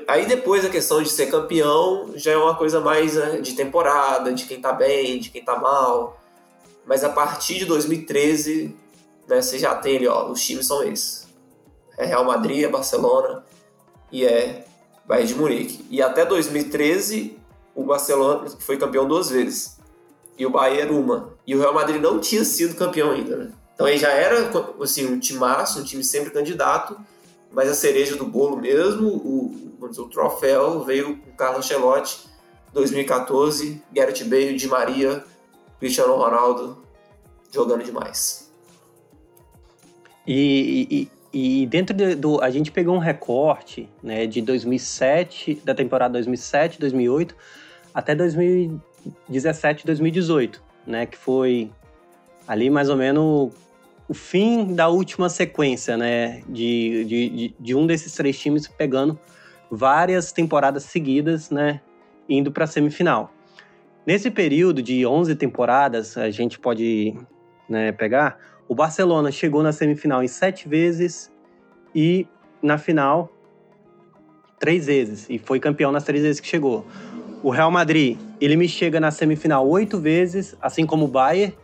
Aí 0.07 0.27
depois 0.27 0.63
a 0.67 0.69
questão 0.69 1.03
de 1.03 1.09
ser 1.09 1.31
campeão 1.31 2.11
já 2.17 2.33
é 2.33 2.37
uma 2.37 2.55
coisa 2.55 2.81
mais 2.81 3.15
né, 3.15 3.41
de 3.41 3.55
temporada, 3.55 4.31
de 4.31 4.45
quem 4.45 4.61
tá 4.61 4.75
bem, 4.75 5.19
de 5.21 5.31
quem 5.31 5.43
tá 5.43 5.59
mal 5.59 6.18
mas 6.89 7.05
a 7.05 7.11
partir 7.11 7.59
de 7.59 7.67
2013, 7.67 8.75
né, 9.29 9.43
você 9.43 9.59
já 9.59 9.75
tem 9.75 9.99
ali, 9.99 10.09
ó, 10.09 10.31
os 10.31 10.43
times 10.43 10.67
são 10.67 10.83
esses. 10.83 11.29
É 11.99 12.07
Real 12.07 12.25
Madrid, 12.25 12.65
é 12.65 12.69
Barcelona 12.69 13.45
e 14.11 14.25
é 14.25 14.65
Bayern 15.07 15.29
de 15.29 15.39
Munique. 15.39 15.85
E 15.91 16.01
até 16.01 16.25
2013, 16.25 17.39
o 17.75 17.85
Barcelona 17.85 18.49
foi 18.59 18.79
campeão 18.79 19.07
duas 19.07 19.29
vezes. 19.29 19.79
E 20.39 20.47
o 20.47 20.51
Bayern 20.51 20.95
uma. 20.95 21.35
E 21.47 21.55
o 21.55 21.61
Real 21.61 21.75
Madrid 21.75 22.01
não 22.01 22.21
tinha 22.21 22.43
sido 22.43 22.75
campeão 22.75 23.11
ainda, 23.11 23.37
né? 23.37 23.53
Então 23.75 23.87
ele 23.87 23.99
já 23.99 24.11
era 24.11 24.51
assim, 24.81 25.07
um 25.07 25.21
timaço, 25.21 25.81
um 25.81 25.85
time 25.85 26.03
sempre 26.03 26.31
candidato, 26.31 26.99
mas 27.53 27.69
a 27.69 27.75
cereja 27.75 28.17
do 28.17 28.25
bolo 28.25 28.57
mesmo, 28.57 29.09
o, 29.09 29.89
dizer, 29.89 30.01
o 30.01 30.09
troféu 30.09 30.83
veio 30.85 31.19
com 31.19 31.31
o 31.31 31.35
Carlos 31.35 31.67
Ancelotti 31.67 32.29
2014, 32.73 33.83
Gareth 33.93 34.25
Bale, 34.25 34.57
Di 34.57 34.67
Maria, 34.67 35.25
Cristiano 35.79 36.17
Ronaldo 36.17 36.79
jogando 37.53 37.85
demais. 37.85 38.53
E, 40.27 41.09
e, 41.33 41.63
e 41.63 41.67
dentro 41.67 41.97
de, 41.97 42.15
do. 42.15 42.41
A 42.43 42.51
gente 42.51 42.71
pegou 42.71 42.95
um 42.95 42.99
recorte 42.99 43.89
né, 44.03 44.27
de 44.27 44.43
2007, 44.43 45.63
da 45.65 45.75
temporada 45.75 46.13
2007, 46.13 46.79
2008, 46.79 47.35
até 47.95 48.15
2017, 48.15 49.87
2018, 49.87 50.63
né? 50.87 51.07
Que 51.07 51.17
foi 51.17 51.71
ali 52.47 52.69
mais 52.69 52.91
ou 52.91 52.97
menos 52.97 53.53
o 54.09 54.15
fim 54.15 54.75
da 54.75 54.89
última 54.89 55.29
sequência, 55.29 55.97
né? 55.97 56.43
De, 56.49 57.05
de, 57.05 57.55
de 57.59 57.75
um 57.75 57.87
desses 57.87 58.13
três 58.13 58.39
times 58.39 58.69
pegando 58.69 59.19
várias 59.71 60.33
temporadas 60.33 60.85
seguidas, 60.85 61.51
né? 61.51 61.81
Indo 62.29 62.53
para 62.53 62.65
a 62.65 62.67
semifinal. 62.67 63.33
Nesse 64.09 64.31
período 64.31 64.83
de 64.83 65.05
11 65.05 65.37
temporadas, 65.37 66.17
a 66.17 66.31
gente 66.31 66.59
pode 66.59 67.15
né, 67.69 67.93
pegar, 67.93 68.39
o 68.67 68.75
Barcelona 68.75 69.31
chegou 69.31 69.63
na 69.63 69.71
semifinal 69.71 70.23
em 70.23 70.27
sete 70.27 70.67
vezes 70.67 71.31
e 71.95 72.27
na 72.63 72.79
final 72.79 73.31
três 74.59 74.87
vezes 74.87 75.27
e 75.29 75.39
foi 75.39 75.61
campeão 75.61 75.93
nas 75.93 76.05
três 76.05 76.23
vezes 76.23 76.41
que 76.41 76.49
chegou. 76.49 76.87
O 77.43 77.51
Real 77.51 77.71
Madrid, 77.71 78.17
ele 78.41 78.57
me 78.57 78.67
chega 78.67 78.99
na 78.99 79.11
semifinal 79.11 79.69
oito 79.69 80.01
vezes, 80.01 80.57
assim 80.59 80.87
como 80.87 81.05
o 81.05 81.09
Bayern, 81.09 81.55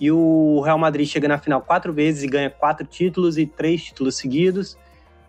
e 0.00 0.10
o 0.10 0.62
Real 0.64 0.78
Madrid 0.78 1.06
chega 1.06 1.28
na 1.28 1.36
final 1.36 1.60
quatro 1.60 1.92
vezes 1.92 2.22
e 2.22 2.26
ganha 2.26 2.48
quatro 2.48 2.86
títulos 2.86 3.36
e 3.36 3.44
três 3.44 3.84
títulos 3.84 4.16
seguidos. 4.16 4.78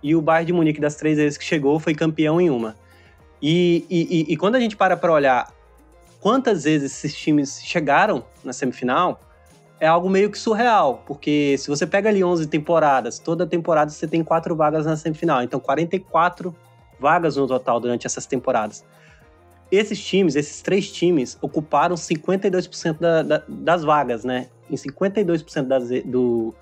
E 0.01 0.15
o 0.15 0.21
Bayern 0.21 0.45
de 0.45 0.53
Munique, 0.53 0.79
das 0.79 0.95
três 0.95 1.17
vezes 1.17 1.37
que 1.37 1.43
chegou, 1.43 1.81
foi 1.81 1.93
campeão 1.93 2.39
em 2.39 2.49
uma. 2.49 2.77
E, 3.41 3.85
e, 3.89 4.31
e 4.31 4.37
quando 4.37 4.55
a 4.55 4.59
gente 4.61 4.77
para 4.77 4.95
para 4.95 5.11
olhar 5.11 5.53
quantas 6.25 6.63
vezes 6.63 6.91
esses 6.91 7.15
times 7.15 7.61
chegaram 7.63 8.25
na 8.43 8.51
semifinal, 8.51 9.21
é 9.79 9.85
algo 9.85 10.09
meio 10.09 10.31
que 10.31 10.39
surreal, 10.39 11.03
porque 11.05 11.55
se 11.59 11.67
você 11.67 11.85
pega 11.85 12.09
ali 12.09 12.23
11 12.23 12.47
temporadas, 12.47 13.19
toda 13.19 13.45
temporada 13.45 13.91
você 13.91 14.07
tem 14.07 14.23
quatro 14.23 14.55
vagas 14.55 14.87
na 14.87 14.97
semifinal, 14.97 15.43
então 15.43 15.59
44 15.59 16.55
vagas 16.99 17.35
no 17.35 17.45
total 17.45 17.79
durante 17.79 18.07
essas 18.07 18.25
temporadas. 18.25 18.83
Esses 19.71 20.03
times, 20.03 20.35
esses 20.35 20.63
três 20.63 20.91
times, 20.91 21.37
ocuparam 21.43 21.93
52% 21.93 22.97
da, 22.97 23.21
da, 23.21 23.43
das 23.47 23.83
vagas, 23.83 24.23
né? 24.23 24.47
Em 24.67 24.75
52% 24.75 25.67
das, 25.67 25.89
do, 26.05 26.55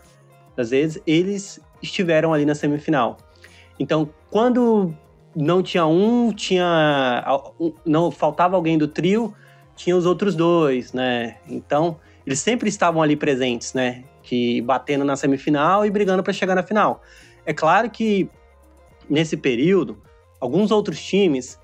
das 0.58 0.72
vezes, 0.72 1.02
eles 1.08 1.62
estiveram 1.82 2.34
ali 2.34 2.46
na 2.46 2.54
semifinal. 2.54 3.16
Então, 3.80 4.10
quando 4.30 4.94
não 5.34 5.64
tinha 5.64 5.86
um, 5.86 6.34
tinha. 6.34 7.24
não 7.86 8.12
faltava 8.12 8.58
alguém 8.58 8.78
do 8.78 8.90
trio, 8.90 9.34
tinha 9.76 9.96
os 9.96 10.06
outros 10.06 10.36
dois, 10.36 10.94
né? 10.94 11.38
Então, 11.48 11.98
eles 12.26 12.40
sempre 12.40 12.70
estavam 12.70 13.02
ali 13.02 13.16
presentes, 13.16 13.74
né? 13.74 14.04
Que 14.22 14.62
batendo 14.62 15.04
na 15.04 15.16
semifinal 15.16 15.86
e 15.86 15.92
brigando 15.92 16.24
para 16.24 16.34
chegar 16.34 16.56
na 16.56 16.64
final. 16.64 17.02
É 17.46 17.54
claro 17.54 17.90
que 17.90 18.30
nesse 19.10 19.36
período, 19.36 20.02
alguns 20.40 20.72
outros 20.72 21.02
times 21.04 21.60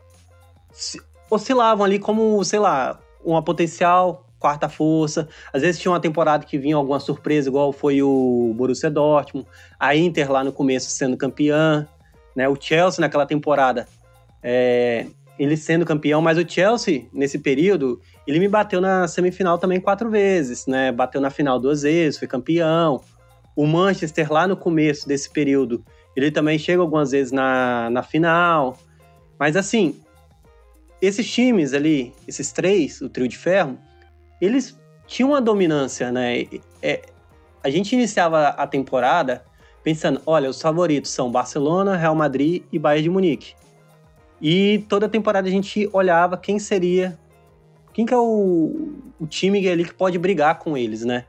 oscilavam 1.30 1.86
ali 1.86 2.00
como, 2.00 2.44
sei 2.44 2.60
lá, 2.60 3.00
uma 3.24 3.42
potencial 3.42 4.26
quarta 4.40 4.70
força. 4.70 5.28
Às 5.52 5.62
vezes 5.62 5.80
tinha 5.80 5.92
uma 5.92 6.00
temporada 6.00 6.46
que 6.46 6.58
vinha 6.58 6.76
alguma 6.76 7.00
surpresa, 7.00 7.50
igual 7.50 7.72
foi 7.72 8.02
o 8.02 8.54
Borussia 8.56 8.90
Dortmund, 8.90 9.48
a 9.80 9.96
Inter 9.96 10.32
lá 10.32 10.44
no 10.44 10.52
começo 10.52 10.90
sendo 10.90 11.18
campeã, 11.18 11.88
né? 12.36 12.48
O 12.48 12.56
Chelsea 12.60 13.02
naquela 13.02 13.26
temporada, 13.26 13.88
é, 14.42 15.08
ele 15.40 15.56
sendo 15.56 15.86
campeão, 15.86 16.22
mas 16.22 16.38
o 16.38 16.48
Chelsea 16.48 17.08
nesse 17.14 17.40
período 17.40 18.02
ele 18.28 18.40
me 18.40 18.48
bateu 18.50 18.82
na 18.82 19.08
semifinal 19.08 19.58
também 19.58 19.80
quatro 19.80 20.10
vezes, 20.10 20.68
né? 20.68 20.92
Bateu 20.92 21.22
na 21.22 21.30
final 21.30 21.58
duas 21.58 21.84
vezes, 21.84 22.20
foi 22.20 22.28
campeão. 22.28 23.02
O 23.56 23.66
Manchester 23.66 24.32
lá 24.32 24.46
no 24.46 24.58
começo 24.58 25.08
desse 25.08 25.30
período, 25.30 25.84
ele 26.14 26.30
também 26.30 26.60
chega 26.60 26.82
algumas 26.82 27.12
vezes 27.12 27.32
na, 27.32 27.90
na 27.90 28.04
final. 28.04 28.78
Mas 29.40 29.56
assim, 29.56 30.02
esses 31.02 31.32
times 31.32 31.74
ali, 31.74 32.14
esses 32.28 32.52
três, 32.52 33.00
o 33.00 33.08
trio 33.08 33.28
de 33.28 33.38
ferro, 33.38 33.80
eles 34.42 34.78
tinham 35.08 35.30
uma 35.30 35.42
dominância, 35.42 36.12
né? 36.12 36.46
É, 36.82 37.02
a 37.64 37.70
gente 37.70 37.94
iniciava 37.94 38.50
a 38.50 38.68
temporada 38.68 39.44
pensando, 39.84 40.22
olha, 40.26 40.50
os 40.50 40.62
favoritos 40.62 41.12
são 41.12 41.32
Barcelona, 41.32 41.96
Real 41.96 42.14
Madrid 42.14 42.64
e 42.72 42.78
Bayern 42.78 43.04
de 43.04 43.10
Munique. 43.10 43.59
E 44.42 44.86
toda 44.88 45.10
temporada 45.10 45.48
a 45.48 45.52
gente 45.52 45.90
olhava 45.92 46.38
quem 46.38 46.60
seria, 46.60 47.20
quem 47.94 48.06
que 48.06 48.14
é 48.14 48.18
o, 48.18 48.94
o 49.20 49.28
time 49.28 49.68
ali 49.68 49.84
que 49.84 49.94
pode 49.94 50.18
brigar 50.18 50.60
com 50.60 50.78
eles, 50.78 51.04
né? 51.04 51.26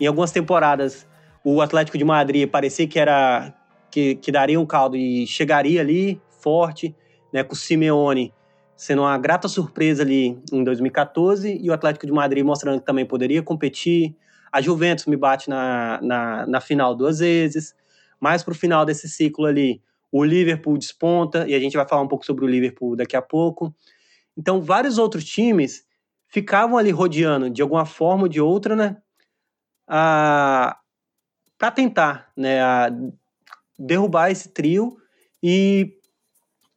Em 0.00 0.06
algumas 0.06 0.32
temporadas, 0.32 1.06
o 1.44 1.60
Atlético 1.60 1.98
de 1.98 2.04
Madrid 2.04 2.48
parecia 2.48 2.86
que 2.86 2.98
era 2.98 3.54
que, 3.90 4.14
que 4.16 4.32
daria 4.32 4.58
um 4.58 4.66
caldo 4.66 4.96
e 4.96 5.26
chegaria 5.26 5.80
ali 5.80 6.20
forte, 6.40 6.94
né? 7.32 7.42
Com 7.42 7.54
o 7.54 7.56
Simeone 7.56 8.32
sendo 8.78 9.02
uma 9.02 9.18
grata 9.18 9.48
surpresa 9.48 10.04
ali 10.04 10.40
em 10.52 10.62
2014 10.62 11.58
e 11.60 11.68
o 11.68 11.72
Atlético 11.72 12.06
de 12.06 12.12
Madrid 12.12 12.44
mostrando 12.44 12.78
que 12.78 12.86
também 12.86 13.04
poderia 13.04 13.42
competir. 13.42 14.14
A 14.52 14.60
Juventus 14.60 15.06
me 15.06 15.16
bate 15.16 15.50
na, 15.50 15.98
na, 16.00 16.46
na 16.46 16.60
final 16.60 16.94
duas 16.94 17.18
vezes. 17.18 17.74
Mais 18.20 18.44
para 18.44 18.52
o 18.52 18.54
final 18.54 18.84
desse 18.84 19.08
ciclo 19.08 19.46
ali, 19.46 19.82
o 20.10 20.24
Liverpool 20.24 20.78
desponta, 20.78 21.46
e 21.46 21.54
a 21.54 21.58
gente 21.58 21.76
vai 21.76 21.86
falar 21.86 22.02
um 22.02 22.08
pouco 22.08 22.24
sobre 22.24 22.44
o 22.44 22.48
Liverpool 22.48 22.96
daqui 22.96 23.16
a 23.16 23.22
pouco. 23.22 23.74
Então, 24.36 24.62
vários 24.62 24.98
outros 24.98 25.24
times 25.24 25.84
ficavam 26.28 26.78
ali 26.78 26.90
rodeando 26.90 27.50
de 27.50 27.62
alguma 27.62 27.84
forma 27.84 28.24
ou 28.24 28.28
de 28.28 28.40
outra, 28.40 28.76
né? 28.76 28.96
Para 29.86 31.70
tentar 31.74 32.30
né, 32.36 32.60
a 32.60 32.90
derrubar 33.78 34.30
esse 34.30 34.48
trio 34.50 34.96
e 35.42 35.94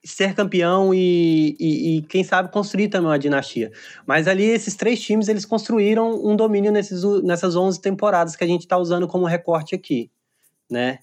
ser 0.03 0.34
campeão 0.34 0.93
e, 0.93 1.55
e, 1.59 1.97
e, 1.97 2.01
quem 2.03 2.23
sabe 2.23 2.51
construir 2.51 2.89
também 2.89 3.09
uma 3.09 3.19
dinastia. 3.19 3.71
Mas 4.05 4.27
ali 4.27 4.45
esses 4.45 4.75
três 4.75 4.99
times 4.99 5.27
eles 5.27 5.45
construíram 5.45 6.25
um 6.25 6.36
domínio 6.36 6.71
nesses, 6.71 7.03
nessas 7.23 7.55
11 7.55 7.79
temporadas 7.79 8.36
que 8.36 8.43
a 8.43 8.47
gente 8.47 8.61
está 8.61 8.77
usando 8.77 9.07
como 9.07 9.25
recorte 9.25 9.75
aqui, 9.75 10.09
né? 10.69 10.99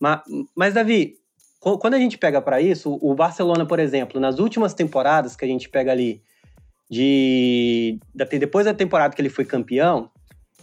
Mas, 0.00 0.22
mas 0.56 0.74
Davi, 0.74 1.21
quando 1.62 1.94
a 1.94 1.98
gente 1.98 2.18
pega 2.18 2.42
para 2.42 2.60
isso, 2.60 2.98
o 3.00 3.14
Barcelona, 3.14 3.64
por 3.64 3.78
exemplo, 3.78 4.20
nas 4.20 4.40
últimas 4.40 4.74
temporadas 4.74 5.36
que 5.36 5.44
a 5.44 5.48
gente 5.48 5.68
pega 5.68 5.92
ali 5.92 6.20
de 6.90 8.00
depois 8.14 8.66
da 8.66 8.74
temporada 8.74 9.14
que 9.14 9.22
ele 9.22 9.30
foi 9.30 9.44
campeão, 9.44 10.10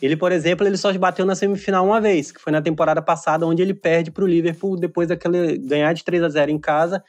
ele, 0.02 0.18
por 0.18 0.32
exemplo, 0.34 0.68
ele 0.68 0.76
só 0.76 0.91
bateu 0.97 1.26
na 1.26 1.36
semifinal 1.36 1.86
uma 1.86 2.02
vez, 2.02 2.34
que 2.34 2.41
foi 2.41 2.52
na 2.52 2.62
temporada 2.62 3.02
passada, 3.02 3.47
onde 3.47 3.62
ele 3.62 3.74
perde 3.74 4.12
para 4.12 4.26
o 4.26 4.28
Liverpool 4.28 4.76
depois 4.76 5.08
daquele 5.08 5.58
ganhar 5.58 5.93
de 5.93 6.04
3 6.04 6.24
a 6.24 6.30
0 6.30 6.52
em 6.52 6.60
casa 6.60 7.02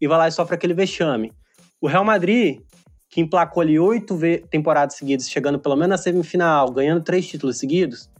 e 0.00 0.08
vai 0.08 0.18
lá 0.18 0.28
e 0.28 0.32
sofre 0.32 0.56
aquele 0.56 0.74
vexame. 0.74 1.32
O 1.80 1.86
Real 1.86 2.04
Madrid, 2.04 2.60
que 3.08 3.20
emplacou 3.20 3.60
ali 3.60 3.78
oito 3.78 4.18
temporadas 4.50 4.96
seguidas, 4.96 5.30
chegando 5.30 5.58
pelo 5.58 5.76
menos 5.76 5.90
na 5.90 5.98
semifinal, 5.98 6.70
ganhando 6.72 7.02
três 7.02 7.26
títulos 7.28 7.58
seguidos, 7.58 8.10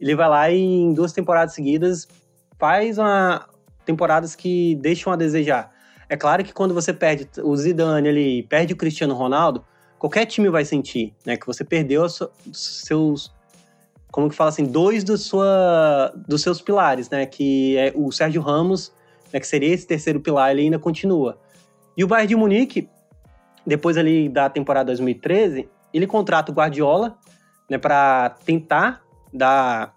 ele 0.00 0.16
vai 0.16 0.28
lá 0.28 0.50
e 0.50 0.60
em 0.60 0.92
duas 0.92 1.12
temporadas 1.12 1.54
seguidas 1.54 2.08
faz 2.58 2.98
uma 2.98 3.48
temporadas 3.84 4.34
que 4.34 4.74
deixam 4.76 5.12
a 5.12 5.16
desejar. 5.16 5.70
É 6.08 6.16
claro 6.16 6.44
que 6.44 6.52
quando 6.52 6.74
você 6.74 6.92
perde 6.92 7.28
o 7.42 7.56
Zidane 7.56 8.08
ali, 8.08 8.42
perde 8.42 8.72
o 8.72 8.76
Cristiano 8.76 9.14
Ronaldo, 9.14 9.64
qualquer 9.98 10.26
time 10.26 10.48
vai 10.50 10.64
sentir, 10.64 11.14
né, 11.24 11.36
que 11.36 11.46
você 11.46 11.64
perdeu 11.64 12.06
seus 12.52 13.32
como 14.10 14.28
que 14.28 14.36
fala 14.36 14.50
assim, 14.50 14.66
dois 14.66 15.02
do 15.02 15.16
sua, 15.16 16.12
dos 16.28 16.42
seus 16.42 16.60
pilares, 16.60 17.08
né, 17.08 17.24
que 17.24 17.78
é 17.78 17.92
o 17.96 18.12
Sérgio 18.12 18.42
Ramos 18.42 18.92
né, 19.32 19.40
que 19.40 19.46
seria 19.46 19.72
esse 19.72 19.86
terceiro 19.86 20.20
pilar, 20.20 20.50
ele 20.50 20.62
ainda 20.62 20.78
continua. 20.78 21.38
E 21.96 22.04
o 22.04 22.06
Bayern 22.06 22.28
de 22.28 22.36
Munique, 22.36 22.88
depois 23.66 23.96
ali 23.96 24.28
da 24.28 24.50
temporada 24.50 24.86
2013, 24.86 25.68
ele 25.92 26.06
contrata 26.06 26.52
o 26.52 26.54
Guardiola, 26.54 27.16
né, 27.68 27.78
para 27.78 28.30
tentar 28.44 29.02
dar 29.32 29.94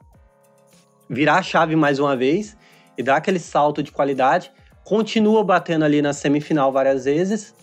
virar 1.09 1.35
a 1.35 1.43
chave 1.43 1.75
mais 1.75 1.99
uma 1.99 2.15
vez 2.15 2.57
e 2.97 3.03
dar 3.03 3.17
aquele 3.17 3.39
salto 3.39 3.81
de 3.83 3.91
qualidade. 3.91 4.51
Continua 4.83 5.43
batendo 5.43 5.85
ali 5.85 6.01
na 6.01 6.13
semifinal 6.13 6.71
várias 6.71 7.05
vezes, 7.05 7.53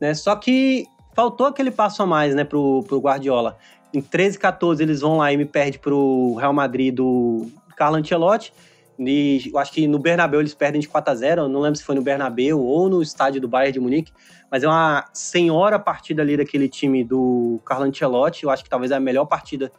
né? 0.00 0.14
Só 0.14 0.36
que 0.36 0.86
faltou 1.14 1.46
aquele 1.46 1.70
passo 1.70 2.02
a 2.02 2.06
mais, 2.06 2.34
né, 2.34 2.44
pro, 2.44 2.84
pro 2.84 3.00
Guardiola. 3.00 3.58
Em 3.92 4.00
13 4.00 4.38
14 4.38 4.82
eles 4.82 5.00
vão 5.00 5.16
lá 5.16 5.32
e 5.32 5.36
me 5.36 5.44
perde 5.44 5.78
pro 5.78 6.34
Real 6.34 6.52
Madrid 6.52 6.94
do 6.94 7.46
Carlo 7.76 7.96
Ancelotti 7.96 8.52
e 8.98 9.50
eu 9.52 9.58
acho 9.58 9.72
que 9.72 9.86
no 9.86 9.98
Bernabéu 9.98 10.40
eles 10.40 10.54
perdem 10.54 10.80
de 10.80 10.88
4 10.88 11.12
a 11.12 11.14
0 11.14 11.48
não 11.48 11.60
lembro 11.60 11.78
se 11.78 11.84
foi 11.84 11.94
no 11.94 12.02
Bernabéu 12.02 12.60
ou 12.60 12.88
no 12.88 13.00
estádio 13.00 13.40
do 13.40 13.46
Bayern 13.46 13.72
de 13.72 13.80
Munique, 13.80 14.12
mas 14.50 14.64
é 14.64 14.66
uma 14.66 15.08
senhora 15.12 15.78
partida 15.78 16.20
ali 16.20 16.36
daquele 16.36 16.68
time 16.68 17.04
do 17.04 17.60
Carlo 17.64 17.84
Ancelotti, 17.84 18.44
eu 18.44 18.50
acho 18.50 18.64
que 18.64 18.70
talvez 18.70 18.90
é 18.90 18.96
a 18.96 19.00
melhor 19.00 19.24
partida 19.26 19.70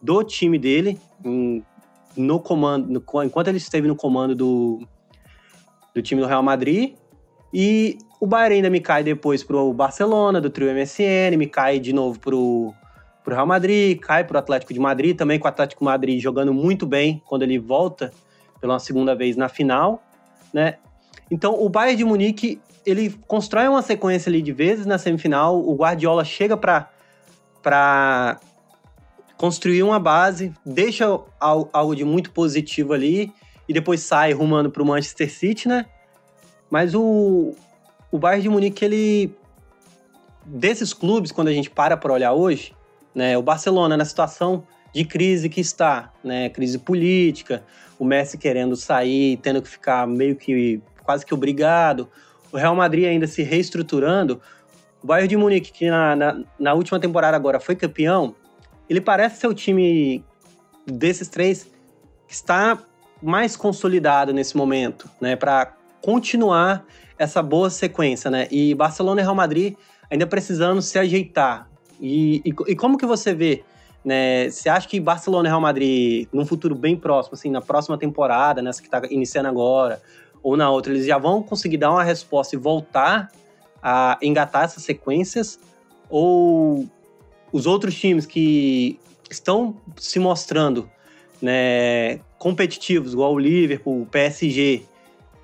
do 0.00 0.22
time 0.22 0.58
dele, 0.58 0.98
em, 1.24 1.64
no 2.20 2.40
comando, 2.40 2.88
no, 2.88 3.22
enquanto 3.22 3.48
ele 3.48 3.58
esteve 3.58 3.88
no 3.88 3.96
comando 3.96 4.34
do, 4.34 4.80
do 5.94 6.02
time 6.02 6.20
do 6.20 6.26
Real 6.26 6.42
Madrid, 6.42 6.94
e 7.52 7.98
o 8.20 8.26
Bayern 8.26 8.56
ainda 8.56 8.70
me 8.70 8.80
cai 8.80 9.02
depois 9.02 9.42
pro 9.42 9.72
Barcelona, 9.72 10.40
do 10.40 10.50
trio 10.50 10.72
MSN, 10.74 11.36
me 11.36 11.46
cai 11.46 11.78
de 11.78 11.92
novo 11.92 12.18
pro, 12.18 12.74
para 13.24 13.32
o 13.32 13.34
Real 13.34 13.46
Madrid, 13.46 13.98
cai 14.00 14.24
para 14.24 14.36
o 14.36 14.38
Atlético 14.38 14.72
de 14.72 14.80
Madrid, 14.80 15.16
também 15.16 15.38
com 15.38 15.46
o 15.46 15.48
Atlético 15.48 15.80
de 15.80 15.84
Madrid 15.84 16.20
jogando 16.20 16.52
muito 16.52 16.86
bem 16.86 17.22
quando 17.26 17.42
ele 17.42 17.58
volta 17.58 18.12
pela 18.60 18.78
segunda 18.78 19.14
vez 19.14 19.36
na 19.36 19.48
final, 19.48 20.02
né? 20.52 20.76
Então 21.30 21.54
o 21.62 21.68
Bayern 21.68 21.96
de 21.96 22.04
Munique 22.04 22.60
ele 22.84 23.10
constrói 23.26 23.68
uma 23.68 23.82
sequência 23.82 24.30
ali 24.30 24.40
de 24.40 24.52
vezes 24.52 24.86
na 24.86 24.96
semifinal, 24.96 25.58
o 25.58 25.74
Guardiola 25.74 26.24
chega 26.24 26.56
para 26.56 28.40
construir 29.38 29.84
uma 29.84 30.00
base, 30.00 30.52
deixa 30.66 31.06
algo 31.40 31.94
de 31.94 32.04
muito 32.04 32.32
positivo 32.32 32.92
ali 32.92 33.32
e 33.68 33.72
depois 33.72 34.00
sai 34.00 34.32
rumando 34.32 34.70
para 34.70 34.82
o 34.82 34.86
Manchester 34.86 35.32
City, 35.32 35.68
né? 35.68 35.86
Mas 36.68 36.94
o, 36.94 37.54
o 38.10 38.18
Bayern 38.18 38.42
de 38.42 38.48
Munique, 38.48 38.84
ele 38.84 39.32
desses 40.44 40.92
clubes, 40.92 41.30
quando 41.30 41.48
a 41.48 41.52
gente 41.52 41.70
para 41.70 41.96
para 41.96 42.12
olhar 42.12 42.32
hoje, 42.32 42.74
né, 43.14 43.36
o 43.38 43.42
Barcelona 43.42 43.96
na 43.96 44.04
situação 44.04 44.66
de 44.94 45.04
crise 45.04 45.48
que 45.48 45.60
está, 45.60 46.12
né, 46.24 46.48
crise 46.48 46.78
política, 46.78 47.62
o 47.98 48.04
Messi 48.04 48.38
querendo 48.38 48.74
sair, 48.74 49.36
tendo 49.38 49.60
que 49.60 49.68
ficar 49.68 50.06
meio 50.06 50.34
que 50.34 50.80
quase 51.04 51.24
que 51.24 51.34
obrigado, 51.34 52.08
o 52.50 52.56
Real 52.56 52.74
Madrid 52.74 53.06
ainda 53.06 53.26
se 53.26 53.42
reestruturando, 53.42 54.40
o 55.02 55.06
Bayern 55.06 55.28
de 55.28 55.36
Munique, 55.36 55.70
que 55.70 55.88
na, 55.88 56.16
na, 56.16 56.44
na 56.58 56.74
última 56.74 56.98
temporada 56.98 57.36
agora 57.36 57.60
foi 57.60 57.76
campeão, 57.76 58.34
ele 58.88 59.00
parece 59.00 59.40
ser 59.40 59.46
o 59.46 59.54
time 59.54 60.24
desses 60.86 61.28
três 61.28 61.64
que 62.26 62.34
está 62.34 62.78
mais 63.22 63.56
consolidado 63.56 64.32
nesse 64.32 64.56
momento, 64.56 65.08
né, 65.20 65.36
para 65.36 65.74
continuar 66.00 66.84
essa 67.18 67.42
boa 67.42 67.68
sequência, 67.68 68.30
né? 68.30 68.46
E 68.50 68.74
Barcelona 68.74 69.20
e 69.20 69.24
Real 69.24 69.34
Madrid 69.34 69.74
ainda 70.08 70.26
precisando 70.26 70.80
se 70.80 70.98
ajeitar. 70.98 71.68
E, 72.00 72.36
e, 72.44 72.54
e, 72.68 72.76
como 72.76 72.96
que 72.96 73.04
você 73.04 73.34
vê, 73.34 73.64
né? 74.04 74.48
Você 74.48 74.68
acha 74.68 74.88
que 74.88 75.00
Barcelona 75.00 75.48
e 75.48 75.50
Real 75.50 75.60
Madrid, 75.60 76.28
num 76.32 76.46
futuro 76.46 76.74
bem 76.74 76.96
próximo, 76.96 77.34
assim, 77.34 77.50
na 77.50 77.60
próxima 77.60 77.98
temporada, 77.98 78.62
nessa 78.62 78.80
que 78.80 78.86
está 78.86 79.02
iniciando 79.10 79.48
agora, 79.48 80.00
ou 80.42 80.56
na 80.56 80.70
outra, 80.70 80.92
eles 80.92 81.06
já 81.06 81.18
vão 81.18 81.42
conseguir 81.42 81.76
dar 81.76 81.90
uma 81.90 82.04
resposta 82.04 82.54
e 82.54 82.58
voltar 82.58 83.30
a 83.82 84.16
engatar 84.22 84.64
essas 84.64 84.84
sequências? 84.84 85.58
Ou 86.08 86.86
os 87.52 87.66
outros 87.66 87.94
times 87.94 88.26
que 88.26 88.98
estão 89.30 89.76
se 89.96 90.18
mostrando 90.18 90.90
né, 91.40 92.20
competitivos, 92.38 93.12
igual 93.12 93.32
o 93.34 93.38
Liverpool, 93.38 94.02
o 94.02 94.06
PSG, 94.06 94.82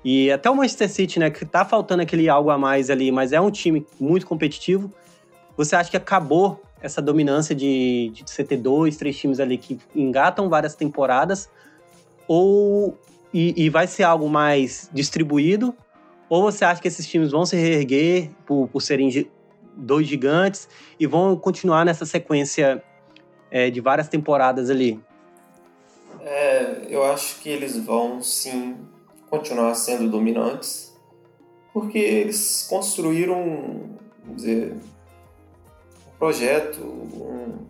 e 0.03 0.31
até 0.31 0.49
o 0.49 0.55
Manchester 0.55 0.89
City, 0.89 1.19
né, 1.19 1.29
que 1.29 1.45
tá 1.45 1.65
faltando 1.65 2.03
aquele 2.03 2.29
algo 2.29 2.49
a 2.49 2.57
mais 2.57 2.89
ali, 2.89 3.11
mas 3.11 3.33
é 3.33 3.41
um 3.41 3.49
time 3.49 3.85
muito 3.99 4.27
competitivo. 4.27 4.93
Você 5.57 5.75
acha 5.75 5.89
que 5.89 5.97
acabou 5.97 6.61
essa 6.81 7.01
dominância 7.01 7.55
de, 7.55 8.11
de 8.13 8.23
você 8.25 8.43
ter 8.43 8.57
dois, 8.57 8.97
três 8.97 9.17
times 9.17 9.39
ali 9.39 9.57
que 9.57 9.79
engatam 9.95 10.47
várias 10.47 10.75
temporadas? 10.75 11.49
Ou 12.27 12.97
e, 13.33 13.65
e 13.65 13.69
vai 13.69 13.87
ser 13.87 14.03
algo 14.03 14.29
mais 14.29 14.89
distribuído? 14.93 15.75
Ou 16.29 16.43
você 16.43 16.63
acha 16.63 16.81
que 16.81 16.87
esses 16.87 17.07
times 17.07 17.31
vão 17.31 17.45
se 17.45 17.55
reerguer 17.55 18.29
por, 18.45 18.67
por 18.67 18.81
serem 18.81 19.09
dois 19.75 20.07
gigantes 20.07 20.67
e 20.99 21.05
vão 21.05 21.35
continuar 21.35 21.85
nessa 21.85 22.05
sequência 22.05 22.83
é, 23.51 23.69
de 23.69 23.81
várias 23.81 24.07
temporadas 24.07 24.69
ali? 24.69 24.99
É, 26.21 26.87
eu 26.89 27.03
acho 27.03 27.39
que 27.41 27.49
eles 27.49 27.77
vão 27.77 28.21
sim 28.21 28.77
continuar 29.29 29.75
sendo 29.75 30.09
dominantes, 30.09 30.95
porque 31.73 31.97
eles 31.97 32.65
construíram, 32.69 33.97
dizer, 34.33 34.73
um 34.73 36.17
projeto, 36.17 36.81
um, 36.81 37.65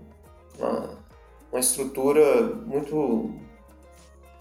uma, 0.57 0.97
uma 1.51 1.59
estrutura 1.59 2.43
muito, 2.65 3.31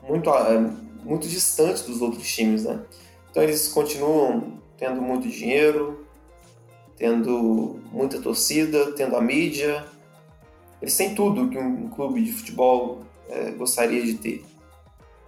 muito, 0.07 0.31
é, 0.31 0.59
muito 1.05 1.27
distante 1.27 1.83
dos 1.85 2.01
outros 2.03 2.27
times, 2.33 2.65
né? 2.65 2.85
Então 3.31 3.43
eles 3.43 3.69
continuam 3.69 4.61
tendo 4.77 5.01
muito 5.01 5.29
dinheiro, 5.29 6.04
tendo 6.97 7.81
muita 7.93 8.21
torcida, 8.21 8.93
tendo 8.93 9.17
a 9.17 9.21
mídia. 9.21 9.85
Eles 10.81 10.97
têm 10.97 11.15
tudo 11.15 11.49
que 11.49 11.59
um 11.59 11.89
clube 11.89 12.23
de 12.23 12.33
futebol 12.33 13.01
é, 13.29 13.51
gostaria 13.53 14.03
de 14.03 14.15
ter. 14.15 14.45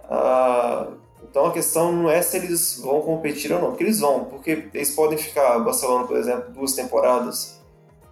Ah, 0.03 0.87
então 1.23 1.47
a 1.47 1.51
questão 1.51 1.91
não 1.91 2.09
é 2.09 2.21
se 2.21 2.37
eles 2.37 2.79
vão 2.81 3.01
competir 3.01 3.51
ou 3.51 3.59
não, 3.59 3.69
porque 3.69 3.83
eles 3.83 3.99
vão, 3.99 4.25
porque 4.25 4.69
eles 4.73 4.91
podem 4.91 5.17
ficar, 5.17 5.59
Barcelona, 5.59 6.07
por 6.07 6.17
exemplo, 6.17 6.51
duas 6.51 6.73
temporadas 6.73 7.57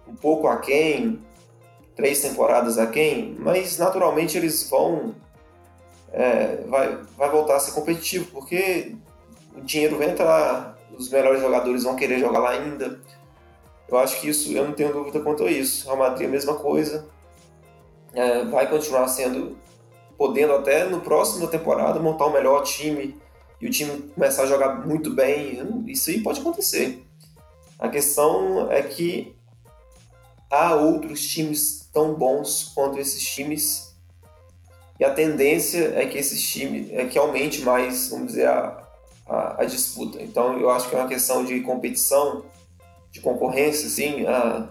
um 0.06 0.14
pouco 0.14 0.46
aquém, 0.46 1.20
três 1.94 2.20
temporadas 2.20 2.78
aquém, 2.78 3.34
mas 3.38 3.78
naturalmente 3.78 4.36
eles 4.36 4.68
vão. 4.68 5.14
É, 6.12 6.64
vai, 6.68 6.98
vai 7.16 7.30
voltar 7.30 7.56
a 7.56 7.60
ser 7.60 7.72
competitivo, 7.72 8.30
porque 8.30 8.94
o 9.54 9.60
dinheiro 9.60 9.98
vai 9.98 10.10
entrar, 10.10 10.78
os 10.96 11.10
melhores 11.10 11.40
jogadores 11.40 11.82
vão 11.82 11.96
querer 11.96 12.18
jogar 12.18 12.38
lá 12.38 12.50
ainda. 12.50 13.00
Eu 13.88 13.98
acho 13.98 14.20
que 14.20 14.28
isso, 14.28 14.52
eu 14.52 14.64
não 14.64 14.72
tenho 14.72 14.92
dúvida 14.92 15.20
quanto 15.20 15.44
a 15.44 15.50
isso. 15.50 15.84
Real 15.86 15.96
Madrid 15.96 16.28
a 16.28 16.30
mesma 16.30 16.54
coisa. 16.54 17.08
É, 18.12 18.44
vai 18.44 18.68
continuar 18.68 19.06
sendo 19.08 19.56
podendo 20.16 20.54
até 20.54 20.84
no 20.84 21.00
próximo 21.00 21.46
temporada 21.46 22.00
montar 22.00 22.26
um 22.26 22.32
melhor 22.32 22.62
time 22.62 23.20
e 23.60 23.66
o 23.66 23.70
time 23.70 24.10
começar 24.14 24.44
a 24.44 24.46
jogar 24.46 24.86
muito 24.86 25.10
bem. 25.10 25.84
Isso 25.86 26.10
aí 26.10 26.22
pode 26.22 26.40
acontecer. 26.40 27.06
A 27.78 27.88
questão 27.88 28.70
é 28.72 28.82
que 28.82 29.36
há 30.50 30.74
outros 30.74 31.26
times 31.26 31.88
tão 31.92 32.14
bons 32.14 32.72
quanto 32.74 32.98
esses 32.98 33.22
times 33.22 33.86
e 34.98 35.04
a 35.04 35.12
tendência 35.12 35.92
é 35.94 36.06
que 36.06 36.16
esses 36.16 36.42
times 36.42 36.88
é 36.90 37.04
que 37.04 37.18
aumente 37.18 37.60
mais, 37.62 38.08
vamos 38.08 38.28
dizer, 38.28 38.48
a, 38.48 38.82
a, 39.28 39.62
a 39.62 39.64
disputa. 39.64 40.22
Então 40.22 40.58
eu 40.58 40.70
acho 40.70 40.88
que 40.88 40.94
é 40.94 40.98
uma 40.98 41.08
questão 41.08 41.44
de 41.44 41.60
competição, 41.60 42.44
de 43.10 43.20
concorrência, 43.20 43.86
assim, 43.86 44.26
a, 44.26 44.68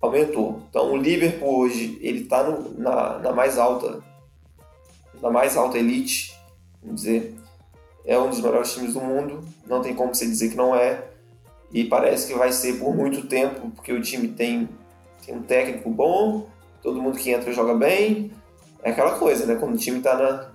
aumentou. 0.00 0.62
Então 0.68 0.92
o 0.92 0.96
Liverpool 0.96 1.60
hoje 1.60 1.98
ele 2.00 2.22
está 2.22 2.42
na, 2.76 3.18
na 3.18 3.32
mais 3.32 3.58
alta 3.58 4.02
da 5.20 5.30
mais 5.30 5.56
alta 5.56 5.78
elite, 5.78 6.34
vamos 6.82 7.02
dizer, 7.02 7.34
é 8.06 8.18
um 8.18 8.30
dos 8.30 8.40
melhores 8.40 8.72
times 8.72 8.94
do 8.94 9.00
mundo, 9.00 9.44
não 9.66 9.82
tem 9.82 9.94
como 9.94 10.14
você 10.14 10.24
dizer 10.24 10.48
que 10.48 10.56
não 10.56 10.74
é, 10.74 11.04
e 11.72 11.84
parece 11.84 12.26
que 12.26 12.38
vai 12.38 12.50
ser 12.52 12.78
por 12.78 12.96
muito 12.96 13.26
tempo, 13.26 13.70
porque 13.70 13.92
o 13.92 14.00
time 14.00 14.28
tem, 14.28 14.68
tem 15.24 15.36
um 15.36 15.42
técnico 15.42 15.90
bom, 15.90 16.48
todo 16.82 17.00
mundo 17.00 17.18
que 17.18 17.30
entra 17.30 17.52
joga 17.52 17.74
bem, 17.74 18.32
é 18.82 18.90
aquela 18.90 19.18
coisa, 19.18 19.44
né? 19.44 19.56
Quando 19.56 19.74
o 19.74 19.78
time 19.78 19.98
está 19.98 20.50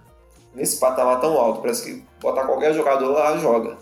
nesse 0.54 0.80
patamar 0.80 1.22
tão 1.22 1.38
alto, 1.38 1.62
parece 1.62 1.86
que 1.86 2.04
botar 2.20 2.46
qualquer 2.46 2.74
jogador 2.74 3.12
lá, 3.12 3.38
joga. 3.38 3.78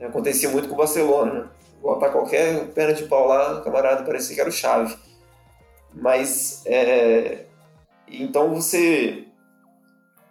Acontecia 0.00 0.48
muito 0.50 0.68
com 0.68 0.74
o 0.74 0.78
Barcelona, 0.78 1.32
né? 1.32 1.46
Botar 1.80 2.10
qualquer 2.10 2.68
perna 2.72 2.94
de 2.94 3.04
pau 3.04 3.26
lá, 3.26 3.60
camarada, 3.60 4.04
parecia 4.04 4.34
que 4.34 4.40
era 4.40 4.50
o 4.50 4.52
chave. 4.52 4.96
Mas, 5.94 6.62
é... 6.66 7.46
então 8.06 8.54
você 8.54 9.24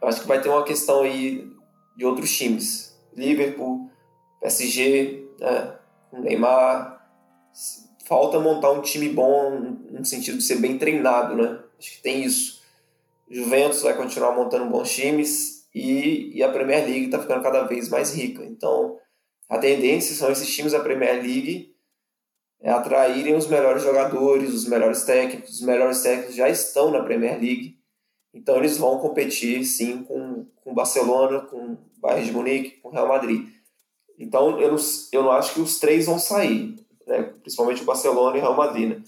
acho 0.01 0.21
que 0.21 0.27
vai 0.27 0.41
ter 0.41 0.49
uma 0.49 0.63
questão 0.63 1.01
aí 1.01 1.49
de 1.95 2.05
outros 2.05 2.35
times. 2.35 2.97
Liverpool, 3.15 3.89
PSG, 4.41 5.27
né? 5.39 5.75
Neymar. 6.13 6.95
Falta 8.05 8.39
montar 8.39 8.71
um 8.71 8.81
time 8.81 9.09
bom 9.09 9.59
no 9.91 10.05
sentido 10.05 10.37
de 10.37 10.43
ser 10.43 10.57
bem 10.57 10.77
treinado, 10.77 11.35
né? 11.35 11.59
Acho 11.77 11.91
que 11.91 12.01
tem 12.01 12.23
isso. 12.23 12.61
Juventus 13.29 13.81
vai 13.81 13.95
continuar 13.95 14.33
montando 14.33 14.69
bons 14.69 14.89
times 14.89 15.67
e, 15.75 16.37
e 16.37 16.43
a 16.43 16.49
Premier 16.49 16.85
League 16.85 17.05
está 17.05 17.19
ficando 17.19 17.43
cada 17.43 17.63
vez 17.63 17.89
mais 17.89 18.13
rica. 18.13 18.43
Então, 18.45 18.97
a 19.49 19.57
tendência 19.57 20.15
são 20.15 20.31
esses 20.31 20.53
times 20.53 20.73
da 20.73 20.79
Premier 20.79 21.15
League 21.15 21.75
é 22.59 22.71
atraírem 22.71 23.35
os 23.35 23.47
melhores 23.47 23.83
jogadores, 23.83 24.53
os 24.53 24.67
melhores 24.67 25.03
técnicos. 25.03 25.55
Os 25.55 25.61
melhores 25.61 26.01
técnicos 26.01 26.35
já 26.35 26.49
estão 26.49 26.91
na 26.91 27.03
Premier 27.03 27.39
League 27.39 27.77
então 28.37 28.57
eles 28.57 28.77
vão 28.77 28.99
competir 28.99 29.65
sim 29.65 30.03
com 30.03 30.45
com 30.63 30.73
Barcelona, 30.73 31.39
com 31.41 31.77
Bayern 31.97 32.25
de 32.25 32.31
Munique, 32.33 32.71
com 32.81 32.89
Real 32.89 33.07
Madrid. 33.07 33.47
Então 34.19 34.59
eu 34.59 34.71
não, 34.71 34.77
eu 35.13 35.23
não 35.23 35.31
acho 35.31 35.53
que 35.53 35.61
os 35.61 35.79
três 35.79 36.05
vão 36.05 36.19
sair, 36.19 36.75
né? 37.05 37.23
principalmente 37.41 37.81
o 37.81 37.85
Barcelona 37.85 38.35
e 38.35 38.39
o 38.39 38.43
Real 38.43 38.55
Madrid. 38.55 38.89
Né? 38.89 39.03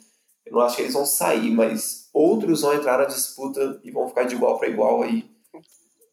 Eu 0.45 0.53
não 0.53 0.61
acho 0.61 0.77
que 0.77 0.83
eles 0.83 0.93
vão 0.93 1.05
sair, 1.05 1.51
mas 1.51 2.09
outros 2.13 2.61
vão 2.61 2.73
entrar 2.73 2.97
na 2.97 3.05
disputa 3.05 3.79
e 3.83 3.91
vão 3.91 4.07
ficar 4.07 4.23
de 4.23 4.35
igual 4.35 4.57
para 4.57 4.69
igual 4.69 5.03
aí. 5.03 5.29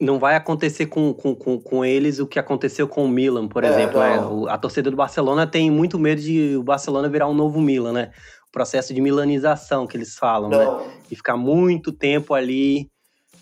Não 0.00 0.18
vai 0.18 0.36
acontecer 0.36 0.86
com, 0.86 1.14
com, 1.14 1.34
com, 1.34 1.58
com, 1.58 1.84
eles 1.84 2.18
o 2.18 2.26
que 2.26 2.38
aconteceu 2.38 2.86
com 2.86 3.04
o 3.04 3.08
Milan, 3.08 3.48
por 3.48 3.64
é, 3.64 3.68
exemplo. 3.68 3.98
Né? 3.98 4.52
A 4.52 4.58
torcida 4.58 4.90
do 4.90 4.96
Barcelona 4.96 5.46
tem 5.46 5.70
muito 5.70 5.98
medo 5.98 6.20
de 6.20 6.56
o 6.56 6.62
Barcelona 6.62 7.08
virar 7.08 7.28
um 7.28 7.34
novo 7.34 7.60
Milan, 7.60 7.92
né? 7.92 8.10
O 8.48 8.52
processo 8.52 8.92
de 8.92 9.00
milanização 9.00 9.86
que 9.86 9.96
eles 9.96 10.16
falam, 10.16 10.50
né? 10.50 10.64
não. 10.64 10.78
né? 10.78 10.94
E 11.10 11.16
ficar 11.16 11.36
muito 11.36 11.92
tempo 11.92 12.34
ali 12.34 12.90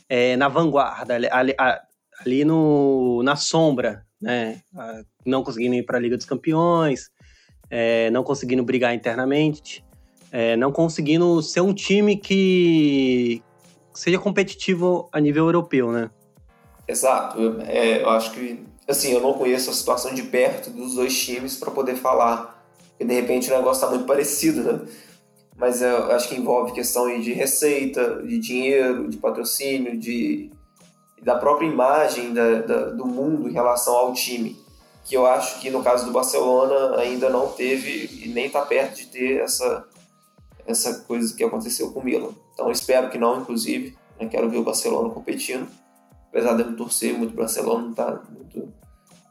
é, 0.09 0.36
na 0.36 0.48
vanguarda, 0.48 1.14
ali, 1.14 1.55
ali, 2.20 2.44
no, 2.44 3.22
na 3.24 3.34
sombra, 3.34 4.05
né? 4.20 4.61
Não 5.26 5.42
conseguindo 5.42 5.74
ir 5.74 5.84
para 5.84 5.98
a 5.98 6.00
Liga 6.00 6.16
dos 6.16 6.26
Campeões, 6.26 7.11
é, 7.68 8.11
não 8.11 8.22
conseguindo 8.22 8.62
brigar 8.62 8.94
internamente. 8.94 9.84
é, 10.34 10.57
não 10.57 10.72
conseguindo 10.72 11.40
ser 11.40 11.61
um 11.61 11.72
time 11.72 12.16
que 12.16 13.40
seja 13.94 14.18
competitivo 14.18 15.09
a 15.12 15.20
nível 15.20 15.44
europeu, 15.44 15.92
né? 15.92 16.11
Exato. 16.87 17.41
Eu, 17.41 17.61
é, 17.62 18.03
eu 18.03 18.11
acho 18.11 18.32
que, 18.32 18.64
assim, 18.87 19.12
eu 19.12 19.20
não 19.20 19.35
conheço 19.35 19.70
a 19.70 19.72
situação 19.72 20.14
de 20.14 20.22
perto 20.22 20.70
dos 20.70 20.95
dois 20.95 21.16
times 21.18 21.57
para 21.57 21.70
poder 21.70 21.97
falar. 21.97 22.62
Porque 22.91 23.05
de 23.05 23.14
repente 23.14 23.51
o 23.51 23.57
negócio 23.57 23.82
está 23.82 23.89
muito 23.89 24.07
parecido, 24.07 24.62
né? 24.62 24.80
Mas 25.57 25.82
eu 25.82 26.11
acho 26.12 26.28
que 26.28 26.35
envolve 26.35 26.72
questão 26.72 27.20
de 27.20 27.32
receita, 27.32 28.22
de 28.22 28.39
dinheiro, 28.39 29.09
de 29.09 29.16
patrocínio, 29.16 29.97
de 29.97 30.51
da 31.22 31.37
própria 31.37 31.66
imagem 31.66 32.35
da, 32.35 32.61
da, 32.61 32.91
do 32.91 33.07
mundo 33.07 33.49
em 33.49 33.53
relação 33.53 33.95
ao 33.95 34.12
time 34.12 34.62
que 35.05 35.14
eu 35.14 35.26
acho 35.26 35.61
que 35.61 35.70
no 35.70 35.82
caso 35.82 36.07
do 36.07 36.12
Barcelona 36.12 36.97
ainda 36.97 37.28
não 37.28 37.49
teve 37.49 38.24
e 38.24 38.28
nem 38.28 38.47
está 38.47 38.62
perto 38.62 38.97
de 38.97 39.07
ter 39.07 39.41
essa 39.41 39.87
essa 40.66 41.01
coisa 41.01 41.37
que 41.37 41.45
aconteceu 41.45 41.93
com 41.93 42.01
o 42.01 42.05
Milan. 42.05 42.30
Então 42.55 42.70
espero 42.70 43.11
que 43.11 43.18
não, 43.18 43.39
inclusive. 43.39 43.95
Né? 44.18 44.26
Quero 44.28 44.49
ver 44.49 44.57
o 44.57 44.64
Barcelona 44.64 45.11
competindo. 45.11 45.68
Apesar 46.35 46.55
de 46.55 46.62
eu 46.62 46.76
torcer 46.76 47.16
muito 47.16 47.32
o 47.32 47.37
Barcelona, 47.37 47.85
não, 47.85 47.95
tá 47.95 48.22
muito, 48.28 48.74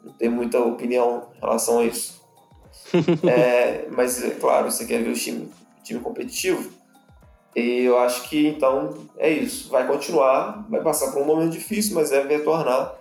não 0.05 0.13
tem 0.13 0.29
muita 0.29 0.57
opinião 0.59 1.27
em 1.35 1.39
relação 1.41 1.79
a 1.79 1.83
isso. 1.83 2.23
é, 3.27 3.89
mas, 3.91 4.23
é 4.23 4.29
claro, 4.29 4.71
você 4.71 4.85
quer 4.85 5.03
ver 5.03 5.09
o 5.09 5.13
time, 5.13 5.49
time 5.83 5.99
competitivo. 5.99 6.71
E 7.53 7.81
eu 7.81 7.99
acho 7.99 8.29
que, 8.29 8.47
então, 8.47 9.05
é 9.17 9.29
isso. 9.29 9.69
Vai 9.69 9.85
continuar, 9.85 10.65
vai 10.69 10.81
passar 10.81 11.11
por 11.11 11.21
um 11.21 11.25
momento 11.25 11.51
difícil, 11.51 11.93
mas 11.93 12.09
deve 12.09 12.37
retornar. 12.37 12.95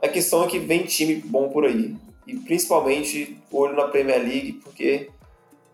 A 0.00 0.06
questão 0.06 0.44
é 0.44 0.46
que 0.46 0.60
vem 0.60 0.84
time 0.84 1.16
bom 1.16 1.48
por 1.48 1.64
aí 1.64 1.96
e 2.28 2.36
principalmente 2.36 3.36
olho 3.50 3.74
na 3.74 3.88
Premier 3.88 4.20
League, 4.20 4.52
porque 4.62 5.10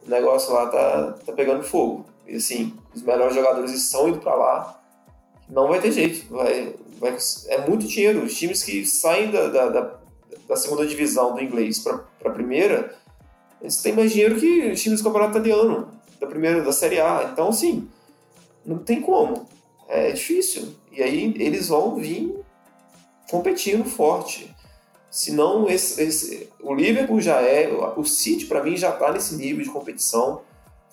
o 0.06 0.08
negócio 0.08 0.54
lá 0.54 0.68
tá, 0.68 1.12
tá 1.26 1.32
pegando 1.34 1.62
fogo. 1.62 2.06
E 2.26 2.36
assim, 2.36 2.72
os 2.94 3.02
melhores 3.02 3.34
jogadores 3.34 3.72
estão 3.72 4.08
indo 4.08 4.20
para 4.20 4.34
lá, 4.34 4.80
não 5.50 5.68
vai 5.68 5.80
ter 5.80 5.92
jeito. 5.92 6.26
Vai, 6.32 6.74
vai, 6.98 7.16
é 7.48 7.68
muito 7.68 7.86
dinheiro. 7.86 8.24
Os 8.24 8.34
times 8.34 8.62
que 8.62 8.84
saem 8.86 9.30
da, 9.30 9.48
da, 9.48 9.68
da, 9.68 9.94
da 10.48 10.56
segunda 10.56 10.86
divisão 10.86 11.34
do 11.34 11.42
inglês 11.42 11.78
para 11.78 12.04
a 12.24 12.30
primeira, 12.30 12.94
eles 13.60 13.76
têm 13.76 13.92
mais 13.92 14.12
dinheiro 14.12 14.38
que 14.38 14.70
os 14.72 14.82
times 14.82 15.00
do 15.00 15.04
campeonato 15.04 15.38
italiano, 15.38 15.88
da 16.20 16.26
primeira, 16.26 16.62
da 16.62 16.72
Série 16.72 17.00
A. 17.00 17.30
Então, 17.32 17.48
assim, 17.48 17.88
não 18.64 18.78
tem 18.78 19.00
como. 19.00 19.48
É 19.88 20.12
difícil. 20.12 20.74
E 20.92 21.02
aí 21.02 21.34
eles 21.38 21.68
vão 21.68 21.96
vir 21.96 22.34
competindo 23.30 23.84
forte. 23.84 24.54
Senão, 25.10 25.68
esse, 25.68 26.02
esse, 26.02 26.48
o 26.60 26.74
Liverpool 26.74 27.20
já 27.20 27.40
é. 27.40 27.70
O 27.96 28.04
City, 28.04 28.46
para 28.46 28.62
mim, 28.62 28.76
já 28.76 28.90
está 28.90 29.12
nesse 29.12 29.36
nível 29.36 29.62
de 29.62 29.70
competição. 29.70 30.42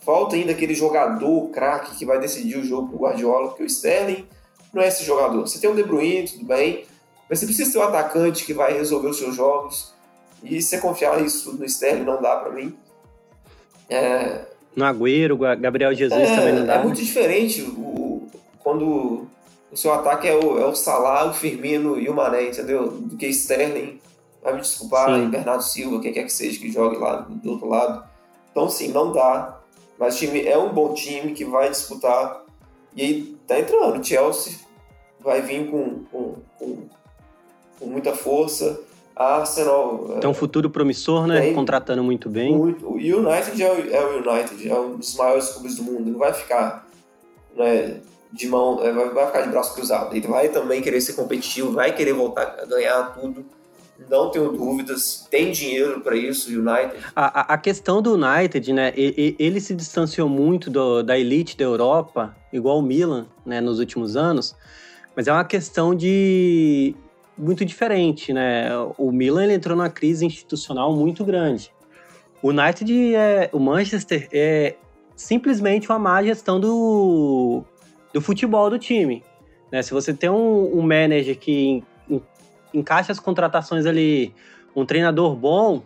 Falta 0.01 0.35
ainda 0.35 0.51
aquele 0.51 0.73
jogador 0.73 1.49
craque 1.49 1.95
que 1.95 2.05
vai 2.05 2.19
decidir 2.19 2.57
o 2.57 2.63
jogo 2.63 2.89
pro 2.89 2.99
Guardiola, 2.99 3.49
porque 3.49 3.63
o 3.63 3.67
Sterling 3.67 4.27
não 4.73 4.81
é 4.81 4.87
esse 4.87 5.03
jogador. 5.03 5.41
Você 5.41 5.59
tem 5.59 5.69
o 5.69 5.75
De 5.75 5.83
Bruyne, 5.83 6.27
tudo 6.27 6.45
bem, 6.45 6.85
mas 7.29 7.39
você 7.39 7.45
precisa 7.45 7.71
ter 7.71 7.77
um 7.79 7.83
atacante 7.83 8.45
que 8.45 8.53
vai 8.53 8.73
resolver 8.73 9.09
os 9.09 9.17
seus 9.17 9.35
jogos. 9.35 9.93
E 10.43 10.61
você 10.61 10.79
confiar 10.79 11.21
isso 11.23 11.53
no 11.53 11.65
Sterling 11.65 12.03
não 12.03 12.21
dá 12.21 12.37
para 12.37 12.51
mim. 12.51 12.75
É... 13.89 14.45
No 14.75 14.85
Agüero, 14.85 15.37
Gabriel 15.37 15.93
Jesus 15.93 16.21
é, 16.21 16.35
também 16.35 16.53
não 16.53 16.65
dá. 16.65 16.75
É 16.75 16.83
muito 16.83 17.01
diferente 17.01 17.61
o, 17.61 18.27
quando 18.59 19.27
o 19.71 19.77
seu 19.77 19.93
ataque 19.93 20.27
é 20.27 20.35
o, 20.35 20.59
é 20.59 20.65
o 20.65 20.73
Salah, 20.73 21.29
o 21.29 21.33
Firmino 21.33 21.99
e 21.99 22.09
o 22.09 22.13
Mané, 22.13 22.49
entendeu? 22.49 22.89
Do 22.89 23.17
que 23.17 23.27
Sterling 23.27 23.99
vai 24.41 24.53
me 24.53 24.61
desculpar, 24.61 25.13
sim. 25.15 25.29
Bernardo 25.29 25.63
Silva, 25.63 26.01
quem 26.01 26.13
quer 26.13 26.23
que 26.23 26.33
seja 26.33 26.59
que 26.59 26.71
jogue 26.71 26.97
lá 26.97 27.27
do 27.29 27.51
outro 27.51 27.67
lado. 27.67 28.03
Então, 28.51 28.67
sim, 28.67 28.89
não 28.89 29.11
dá. 29.11 29.59
Mas 29.99 30.15
o 30.15 30.17
time 30.17 30.45
é 30.45 30.57
um 30.57 30.73
bom 30.73 30.93
time 30.93 31.33
que 31.33 31.45
vai 31.45 31.69
disputar. 31.69 32.43
E 32.95 33.01
aí 33.01 33.37
tá 33.53 33.59
entrando. 33.59 33.99
O 33.99 34.03
Chelsea 34.03 34.53
vai 35.19 35.41
vir 35.41 35.69
com, 35.69 36.03
com, 36.11 36.35
com, 36.57 36.77
com 37.79 37.85
muita 37.85 38.13
força. 38.13 38.79
A 39.15 39.39
Arsenal. 39.39 40.17
Tem 40.21 40.29
um 40.29 40.33
futuro 40.33 40.69
promissor, 40.69 41.27
né? 41.27 41.41
Tem, 41.41 41.53
Contratando 41.53 42.03
muito 42.03 42.29
bem. 42.29 42.55
Muito. 42.55 42.87
O 42.87 42.95
United 42.95 43.61
é 43.61 43.71
o, 43.71 43.95
é 43.95 44.05
o 44.05 44.17
United, 44.17 44.69
é 44.69 44.79
um 44.79 44.95
dos 44.95 45.15
maiores 45.15 45.49
clubes 45.49 45.75
do 45.75 45.83
mundo. 45.83 46.11
Não 46.11 46.17
vai 46.17 46.33
ficar 46.33 46.87
né, 47.55 47.99
de 48.31 48.47
mão, 48.47 48.81
é, 48.83 48.91
vai 48.91 49.27
ficar 49.27 49.41
de 49.41 49.49
braço 49.49 49.75
cruzado. 49.75 50.15
Ele 50.15 50.27
vai 50.27 50.49
também 50.49 50.81
querer 50.81 51.01
ser 51.01 51.13
competitivo, 51.13 51.73
vai 51.73 51.93
querer 51.93 52.13
voltar 52.13 52.57
a 52.61 52.65
ganhar 52.65 53.13
tudo 53.13 53.45
não 54.09 54.29
tenho 54.29 54.51
dúvidas, 54.51 55.27
tem 55.29 55.51
dinheiro 55.51 56.01
para 56.01 56.15
isso, 56.15 56.49
United. 56.49 56.95
A, 57.15 57.53
a, 57.53 57.57
questão 57.57 58.01
do 58.01 58.13
United, 58.15 58.73
né, 58.73 58.93
ele, 58.95 59.35
ele 59.37 59.59
se 59.59 59.75
distanciou 59.75 60.27
muito 60.27 60.69
do, 60.69 61.03
da 61.03 61.17
elite 61.17 61.57
da 61.57 61.63
Europa, 61.63 62.35
igual 62.51 62.79
o 62.79 62.81
Milan, 62.81 63.27
né, 63.45 63.61
nos 63.61 63.79
últimos 63.79 64.15
anos, 64.15 64.55
mas 65.15 65.27
é 65.27 65.31
uma 65.31 65.45
questão 65.45 65.93
de 65.93 66.95
muito 67.37 67.65
diferente, 67.65 68.31
né? 68.31 68.69
O 68.97 69.11
Milan 69.11 69.45
ele 69.45 69.53
entrou 69.53 69.75
numa 69.75 69.89
crise 69.89 70.25
institucional 70.25 70.95
muito 70.95 71.25
grande. 71.25 71.71
O 72.41 72.49
United 72.49 73.15
é, 73.15 73.49
o 73.51 73.59
Manchester 73.59 74.27
é 74.31 74.75
simplesmente 75.15 75.89
uma 75.89 75.99
má 75.99 76.23
gestão 76.23 76.59
do, 76.59 77.63
do 78.13 78.21
futebol 78.21 78.69
do 78.69 78.79
time. 78.79 79.23
Né? 79.71 79.81
Se 79.81 79.91
você 79.91 80.13
tem 80.13 80.29
um, 80.29 80.77
um 80.77 80.81
manager 80.81 81.37
que 81.37 81.83
encaixa 82.73 83.11
as 83.11 83.19
contratações 83.19 83.85
ali, 83.85 84.33
um 84.75 84.85
treinador 84.85 85.35
bom, 85.35 85.83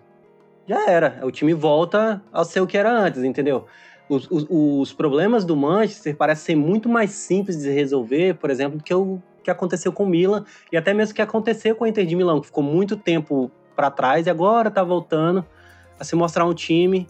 já 0.68 0.90
era. 0.90 1.20
O 1.24 1.32
time 1.32 1.54
volta 1.54 2.22
ao 2.32 2.44
ser 2.44 2.62
o 2.62 2.68
que 2.68 2.78
era 2.78 2.92
antes, 2.92 3.24
entendeu? 3.24 3.66
Os, 4.08 4.30
os, 4.30 4.46
os, 4.50 4.94
problemas 4.94 5.44
do 5.44 5.56
Manchester 5.56 6.16
parecem 6.16 6.56
ser 6.56 6.56
muito 6.56 6.88
mais 6.88 7.12
simples 7.12 7.58
de 7.58 7.72
resolver, 7.72 8.36
por 8.36 8.52
exemplo, 8.52 8.78
do 8.78 8.84
que 8.84 8.94
o 8.94 9.20
que 9.44 9.50
aconteceu 9.50 9.92
com 9.92 10.04
o 10.04 10.08
Milan 10.08 10.44
e 10.72 10.78
até 10.78 10.94
mesmo 10.94 11.14
o 11.14 11.16
que 11.16 11.22
aconteceu 11.22 11.76
com 11.76 11.86
o 11.86 11.88
Inter 11.88 12.06
de 12.06 12.16
Milão, 12.16 12.40
que 12.40 12.48
ficou 12.48 12.64
muito 12.64 12.96
tempo 12.96 13.52
para 13.76 13.90
trás 13.90 14.28
e 14.28 14.30
agora 14.30 14.70
está 14.70 14.84
voltando 14.84 15.46
a 16.00 16.04
se 16.04 16.16
mostrar 16.16 16.46
um 16.46 16.54
time 16.54 17.08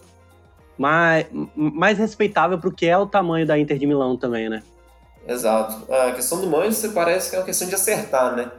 mais, 0.77 1.27
mais 1.55 1.97
respeitável 1.97 2.57
para 2.57 2.69
o 2.69 2.71
que 2.71 2.85
é 2.85 2.97
o 2.97 3.05
tamanho 3.05 3.45
da 3.45 3.57
Inter 3.57 3.77
de 3.77 3.85
Milão 3.85 4.15
também, 4.17 4.49
né? 4.49 4.63
Exato. 5.27 5.91
A 5.91 6.11
questão 6.11 6.39
do 6.39 6.47
Manchester 6.47 6.91
parece 6.91 7.29
que 7.29 7.35
é 7.35 7.39
uma 7.39 7.45
questão 7.45 7.67
de 7.67 7.75
acertar, 7.75 8.35
né? 8.35 8.51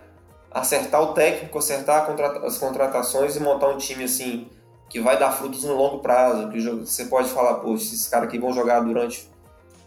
Acertar 0.50 1.02
o 1.02 1.12
técnico, 1.12 1.58
acertar 1.58 2.10
as 2.44 2.58
contratações 2.58 3.36
e 3.36 3.40
montar 3.40 3.68
um 3.68 3.78
time 3.78 4.04
assim 4.04 4.48
que 4.88 5.00
vai 5.00 5.18
dar 5.18 5.32
frutos 5.32 5.64
no 5.64 5.74
longo 5.74 5.98
prazo. 5.98 6.48
Que 6.48 6.60
você 6.60 7.06
pode 7.06 7.28
falar, 7.28 7.54
poxa, 7.54 7.84
esses 7.84 8.08
caras 8.08 8.28
aqui 8.28 8.38
vão 8.38 8.52
jogar 8.52 8.80
durante 8.80 9.28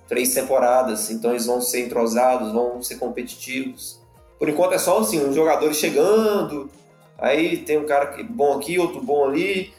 três 0.07 0.33
temporadas, 0.33 1.11
então 1.11 1.31
eles 1.31 1.45
vão 1.45 1.61
ser 1.61 1.85
entrosados, 1.85 2.51
vão 2.51 2.81
ser 2.81 2.95
competitivos. 2.95 3.99
Por 4.37 4.49
enquanto 4.49 4.73
é 4.73 4.77
só 4.77 4.99
assim, 4.99 5.23
uns 5.23 5.35
jogadores 5.35 5.77
chegando, 5.77 6.69
aí 7.17 7.57
tem 7.57 7.77
um 7.77 7.85
cara 7.85 8.07
que 8.07 8.23
bom 8.23 8.57
aqui, 8.57 8.79
outro 8.79 9.01
bom 9.01 9.25
ali, 9.25 9.73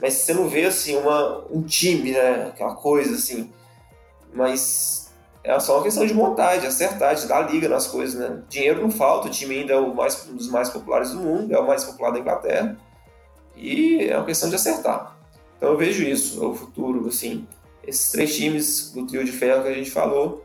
mas 0.00 0.14
você 0.14 0.32
não 0.32 0.48
vê 0.48 0.64
assim 0.64 0.96
uma, 0.96 1.44
um 1.50 1.62
time, 1.62 2.12
né? 2.12 2.46
Aquela 2.48 2.74
coisa 2.74 3.14
assim. 3.14 3.52
Mas 4.32 5.03
é 5.44 5.60
só 5.60 5.76
uma 5.76 5.82
questão 5.82 6.06
de 6.06 6.14
montar, 6.14 6.56
de 6.56 6.66
acertar, 6.66 7.14
de 7.14 7.28
dar 7.28 7.42
liga 7.42 7.68
nas 7.68 7.86
coisas, 7.86 8.18
né? 8.18 8.42
Dinheiro 8.48 8.80
não 8.80 8.90
falta, 8.90 9.28
o 9.28 9.30
time 9.30 9.58
ainda 9.58 9.74
é 9.74 9.76
o 9.76 9.94
mais, 9.94 10.26
um 10.26 10.34
dos 10.34 10.48
mais 10.48 10.70
populares 10.70 11.10
do 11.10 11.20
mundo, 11.20 11.54
é 11.54 11.58
o 11.58 11.66
mais 11.66 11.84
popular 11.84 12.10
da 12.10 12.18
Inglaterra, 12.18 12.76
e 13.54 14.08
é 14.08 14.16
uma 14.16 14.24
questão 14.24 14.48
de 14.48 14.54
acertar. 14.54 15.16
Então 15.56 15.68
eu 15.68 15.76
vejo 15.76 16.02
isso, 16.02 16.44
o 16.48 16.54
futuro, 16.54 17.06
assim, 17.06 17.46
esses 17.86 18.10
três 18.10 18.34
times 18.34 18.90
do 18.92 19.06
trio 19.06 19.22
de 19.22 19.32
ferro 19.32 19.62
que 19.62 19.68
a 19.68 19.74
gente 19.74 19.90
falou 19.90 20.42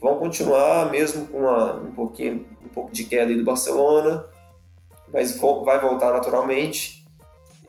vão 0.00 0.18
continuar 0.18 0.90
mesmo 0.90 1.26
com 1.26 1.38
uma, 1.38 1.74
um 1.74 1.92
pouquinho, 1.92 2.44
um 2.64 2.68
pouco 2.68 2.92
de 2.92 3.04
queda 3.04 3.30
aí 3.30 3.36
do 3.36 3.44
Barcelona, 3.44 4.26
mas 5.12 5.36
vai 5.38 5.80
voltar 5.80 6.12
naturalmente. 6.12 7.01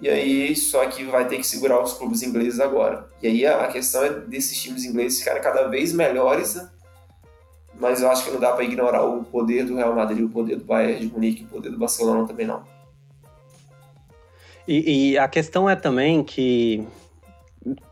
E 0.03 0.09
aí, 0.09 0.53
só 0.53 0.85
que 0.87 1.05
vai 1.05 1.25
ter 1.29 1.37
que 1.37 1.47
segurar 1.47 1.81
os 1.81 1.93
clubes 1.93 2.21
ingleses 2.21 2.59
agora. 2.59 3.09
E 3.21 3.27
aí 3.27 3.45
a 3.45 3.69
questão 3.69 4.03
é 4.03 4.09
desses 4.09 4.61
times 4.61 4.83
ingleses 4.83 5.19
ficarem 5.19 5.41
cada 5.41 5.69
vez 5.69 5.93
melhores, 5.93 6.55
né? 6.55 6.69
mas 7.79 8.01
eu 8.01 8.11
acho 8.11 8.25
que 8.25 8.31
não 8.31 8.39
dá 8.39 8.51
para 8.51 8.65
ignorar 8.65 9.01
o 9.05 9.23
poder 9.23 9.65
do 9.65 9.77
Real 9.77 9.95
Madrid, 9.95 10.25
o 10.25 10.29
poder 10.29 10.57
do 10.57 10.65
Bayern 10.65 10.99
de 10.99 11.13
Munique, 11.13 11.45
o 11.45 11.47
poder 11.47 11.69
do 11.69 11.77
Barcelona 11.77 12.27
também 12.27 12.45
não. 12.45 12.63
E, 14.67 15.11
e, 15.11 15.17
a 15.17 15.25
questão 15.29 15.69
é 15.69 15.75
também 15.75 16.21
que 16.21 16.85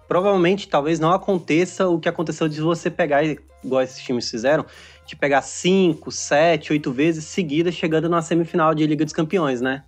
provavelmente 0.06 0.68
talvez 0.68 1.00
não 1.00 1.14
aconteça 1.14 1.88
o 1.88 1.98
que 1.98 2.10
aconteceu 2.10 2.50
de 2.50 2.60
você 2.60 2.90
pegar, 2.90 3.24
igual 3.24 3.82
esses 3.82 4.04
times 4.04 4.30
fizeram, 4.30 4.66
de 5.06 5.16
pegar 5.16 5.44
cinco, 5.44 6.12
sete, 6.12 6.74
oito 6.74 6.92
vezes 6.92 7.24
seguidas 7.24 7.74
chegando 7.74 8.10
na 8.10 8.22
semifinal 8.22 8.76
de 8.76 8.86
Liga 8.86 9.06
dos 9.06 9.14
Campeões, 9.14 9.62
né? 9.62 9.86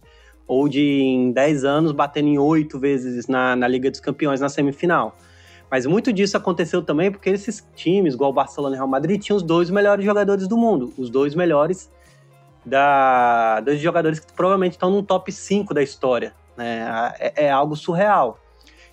Ou 0.48 0.68
de 0.68 0.82
em 0.82 1.32
10 1.32 1.64
anos 1.64 1.92
batendo 1.92 2.28
em 2.28 2.38
8 2.38 2.78
vezes 2.80 3.28
na, 3.28 3.56
na 3.56 3.68
Liga 3.68 3.90
dos 3.90 4.00
Campeões 4.00 4.40
na 4.40 4.50
semifinal. 4.50 5.16
Mas 5.70 5.86
muito 5.86 6.14
disso 6.14 6.38
aconteceu 6.38 6.84
também 6.84 7.12
porque 7.12 7.30
esses 7.30 7.68
times, 7.76 8.14
igual 8.14 8.30
o 8.30 8.34
Barcelona 8.34 8.76
e 8.76 8.78
Real 8.78 8.88
Madrid, 8.88 9.20
tinham 9.20 9.38
os 9.38 9.42
dois 9.42 9.70
melhores 9.70 10.06
jogadores 10.06 10.48
do 10.48 10.56
mundo. 10.56 10.94
Os 10.98 11.10
dois 11.10 11.34
melhores 11.34 11.92
da, 12.66 13.60
dois 13.62 13.80
jogadores 13.80 14.20
que 14.20 14.32
provavelmente 14.34 14.74
estão 14.74 14.92
no 14.92 15.02
top 15.02 15.32
5 15.32 15.74
da 15.74 15.82
história. 15.82 16.34
Né? 16.56 16.86
É, 17.20 17.46
é, 17.46 17.52
algo 17.52 17.76
surreal. 17.76 18.40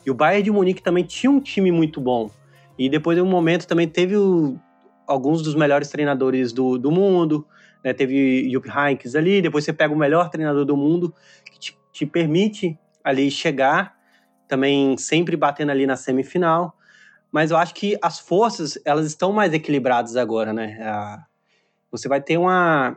E 0.07 0.11
o 0.11 0.14
Bayern 0.14 0.42
de 0.42 0.51
Munique 0.51 0.82
também 0.82 1.05
tinha 1.05 1.30
um 1.30 1.40
time 1.40 1.70
muito 1.70 2.01
bom. 2.01 2.30
E 2.78 2.88
depois 2.88 3.14
de 3.14 3.22
um 3.22 3.26
momento 3.26 3.66
também 3.66 3.86
teve 3.86 4.16
o, 4.16 4.59
alguns 5.07 5.42
dos 5.42 5.55
melhores 5.55 5.90
treinadores 5.90 6.53
do, 6.53 6.78
do 6.78 6.90
mundo, 6.90 7.46
né? 7.85 7.93
Teve 7.93 8.51
Jupp 8.51 8.68
Heynckes 8.68 9.14
ali, 9.14 9.43
depois 9.43 9.64
você 9.64 9.72
pega 9.72 9.93
o 9.93 9.97
melhor 9.97 10.31
treinador 10.31 10.64
do 10.64 10.76
mundo 10.76 11.14
que 11.51 11.59
te, 11.59 11.78
te 11.93 12.07
permite 12.07 12.78
ali 13.03 13.31
chegar, 13.31 13.97
também 14.47 14.97
sempre 14.97 15.37
batendo 15.37 15.70
ali 15.70 15.87
na 15.87 15.97
semifinal. 15.97 16.76
Mas 17.33 17.51
eu 17.51 17.57
acho 17.57 17.74
que 17.74 17.97
as 18.03 18.18
forças, 18.18 18.78
elas 18.85 19.07
estão 19.07 19.33
mais 19.33 19.53
equilibradas 19.53 20.16
agora, 20.16 20.53
né? 20.53 20.78
A, 20.83 21.24
você 21.91 22.09
vai 22.09 22.20
ter 22.20 22.37
uma, 22.37 22.97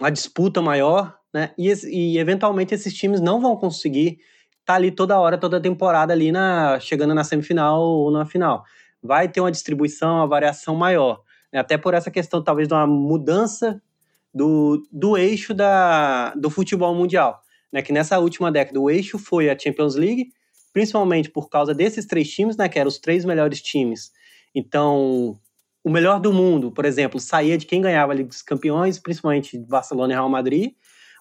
uma 0.00 0.10
disputa 0.10 0.60
maior, 0.60 1.16
né? 1.32 1.50
E, 1.56 1.72
e 1.86 2.18
eventualmente 2.18 2.74
esses 2.74 2.92
times 2.92 3.20
não 3.20 3.40
vão 3.40 3.56
conseguir 3.56 4.18
estar 4.60 4.64
tá 4.64 4.74
ali 4.74 4.90
toda 4.90 5.18
hora, 5.18 5.38
toda 5.38 5.60
temporada 5.60 6.12
ali 6.12 6.32
na 6.32 6.78
chegando 6.80 7.14
na 7.14 7.24
semifinal 7.24 7.80
ou 7.80 8.10
na 8.10 8.26
final. 8.26 8.64
Vai 9.02 9.28
ter 9.28 9.40
uma 9.40 9.52
distribuição, 9.52 10.16
uma 10.16 10.26
variação 10.26 10.74
maior. 10.74 11.22
Né? 11.52 11.60
Até 11.60 11.78
por 11.78 11.94
essa 11.94 12.10
questão, 12.10 12.42
talvez, 12.42 12.66
de 12.66 12.74
uma 12.74 12.86
mudança 12.86 13.80
do, 14.34 14.82
do 14.90 15.16
eixo 15.16 15.54
da, 15.54 16.34
do 16.34 16.50
futebol 16.50 16.94
mundial. 16.94 17.40
Né, 17.72 17.82
que 17.82 17.92
nessa 17.92 18.18
última 18.18 18.52
década 18.52 18.80
o 18.80 18.88
eixo 18.88 19.18
foi 19.18 19.50
a 19.50 19.58
Champions 19.58 19.96
League, 19.96 20.28
principalmente 20.72 21.30
por 21.30 21.48
causa 21.48 21.74
desses 21.74 22.06
três 22.06 22.28
times, 22.30 22.56
né, 22.56 22.68
que 22.68 22.78
eram 22.78 22.88
os 22.88 22.98
três 22.98 23.24
melhores 23.24 23.60
times. 23.60 24.12
Então, 24.54 25.36
o 25.82 25.90
melhor 25.90 26.20
do 26.20 26.32
mundo, 26.32 26.70
por 26.70 26.84
exemplo, 26.84 27.18
saía 27.18 27.58
de 27.58 27.66
quem 27.66 27.80
ganhava 27.80 28.12
a 28.12 28.14
Liga 28.14 28.28
dos 28.28 28.42
Campeões, 28.42 28.98
principalmente 28.98 29.58
Barcelona 29.58 30.12
e 30.12 30.16
Real 30.16 30.28
Madrid, 30.28 30.72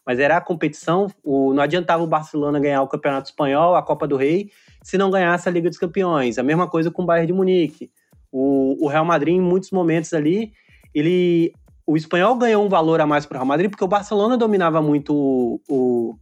mas 0.06 0.20
era 0.20 0.38
a 0.38 0.42
competição, 0.42 1.08
o, 1.24 1.54
não 1.54 1.64
adiantava 1.64 2.04
o 2.04 2.08
Barcelona 2.08 2.60
ganhar 2.60 2.82
o 2.82 2.88
Campeonato 2.88 3.30
Espanhol, 3.30 3.76
a 3.76 3.82
Copa 3.82 4.08
do 4.08 4.18
Rei, 4.18 4.52
se 4.84 4.98
não 4.98 5.10
ganhasse 5.10 5.48
a 5.48 5.52
Liga 5.52 5.70
dos 5.70 5.80
Campeões. 5.80 6.38
A 6.38 6.44
mesma 6.44 6.70
coisa 6.70 6.92
com 6.92 7.04
o 7.04 7.06
Bayern 7.06 7.28
de 7.28 7.34
Munique. 7.34 7.90
O, 8.32 8.86
o 8.86 8.88
Real 8.88 9.06
Madrid, 9.06 9.36
em 9.36 9.42
muitos 9.42 9.72
momentos 9.72 10.14
ali, 10.14 10.52
ele 10.94 11.54
o 11.86 11.98
espanhol 11.98 12.36
ganhou 12.36 12.66
um 12.66 12.70
valor 12.70 13.02
a 13.02 13.06
mais 13.06 13.26
para 13.26 13.36
o 13.36 13.40
Real 13.40 13.46
Madrid 13.46 13.70
porque 13.70 13.84
o 13.84 13.88
Barcelona 13.88 14.38
dominava 14.38 14.82
muito 14.82 15.14
o, 15.14 15.62
o, 15.70 16.16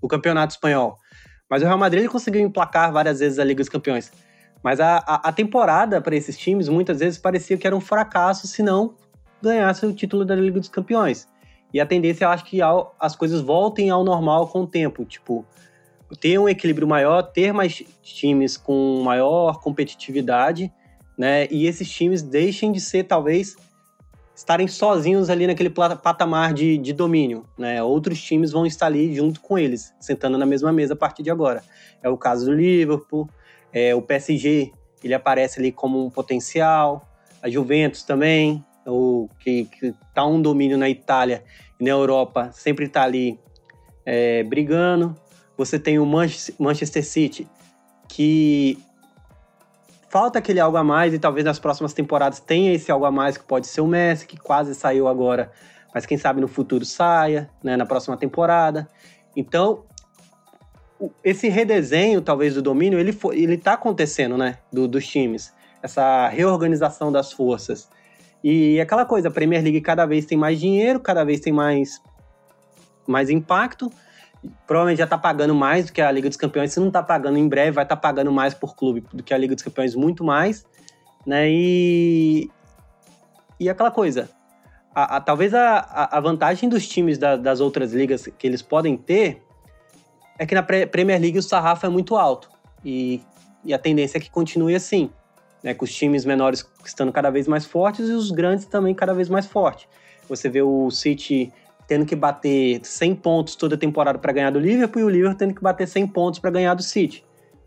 o, 0.00 0.08
campeonato 0.08 0.54
espanhol. 0.54 0.96
Mas 1.50 1.62
o 1.62 1.66
Real 1.66 1.78
Madrid 1.78 2.02
ele 2.02 2.08
conseguiu 2.08 2.40
emplacar 2.40 2.92
várias 2.92 3.18
vezes 3.18 3.38
a 3.38 3.44
Liga 3.44 3.62
dos 3.62 3.68
Campeões. 3.68 4.12
Mas 4.62 4.80
a, 4.80 4.96
a, 4.98 5.28
a 5.28 5.32
temporada 5.32 6.00
para 6.00 6.16
esses 6.16 6.38
times 6.38 6.68
muitas 6.68 7.00
vezes 7.00 7.18
parecia 7.18 7.56
que 7.56 7.66
era 7.66 7.76
um 7.76 7.80
fracasso 7.80 8.46
se 8.46 8.62
não 8.62 8.94
ganhasse 9.42 9.84
o 9.84 9.92
título 9.92 10.24
da 10.24 10.34
Liga 10.34 10.58
dos 10.58 10.68
Campeões. 10.68 11.28
E 11.72 11.80
a 11.80 11.86
tendência, 11.86 12.24
eu 12.24 12.28
acho 12.30 12.44
que 12.44 12.62
ao, 12.62 12.94
as 13.00 13.16
coisas 13.16 13.40
voltem 13.40 13.90
ao 13.90 14.04
normal 14.04 14.46
com 14.48 14.62
o 14.62 14.66
tempo. 14.66 15.04
Tipo, 15.04 15.44
ter 16.20 16.38
um 16.38 16.48
equilíbrio 16.48 16.86
maior, 16.86 17.22
ter 17.22 17.52
mais 17.52 17.82
times 18.02 18.56
com 18.56 19.02
maior 19.02 19.60
competitividade, 19.60 20.72
né? 21.18 21.46
E 21.50 21.66
esses 21.66 21.90
times 21.90 22.22
deixem 22.22 22.70
de 22.70 22.80
ser, 22.80 23.04
talvez, 23.04 23.56
estarem 24.34 24.66
sozinhos 24.66 25.30
ali 25.30 25.46
naquele 25.46 25.70
patamar 25.70 26.52
de, 26.52 26.76
de 26.76 26.92
domínio, 26.92 27.46
né? 27.56 27.82
Outros 27.82 28.20
times 28.20 28.50
vão 28.50 28.66
estar 28.66 28.86
ali 28.86 29.14
junto 29.14 29.40
com 29.40 29.56
eles, 29.56 29.94
sentando 30.00 30.36
na 30.36 30.44
mesma 30.44 30.72
mesa 30.72 30.94
a 30.94 30.96
partir 30.96 31.22
de 31.22 31.30
agora. 31.30 31.62
É 32.02 32.08
o 32.08 32.16
caso 32.16 32.46
do 32.46 32.52
Liverpool, 32.52 33.28
é, 33.72 33.94
o 33.94 34.02
PSG, 34.02 34.72
ele 35.02 35.14
aparece 35.14 35.60
ali 35.60 35.70
como 35.70 36.04
um 36.04 36.10
potencial, 36.10 37.08
a 37.40 37.48
Juventus 37.48 38.02
também, 38.02 38.64
o 38.86 39.28
que, 39.38 39.66
que 39.66 39.94
tá 40.12 40.26
um 40.26 40.40
domínio 40.40 40.76
na 40.76 40.88
Itália 40.88 41.44
e 41.78 41.84
na 41.84 41.90
Europa, 41.90 42.50
sempre 42.52 42.86
está 42.86 43.02
ali 43.02 43.38
é, 44.04 44.42
brigando. 44.42 45.16
Você 45.56 45.78
tem 45.78 45.98
o 45.98 46.06
Manchester 46.58 47.04
City, 47.04 47.46
que 48.08 48.78
falta 50.14 50.38
aquele 50.38 50.60
algo 50.60 50.76
a 50.76 50.84
mais 50.84 51.12
e 51.12 51.18
talvez 51.18 51.44
nas 51.44 51.58
próximas 51.58 51.92
temporadas 51.92 52.38
tenha 52.38 52.72
esse 52.72 52.92
algo 52.92 53.04
a 53.04 53.10
mais 53.10 53.36
que 53.36 53.42
pode 53.42 53.66
ser 53.66 53.80
o 53.80 53.86
Messi, 53.88 54.28
que 54.28 54.36
quase 54.36 54.72
saiu 54.72 55.08
agora, 55.08 55.50
mas 55.92 56.06
quem 56.06 56.16
sabe 56.16 56.40
no 56.40 56.46
futuro 56.46 56.84
saia, 56.84 57.50
né, 57.60 57.76
na 57.76 57.84
próxima 57.84 58.16
temporada. 58.16 58.88
Então, 59.34 59.82
esse 61.24 61.48
redesenho, 61.48 62.20
talvez, 62.20 62.54
do 62.54 62.62
domínio, 62.62 63.00
ele, 63.00 63.10
foi, 63.10 63.40
ele 63.40 63.58
tá 63.58 63.72
acontecendo, 63.72 64.38
né, 64.38 64.58
do, 64.72 64.86
dos 64.86 65.04
times. 65.04 65.52
Essa 65.82 66.28
reorganização 66.28 67.10
das 67.10 67.32
forças. 67.32 67.90
E 68.42 68.80
aquela 68.80 69.04
coisa, 69.04 69.26
a 69.26 69.32
Premier 69.32 69.64
League 69.64 69.80
cada 69.80 70.06
vez 70.06 70.26
tem 70.26 70.38
mais 70.38 70.60
dinheiro, 70.60 71.00
cada 71.00 71.24
vez 71.24 71.40
tem 71.40 71.52
mais, 71.52 72.00
mais 73.04 73.30
impacto, 73.30 73.90
provavelmente 74.66 74.98
já 74.98 75.04
está 75.04 75.18
pagando 75.18 75.54
mais 75.54 75.86
do 75.86 75.92
que 75.92 76.00
a 76.00 76.10
Liga 76.10 76.28
dos 76.28 76.36
Campeões. 76.36 76.72
Se 76.72 76.80
não 76.80 76.88
está 76.88 77.02
pagando 77.02 77.38
em 77.38 77.48
breve, 77.48 77.72
vai 77.72 77.84
estar 77.84 77.96
tá 77.96 78.00
pagando 78.00 78.32
mais 78.32 78.54
por 78.54 78.74
clube 78.74 79.04
do 79.12 79.22
que 79.22 79.32
a 79.32 79.38
Liga 79.38 79.54
dos 79.54 79.64
Campeões, 79.64 79.94
muito 79.94 80.24
mais. 80.24 80.64
Né? 81.26 81.48
E, 81.50 82.50
e 83.58 83.68
aquela 83.68 83.90
coisa, 83.90 84.28
a, 84.94 85.16
a, 85.16 85.20
talvez 85.20 85.54
a, 85.54 86.08
a, 86.10 86.20
vantagem 86.20 86.68
dos 86.68 86.86
times 86.86 87.18
da, 87.18 87.36
das 87.36 87.60
outras 87.60 87.92
ligas 87.92 88.28
que 88.38 88.46
eles 88.46 88.62
podem 88.62 88.96
ter 88.96 89.42
é 90.38 90.44
que 90.44 90.54
na 90.54 90.62
Premier 90.62 91.20
League 91.20 91.38
o 91.38 91.42
sarrafo 91.42 91.86
é 91.86 91.88
muito 91.88 92.16
alto. 92.16 92.50
E, 92.84 93.22
e 93.64 93.72
a 93.72 93.78
tendência 93.78 94.18
é 94.18 94.20
que 94.20 94.30
continue 94.30 94.74
assim. 94.74 95.10
Né, 95.62 95.72
com 95.72 95.86
os 95.86 95.94
times 95.94 96.26
menores 96.26 96.62
estando 96.84 97.10
cada 97.10 97.30
vez 97.30 97.48
mais 97.48 97.64
fortes 97.64 98.10
e 98.10 98.12
os 98.12 98.30
grandes 98.30 98.66
também 98.66 98.94
cada 98.94 99.14
vez 99.14 99.30
mais 99.30 99.46
fortes. 99.46 99.88
Você 100.28 100.46
vê 100.50 100.60
o 100.60 100.90
City 100.90 101.50
tendo 101.86 102.06
que 102.06 102.16
bater 102.16 102.80
100 102.82 103.14
pontos 103.16 103.56
toda 103.56 103.76
temporada 103.76 104.18
para 104.18 104.32
ganhar 104.32 104.50
do 104.50 104.58
Liverpool 104.58 105.02
e 105.02 105.04
o 105.04 105.08
Liverpool 105.08 105.38
tendo 105.38 105.54
que 105.54 105.62
bater 105.62 105.86
100 105.86 106.06
pontos 106.08 106.40
para 106.40 106.50
ganhar 106.50 106.74
do 106.74 106.82
City, 106.82 107.24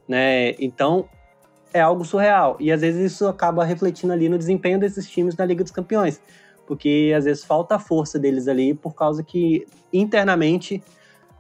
né? 0.07 0.51
Então 0.59 1.07
é 1.74 1.80
algo 1.80 2.03
surreal 2.03 2.57
e 2.59 2.72
às 2.72 2.82
vezes 2.82 3.11
isso 3.13 3.28
acaba 3.28 3.63
refletindo 3.63 4.13
ali 4.13 4.30
no 4.30 4.38
desempenho 4.38 4.80
desses 4.80 5.09
times 5.09 5.36
na 5.36 5.45
Liga 5.45 5.63
dos 5.63 5.72
Campeões, 5.72 6.20
porque 6.65 7.13
às 7.15 7.26
vezes 7.26 7.43
falta 7.43 7.76
a 7.76 7.80
força 7.80 8.18
deles 8.18 8.47
ali 8.47 8.74
por 8.74 8.95
causa 8.95 9.24
que 9.24 9.68
internamente 9.91 10.82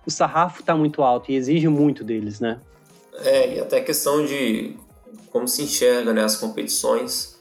o 0.05 0.11
sarrafo 0.11 0.61
está 0.61 0.75
muito 0.75 1.01
alto 1.01 1.31
e 1.31 1.35
exige 1.35 1.67
muito 1.67 2.03
deles, 2.03 2.39
né? 2.39 2.59
É, 3.23 3.55
e 3.55 3.59
até 3.59 3.81
questão 3.81 4.25
de 4.25 4.75
como 5.31 5.47
se 5.47 5.63
enxerga 5.63 6.13
né, 6.13 6.23
as 6.23 6.35
competições 6.35 7.36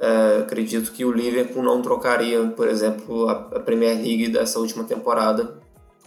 é, 0.00 0.38
acredito 0.42 0.92
que 0.92 1.04
o 1.04 1.10
Liverpool 1.10 1.62
não 1.62 1.82
trocaria, 1.82 2.40
por 2.48 2.68
exemplo, 2.68 3.28
a, 3.28 3.32
a, 3.32 3.60
Premier 3.60 3.96
League 3.96 4.28
dessa 4.28 4.58
última 4.58 4.84
temporada 4.84 5.58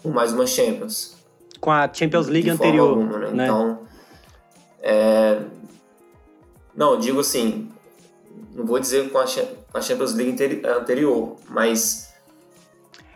por 0.01 0.13
mais 0.13 0.31
uma 0.31 0.47
Champions. 0.47 1.17
Com 1.59 1.71
a 1.71 1.91
Champions 1.91 2.27
League 2.27 2.49
anterior. 2.49 2.89
Alguma, 2.89 3.19
né? 3.19 3.31
Né? 3.31 3.43
Então, 3.43 3.79
é... 4.81 5.39
não, 6.75 6.97
digo 6.97 7.19
assim, 7.19 7.69
não 8.55 8.65
vou 8.65 8.79
dizer 8.79 9.09
com 9.09 9.17
a, 9.17 9.25
a 9.73 9.81
Champions 9.81 10.13
League 10.13 10.61
anterior, 10.65 11.35
mas 11.49 12.11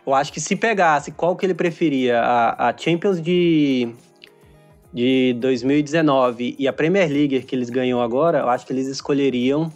eu 0.06 0.14
acho 0.14 0.32
que 0.32 0.40
se 0.40 0.54
pegasse 0.54 1.10
qual 1.10 1.34
que 1.34 1.44
ele 1.44 1.54
preferia, 1.54 2.20
a, 2.20 2.68
a 2.68 2.78
Champions 2.78 3.20
de, 3.20 3.88
de 4.92 5.34
2019 5.40 6.54
e 6.56 6.68
a 6.68 6.72
Premier 6.72 7.10
League 7.10 7.42
que 7.42 7.56
eles 7.56 7.68
ganham 7.68 8.00
agora, 8.00 8.38
eu 8.38 8.48
acho 8.48 8.64
que 8.64 8.72
eles 8.72 8.86
escolheriam 8.86 9.72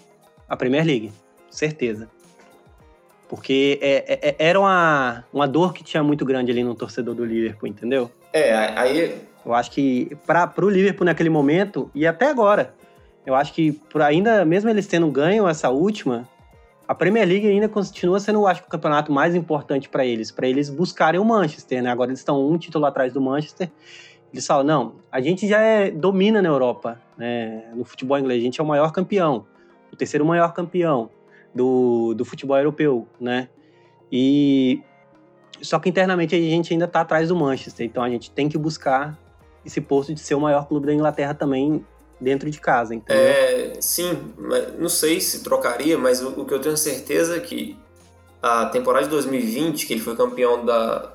a 0.50 0.56
Premier 0.56 0.84
League, 0.84 1.12
certeza. 1.48 2.08
Porque 3.28 3.78
é, 3.80 4.14
é, 4.14 4.28
é, 4.30 4.36
era 4.48 4.58
uma, 4.58 5.24
uma 5.32 5.46
dor 5.46 5.72
que 5.72 5.84
tinha 5.84 6.02
muito 6.02 6.24
grande 6.24 6.50
ali 6.50 6.64
no 6.64 6.74
torcedor 6.74 7.14
do 7.14 7.24
Liverpool, 7.24 7.68
entendeu? 7.68 8.10
É, 8.32 8.52
aí. 8.76 9.16
Eu 9.46 9.54
acho 9.54 9.70
que 9.70 10.14
para 10.26 10.52
o 10.58 10.68
Liverpool 10.68 11.04
naquele 11.04 11.30
momento, 11.30 11.88
e 11.94 12.04
até 12.04 12.26
agora, 12.26 12.74
eu 13.24 13.34
acho 13.34 13.54
que 13.54 13.72
por 13.72 14.02
ainda, 14.02 14.44
mesmo 14.44 14.68
eles 14.68 14.86
tendo 14.88 15.08
ganho 15.10 15.48
essa 15.48 15.70
última, 15.70 16.28
a 16.86 16.94
Premier 16.94 17.26
League 17.26 17.46
ainda 17.46 17.68
continua 17.68 18.18
sendo, 18.18 18.44
acho 18.46 18.60
que, 18.62 18.66
o 18.66 18.70
campeonato 18.70 19.12
mais 19.12 19.36
importante 19.36 19.88
para 19.88 20.04
eles, 20.04 20.32
para 20.32 20.48
eles 20.48 20.68
buscarem 20.68 21.20
o 21.20 21.24
Manchester, 21.24 21.82
né? 21.82 21.90
Agora 21.90 22.10
eles 22.10 22.18
estão 22.18 22.44
um 22.46 22.58
título 22.58 22.84
atrás 22.84 23.12
do 23.12 23.20
Manchester. 23.20 23.70
Eles 24.32 24.46
falam, 24.46 24.64
não, 24.64 24.94
a 25.10 25.20
gente 25.20 25.48
já 25.48 25.60
é, 25.60 25.90
domina 25.90 26.42
na 26.42 26.48
Europa, 26.48 27.00
né? 27.16 27.64
No 27.74 27.84
futebol 27.84 28.18
inglês, 28.18 28.40
a 28.40 28.44
gente 28.44 28.60
é 28.60 28.64
o 28.64 28.66
maior 28.66 28.90
campeão 28.92 29.46
o 29.92 29.96
terceiro 29.96 30.24
maior 30.24 30.52
campeão 30.52 31.10
do, 31.54 32.14
do 32.14 32.24
futebol 32.24 32.56
europeu, 32.56 33.06
né? 33.20 33.48
E 34.10 34.82
só 35.62 35.78
que 35.78 35.88
internamente 35.88 36.34
a 36.34 36.38
gente 36.38 36.72
ainda 36.72 36.86
está 36.86 37.00
atrás 37.00 37.28
do 37.28 37.36
Manchester, 37.36 37.86
então 37.86 38.02
a 38.02 38.08
gente 38.08 38.30
tem 38.30 38.48
que 38.48 38.56
buscar 38.56 39.18
esse 39.64 39.80
posto 39.80 40.14
de 40.14 40.20
ser 40.20 40.34
o 40.34 40.40
maior 40.40 40.66
clube 40.66 40.86
da 40.86 40.94
Inglaterra 40.94 41.34
também 41.34 41.84
dentro 42.20 42.50
de 42.50 42.60
casa. 42.60 42.94
Então, 42.94 43.14
é, 43.14 43.74
sim, 43.80 44.34
não 44.78 44.88
sei 44.88 45.20
se 45.20 45.42
trocaria, 45.42 45.98
mas 45.98 46.22
o, 46.22 46.40
o, 46.40 46.44
que 46.44 46.54
eu 46.54 46.60
tenho 46.60 46.76
certeza 46.76 47.36
é 47.36 47.40
que 47.40 47.76
a 48.42 48.66
temporada 48.66 49.04
de 49.04 49.10
2020, 49.10 49.86
que 49.86 49.92
ele 49.92 50.00
foi 50.00 50.16
campeão 50.16 50.64
da, 50.64 51.14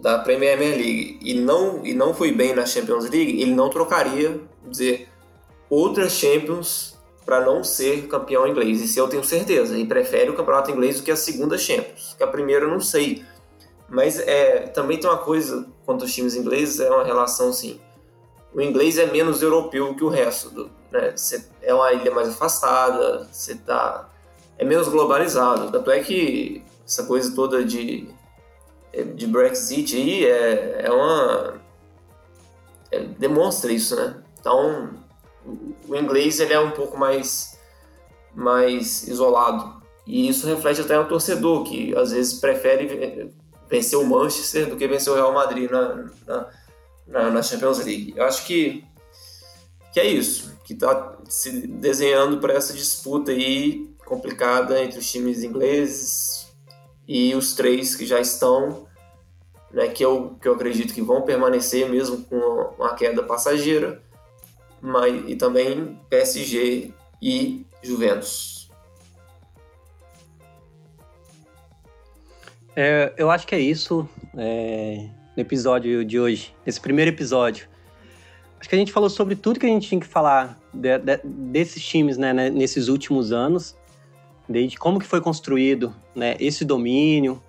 da 0.00 0.18
Premier 0.18 0.58
League 0.58 1.18
e 1.22 1.34
não, 1.34 1.84
e 1.84 1.94
não 1.94 2.12
foi 2.12 2.32
bem 2.32 2.54
na 2.54 2.66
Champions 2.66 3.08
League, 3.08 3.40
ele 3.40 3.54
não 3.54 3.70
trocaria, 3.70 4.40
dizer, 4.66 5.08
outras 5.70 6.12
Champions 6.12 6.97
para 7.28 7.44
não 7.44 7.62
ser 7.62 8.08
campeão 8.08 8.48
inglês. 8.48 8.80
Isso 8.80 8.98
eu 8.98 9.06
tenho 9.06 9.22
certeza. 9.22 9.76
E 9.76 9.84
prefere 9.84 10.30
o 10.30 10.34
campeonato 10.34 10.70
inglês 10.70 10.96
do 10.96 11.02
que 11.02 11.10
a 11.10 11.16
segunda 11.16 11.58
Champions. 11.58 12.14
Que 12.16 12.24
a 12.24 12.26
primeira 12.26 12.64
eu 12.64 12.70
não 12.70 12.80
sei. 12.80 13.22
Mas 13.86 14.18
é, 14.18 14.60
também 14.68 14.98
tem 14.98 15.10
uma 15.10 15.18
coisa 15.18 15.66
quanto 15.84 16.04
aos 16.04 16.14
times 16.14 16.34
ingleses, 16.34 16.80
é 16.80 16.88
uma 16.88 17.04
relação 17.04 17.50
assim. 17.50 17.78
o 18.54 18.62
inglês 18.62 18.96
é 18.96 19.04
menos 19.04 19.42
europeu 19.42 19.94
que 19.94 20.02
o 20.02 20.08
resto. 20.08 20.48
Do, 20.48 20.70
né? 20.90 21.14
é 21.60 21.74
uma 21.74 21.92
ilha 21.92 22.10
mais 22.14 22.30
afastada, 22.30 23.28
você 23.30 23.56
tá, 23.56 24.08
é 24.56 24.64
menos 24.64 24.88
globalizado. 24.88 25.70
Tanto 25.70 25.90
é 25.90 26.00
que 26.00 26.64
essa 26.86 27.04
coisa 27.04 27.34
toda 27.34 27.62
de, 27.62 28.08
de 29.14 29.26
Brexit 29.26 29.94
aí 29.94 30.24
é, 30.24 30.86
é 30.86 30.90
uma. 30.90 31.60
É, 32.90 33.00
demonstra 33.00 33.70
isso, 33.70 33.94
né? 33.96 34.16
Então, 34.40 34.94
o 35.88 35.96
inglês 35.96 36.40
ele 36.40 36.52
é 36.52 36.60
um 36.60 36.70
pouco 36.70 36.98
mais, 36.98 37.58
mais 38.34 39.06
isolado. 39.06 39.82
E 40.06 40.28
isso 40.28 40.46
reflete 40.46 40.80
até 40.80 40.96
no 40.96 41.06
torcedor, 41.06 41.64
que 41.64 41.94
às 41.96 42.12
vezes 42.12 42.40
prefere 42.40 43.30
vencer 43.68 43.98
o 43.98 44.06
Manchester 44.06 44.68
do 44.68 44.76
que 44.76 44.88
vencer 44.88 45.12
o 45.12 45.16
Real 45.16 45.32
Madrid 45.32 45.70
na, 45.70 46.06
na 46.26 46.48
na, 47.08 47.30
na 47.30 47.42
Champions 47.42 47.78
League. 47.78 48.12
Eu 48.14 48.24
acho 48.24 48.46
que, 48.46 48.84
que 49.92 49.98
é 49.98 50.06
isso, 50.06 50.56
que 50.64 50.74
está 50.74 51.16
se 51.28 51.66
desenhando 51.66 52.38
para 52.38 52.52
essa 52.52 52.74
disputa 52.74 53.32
aí 53.32 53.88
complicada 54.04 54.80
entre 54.82 54.98
os 54.98 55.10
times 55.10 55.42
ingleses 55.42 56.46
e 57.06 57.34
os 57.34 57.54
três 57.54 57.96
que 57.96 58.06
já 58.06 58.20
estão, 58.20 58.86
né, 59.72 59.88
que, 59.88 60.04
eu, 60.04 60.36
que 60.40 60.46
eu 60.46 60.54
acredito 60.54 60.94
que 60.94 61.02
vão 61.02 61.22
permanecer 61.22 61.88
mesmo 61.88 62.22
com 62.24 62.36
uma 62.78 62.94
queda 62.94 63.22
passageira, 63.22 64.02
mas, 64.80 65.28
e 65.28 65.36
também 65.36 65.98
PSG 66.08 66.92
e 67.20 67.66
Juventus. 67.82 68.70
É, 72.76 73.12
eu 73.16 73.30
acho 73.30 73.46
que 73.46 73.54
é 73.54 73.60
isso. 73.60 74.08
É, 74.36 75.08
no 75.38 75.40
episódio 75.40 76.04
de 76.04 76.18
hoje, 76.18 76.52
nesse 76.66 76.80
primeiro 76.80 77.12
episódio. 77.12 77.68
Acho 78.58 78.68
que 78.68 78.74
a 78.74 78.78
gente 78.78 78.90
falou 78.90 79.08
sobre 79.08 79.36
tudo 79.36 79.60
que 79.60 79.66
a 79.66 79.68
gente 79.68 79.88
tinha 79.88 80.00
que 80.00 80.06
falar 80.06 80.58
de, 80.74 80.98
de, 80.98 81.20
desses 81.24 81.84
times 81.84 82.18
né, 82.18 82.32
né, 82.32 82.50
nesses 82.50 82.88
últimos 82.88 83.30
anos, 83.30 83.76
desde 84.48 84.76
como 84.76 84.98
que 84.98 85.06
foi 85.06 85.20
construído 85.20 85.94
né, 86.12 86.36
esse 86.40 86.64
domínio 86.64 87.40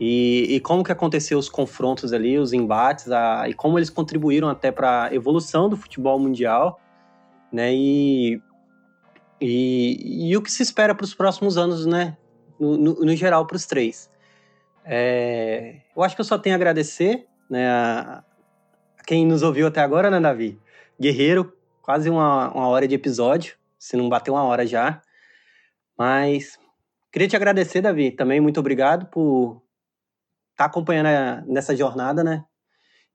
e, 0.00 0.56
e, 0.56 0.60
como 0.60 0.82
que 0.82 0.90
aconteceu 0.90 1.38
os 1.38 1.50
confrontos 1.50 2.14
ali, 2.14 2.38
os 2.38 2.54
embates, 2.54 3.10
a, 3.10 3.46
e 3.46 3.52
como 3.52 3.78
eles 3.78 3.90
contribuíram 3.90 4.48
até 4.48 4.72
para 4.72 5.04
a 5.04 5.14
evolução 5.14 5.68
do 5.68 5.76
futebol 5.76 6.18
mundial, 6.18 6.80
né, 7.52 7.70
e, 7.74 8.40
e, 9.38 10.30
e 10.30 10.36
o 10.38 10.40
que 10.40 10.50
se 10.50 10.62
espera 10.62 10.94
para 10.94 11.04
os 11.04 11.12
próximos 11.12 11.58
anos, 11.58 11.84
né, 11.84 12.16
no, 12.58 12.78
no, 12.78 12.94
no 12.94 13.14
geral, 13.14 13.46
para 13.46 13.56
os 13.56 13.66
três. 13.66 14.10
É, 14.86 15.82
eu 15.94 16.02
acho 16.02 16.14
que 16.14 16.22
eu 16.22 16.24
só 16.24 16.38
tenho 16.38 16.54
a 16.54 16.56
agradecer 16.56 17.26
né, 17.50 17.68
a, 17.68 18.24
quem 19.06 19.26
nos 19.26 19.42
ouviu 19.42 19.66
até 19.66 19.82
agora, 19.82 20.10
né, 20.10 20.18
Davi? 20.18 20.58
Guerreiro, 20.98 21.52
quase 21.82 22.08
uma, 22.08 22.50
uma 22.52 22.68
hora 22.68 22.88
de 22.88 22.94
episódio, 22.94 23.54
se 23.78 23.98
não 23.98 24.08
bateu 24.08 24.32
uma 24.32 24.44
hora 24.44 24.66
já. 24.66 25.02
Mas 25.98 26.58
queria 27.12 27.28
te 27.28 27.36
agradecer, 27.36 27.82
Davi, 27.82 28.10
também 28.10 28.40
muito 28.40 28.60
obrigado 28.60 29.04
por 29.06 29.60
tá 30.60 30.66
acompanhando 30.66 31.06
a, 31.06 31.42
nessa 31.46 31.74
jornada, 31.74 32.22
né? 32.22 32.44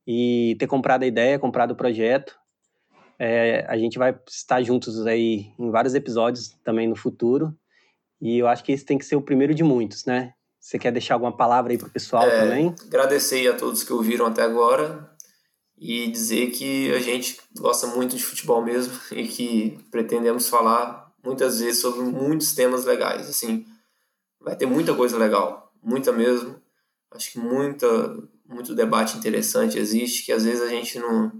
E 0.08 0.56
ter 0.60 0.66
comprado 0.66 1.04
a 1.04 1.06
ideia, 1.06 1.38
comprado 1.38 1.72
o 1.72 1.76
projeto. 1.76 2.36
É, 3.20 3.64
a 3.70 3.78
gente 3.78 4.00
vai 4.00 4.18
estar 4.28 4.64
juntos 4.64 5.06
aí 5.06 5.54
em 5.60 5.70
vários 5.70 5.94
episódios 5.94 6.58
também 6.64 6.88
no 6.88 6.96
futuro. 6.96 7.56
E 8.20 8.40
eu 8.40 8.48
acho 8.48 8.64
que 8.64 8.72
esse 8.72 8.84
tem 8.84 8.98
que 8.98 9.06
ser 9.06 9.16
o 9.16 9.22
primeiro 9.22 9.54
de 9.54 9.64
muitos, 9.64 10.06
né? 10.06 10.34
Você 10.60 10.80
quer 10.80 10.92
deixar 10.92 11.14
alguma 11.14 11.38
palavra 11.38 11.72
aí 11.72 11.78
para 11.78 11.88
o 11.88 11.92
pessoal 11.92 12.24
é, 12.24 12.40
também? 12.40 12.74
Agradecer 12.88 13.48
a 13.48 13.54
todos 13.54 13.84
que 13.84 13.94
ouviram 13.94 14.26
até 14.26 14.42
agora 14.42 15.08
e 15.78 16.08
dizer 16.10 16.48
que 16.50 16.92
a 16.96 17.00
gente 17.00 17.40
gosta 17.60 17.86
muito 17.86 18.16
de 18.16 18.24
futebol 18.24 18.64
mesmo 18.64 19.00
e 19.14 19.28
que 19.28 19.78
pretendemos 19.92 20.50
falar 20.50 21.14
muitas 21.24 21.60
vezes 21.60 21.80
sobre 21.80 22.02
muitos 22.02 22.56
temas 22.56 22.86
legais. 22.86 23.30
Assim, 23.30 23.68
vai 24.42 24.56
ter 24.56 24.66
muita 24.66 24.96
coisa 24.96 25.16
legal, 25.16 25.72
muita 25.84 26.12
mesmo. 26.12 26.55
Acho 27.16 27.32
que 27.32 27.40
muita, 27.40 27.88
muito 28.46 28.76
debate 28.76 29.18
interessante 29.18 29.80
existe 29.80 30.26
que 30.26 30.32
às 30.32 30.44
vezes 30.44 30.62
a 30.62 30.68
gente 30.68 31.00
não, 31.00 31.32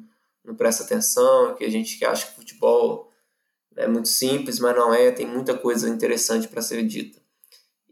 não 0.44 0.56
presta 0.56 0.84
atenção, 0.84 1.56
que 1.56 1.66
a 1.66 1.70
gente 1.70 1.98
que 1.98 2.06
acha 2.06 2.28
que 2.28 2.36
futebol 2.36 3.12
é 3.76 3.88
muito 3.88 4.08
simples, 4.08 4.60
mas 4.60 4.76
não 4.76 4.94
é. 4.94 5.12
Tem 5.12 5.26
muita 5.26 5.58
coisa 5.58 5.90
interessante 5.90 6.48
para 6.48 6.62
ser 6.62 6.84
dita. 6.86 7.20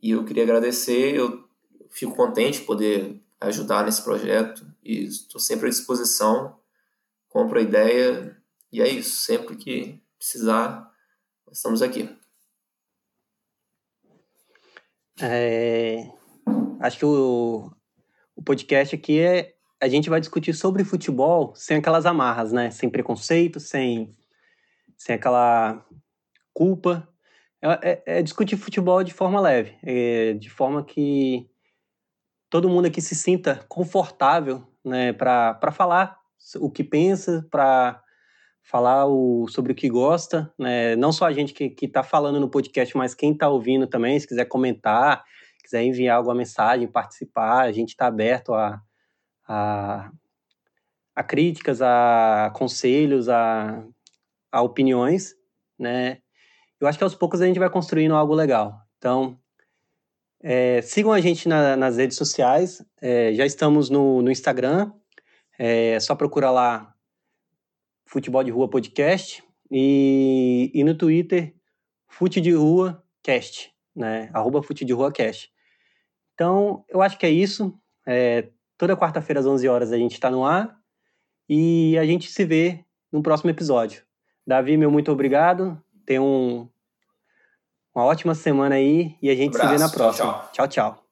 E 0.02 0.12
eu 0.12 0.24
queria 0.26 0.44
agradecer, 0.44 1.16
eu 1.16 1.48
fico 1.90 2.16
contente 2.16 2.60
de 2.60 2.66
poder 2.66 3.22
ajudar 3.40 3.86
nesse 3.86 4.02
projeto 4.02 4.66
e 4.84 5.04
estou 5.04 5.40
sempre 5.40 5.68
à 5.68 5.70
disposição. 5.70 6.58
Compro 7.30 7.60
a 7.60 7.62
ideia 7.62 8.38
e 8.72 8.82
é 8.82 8.88
isso. 8.88 9.18
Sempre 9.18 9.56
que 9.56 10.02
precisar, 10.18 10.90
estamos 11.52 11.82
aqui. 11.82 12.10
É, 15.22 16.12
acho 16.84 16.98
que 16.98 17.06
o, 17.06 17.72
o 18.36 18.44
podcast 18.44 18.94
aqui 18.94 19.20
é 19.20 19.54
a 19.82 19.88
gente 19.88 20.10
vai 20.10 20.20
discutir 20.20 20.54
sobre 20.54 20.84
futebol 20.84 21.54
sem 21.56 21.78
aquelas 21.78 22.06
amarras, 22.06 22.52
né? 22.52 22.72
Sem 22.72 22.90
preconceito, 22.90 23.60
sem, 23.60 24.16
sem 24.98 25.16
aquela 25.16 25.86
culpa, 26.54 27.08
é, 27.62 27.68
é, 27.82 28.04
é, 28.06 28.22
discutir 28.22 28.58
futebol 28.58 29.04
de 29.04 29.14
forma 29.14 29.40
leve, 29.40 29.78
é, 29.84 30.34
de 30.34 30.50
forma 30.50 30.84
que 30.84 31.50
todo 32.50 32.70
mundo 32.70 32.88
aqui 32.88 33.02
se 33.02 33.16
sinta 33.16 33.66
confortável 33.70 34.68
né, 34.84 35.14
para 35.14 35.72
falar 35.72 36.18
o 36.60 36.70
que 36.70 36.84
pensa, 36.84 37.48
para 37.50 38.02
falar 38.62 39.06
o, 39.08 39.48
sobre 39.48 39.72
o 39.72 39.76
que 39.76 39.90
gosta. 39.90 40.54
Né? 40.60 40.96
Não 40.98 41.14
só 41.14 41.26
a 41.26 41.32
gente 41.32 41.54
que 41.54 41.86
está 41.86 42.04
falando 42.04 42.40
no 42.40 42.50
podcast, 42.50 42.96
mas 42.98 43.16
quem 43.16 43.32
está 43.32 43.48
ouvindo 43.48 43.88
também, 43.88 44.20
se 44.20 44.28
quiser 44.28 44.46
comentar, 44.46 45.24
quiser 45.64 45.84
enviar 45.84 46.18
alguma 46.18 46.36
mensagem, 46.36 46.88
participar, 46.88 47.62
a 47.62 47.72
gente 47.72 47.90
está 47.90 48.08
aberto 48.08 48.54
a, 48.54 48.82
a, 49.48 50.12
a, 51.16 51.24
críticas, 51.24 51.82
a 51.82 52.52
conselhos, 52.54 53.30
a, 53.30 53.84
a 54.52 54.62
opiniões, 54.62 55.36
né? 55.80 56.20
eu 56.84 56.88
acho 56.88 56.98
que 56.98 57.04
aos 57.04 57.16
poucos 57.16 57.42
a 57.42 57.46
gente 57.46 57.60
vai 57.60 57.70
construindo 57.70 58.14
algo 58.14 58.34
legal. 58.34 58.78
Então, 58.98 59.40
é, 60.42 60.82
sigam 60.82 61.14
a 61.14 61.22
gente 61.22 61.48
na, 61.48 61.78
nas 61.78 61.96
redes 61.96 62.18
sociais. 62.18 62.86
É, 63.02 63.34
já 63.34 63.46
estamos 63.46 63.90
no, 63.90 64.22
no 64.22 64.30
Instagram. 64.30 64.92
É 65.58 65.98
só 66.02 66.14
procurar 66.14 66.52
lá 66.52 66.94
Futebol 68.06 68.44
de 68.44 68.52
Rua 68.52 68.70
Podcast. 68.70 69.42
E, 69.72 70.72
e 70.74 70.84
no 70.84 70.94
Twitter, 70.94 71.56
Fute 72.06 72.42
de 72.42 72.52
Rua 72.52 73.02
Cast, 73.24 73.72
né? 73.96 74.30
Arroba 74.34 74.62
Fute 74.62 74.84
de 74.84 74.92
Rua 74.92 75.10
Cast. 75.10 75.53
Então, 76.34 76.84
eu 76.90 77.02
acho 77.02 77.18
que 77.18 77.26
é 77.26 77.30
isso. 77.30 77.78
É, 78.06 78.50
toda 78.78 78.98
quarta-feira 78.98 79.40
às 79.40 79.46
11 79.46 79.68
horas 79.68 79.92
a 79.92 79.98
gente 79.98 80.14
está 80.14 80.30
no 80.30 80.46
ar. 80.46 80.78
E 81.48 81.98
a 81.98 82.06
gente 82.06 82.32
se 82.32 82.46
vê 82.46 82.84
no 83.12 83.22
próximo 83.22 83.50
episódio. 83.50 84.04
Davi, 84.46 84.78
meu 84.78 84.92
muito 84.92 85.12
obrigado. 85.12 85.82
Tenha 86.06 86.22
um, 86.22 86.68
uma 87.96 88.06
ótima 88.06 88.34
semana 88.34 88.76
aí 88.76 89.16
e 89.22 89.30
a 89.30 89.36
gente 89.36 89.56
um 89.56 89.60
se 89.60 89.68
vê 89.68 89.78
na 89.78 89.90
próxima. 89.90 90.34
tchau. 90.34 90.50
tchau. 90.52 90.68
tchau. 90.68 91.03